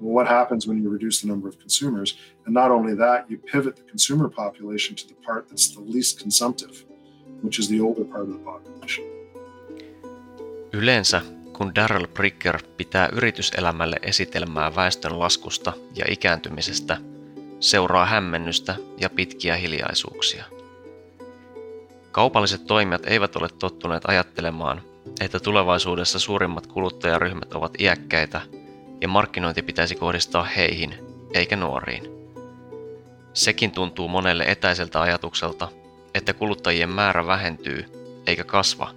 what 0.00 0.28
happens 0.28 0.68
when 0.68 0.84
you 0.84 0.92
reduce 0.92 1.20
the 1.20 1.28
number 1.28 1.48
of 1.48 1.56
consumers 1.58 2.18
and 2.46 2.54
not 2.54 2.70
only 2.70 2.96
that 2.96 3.30
you 3.30 3.38
pivot 3.52 3.74
the 3.76 3.90
consumer 3.90 4.30
population 4.30 4.96
to 4.96 5.04
the 5.06 5.26
part 5.26 5.48
that's 5.48 5.74
the 5.74 5.92
least 5.94 6.22
consumptive 6.22 6.74
which 7.42 7.58
is 7.60 7.68
the 7.68 7.80
older 7.80 8.04
part 8.04 8.22
of 8.22 8.28
the 8.28 8.44
population 8.44 9.04
Yleensä 10.72 11.22
kun 11.52 11.74
Darrell 11.74 12.06
Bricker 12.06 12.58
pitää 12.76 13.08
yrityselämälle 13.12 13.96
esitelmää 14.02 14.74
väestön 14.76 15.18
laskusta 15.18 15.72
ja 15.96 16.04
ikääntymisestä, 16.08 16.96
seuraa 17.60 18.06
hämmennystä 18.06 18.74
ja 19.00 19.10
pitkiä 19.10 19.56
hiljaisuuksia. 19.56 20.44
Kaupalliset 22.12 22.66
toimijat 22.66 23.06
eivät 23.06 23.36
ole 23.36 23.48
tottuneet 23.58 24.02
ajattelemaan, 24.06 24.82
että 25.20 25.40
tulevaisuudessa 25.40 26.18
suurimmat 26.18 26.66
kuluttajaryhmät 26.66 27.52
ovat 27.54 27.80
iäkkäitä 27.80 28.40
ja 29.02 29.08
markkinointi 29.08 29.62
pitäisi 29.62 29.94
kohdistaa 29.94 30.44
heihin, 30.44 30.94
eikä 31.34 31.56
nuoriin. 31.56 32.02
Sekin 33.34 33.70
tuntuu 33.70 34.08
monelle 34.08 34.44
etäiseltä 34.44 35.00
ajatukselta, 35.00 35.68
että 36.14 36.32
kuluttajien 36.34 36.88
määrä 36.90 37.26
vähentyy 37.26 37.84
eikä 38.26 38.44
kasva. 38.44 38.94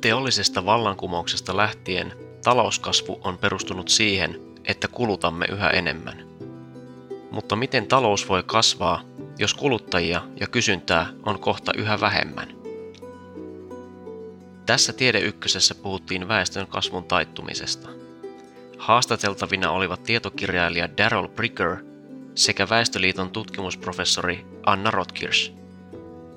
Teollisesta 0.00 0.66
vallankumouksesta 0.66 1.56
lähtien 1.56 2.12
talouskasvu 2.44 3.20
on 3.24 3.38
perustunut 3.38 3.88
siihen, 3.88 4.40
että 4.64 4.88
kulutamme 4.88 5.46
yhä 5.52 5.70
enemmän. 5.70 6.26
Mutta 7.30 7.56
miten 7.56 7.86
talous 7.86 8.28
voi 8.28 8.42
kasvaa, 8.46 9.02
jos 9.38 9.54
kuluttajia 9.54 10.22
ja 10.40 10.46
kysyntää 10.46 11.06
on 11.26 11.38
kohta 11.38 11.72
yhä 11.76 12.00
vähemmän. 12.00 12.63
Tässä 14.66 14.92
Tiede 14.92 15.20
Ykkösessä 15.20 15.74
puhuttiin 15.74 16.28
väestön 16.28 16.66
kasvun 16.66 17.04
taittumisesta. 17.04 17.88
Haastateltavina 18.78 19.70
olivat 19.70 20.02
tietokirjailija 20.02 20.96
Daryl 20.98 21.28
Bricker 21.28 21.76
sekä 22.34 22.68
Väestöliiton 22.68 23.30
tutkimusprofessori 23.30 24.46
Anna 24.66 24.90
Rotkirch. 24.90 25.52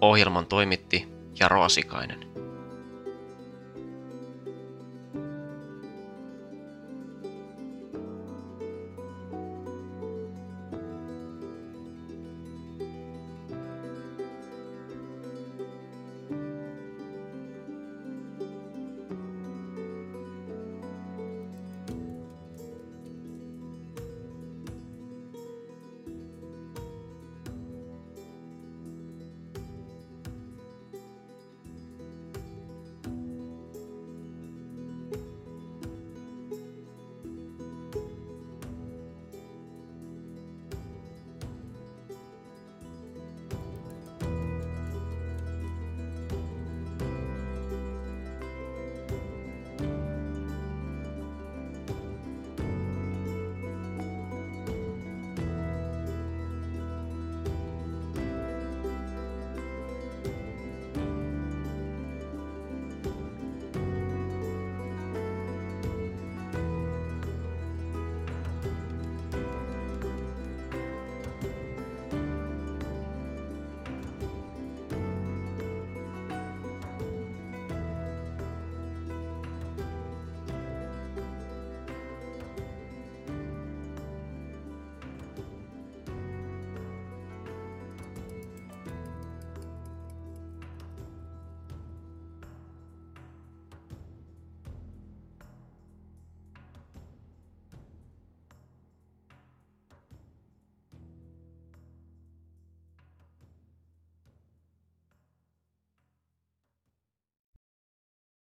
Ohjelman 0.01 0.45
toimitti 0.45 1.07
Jaro 1.39 1.63
Asikainen. 1.63 2.26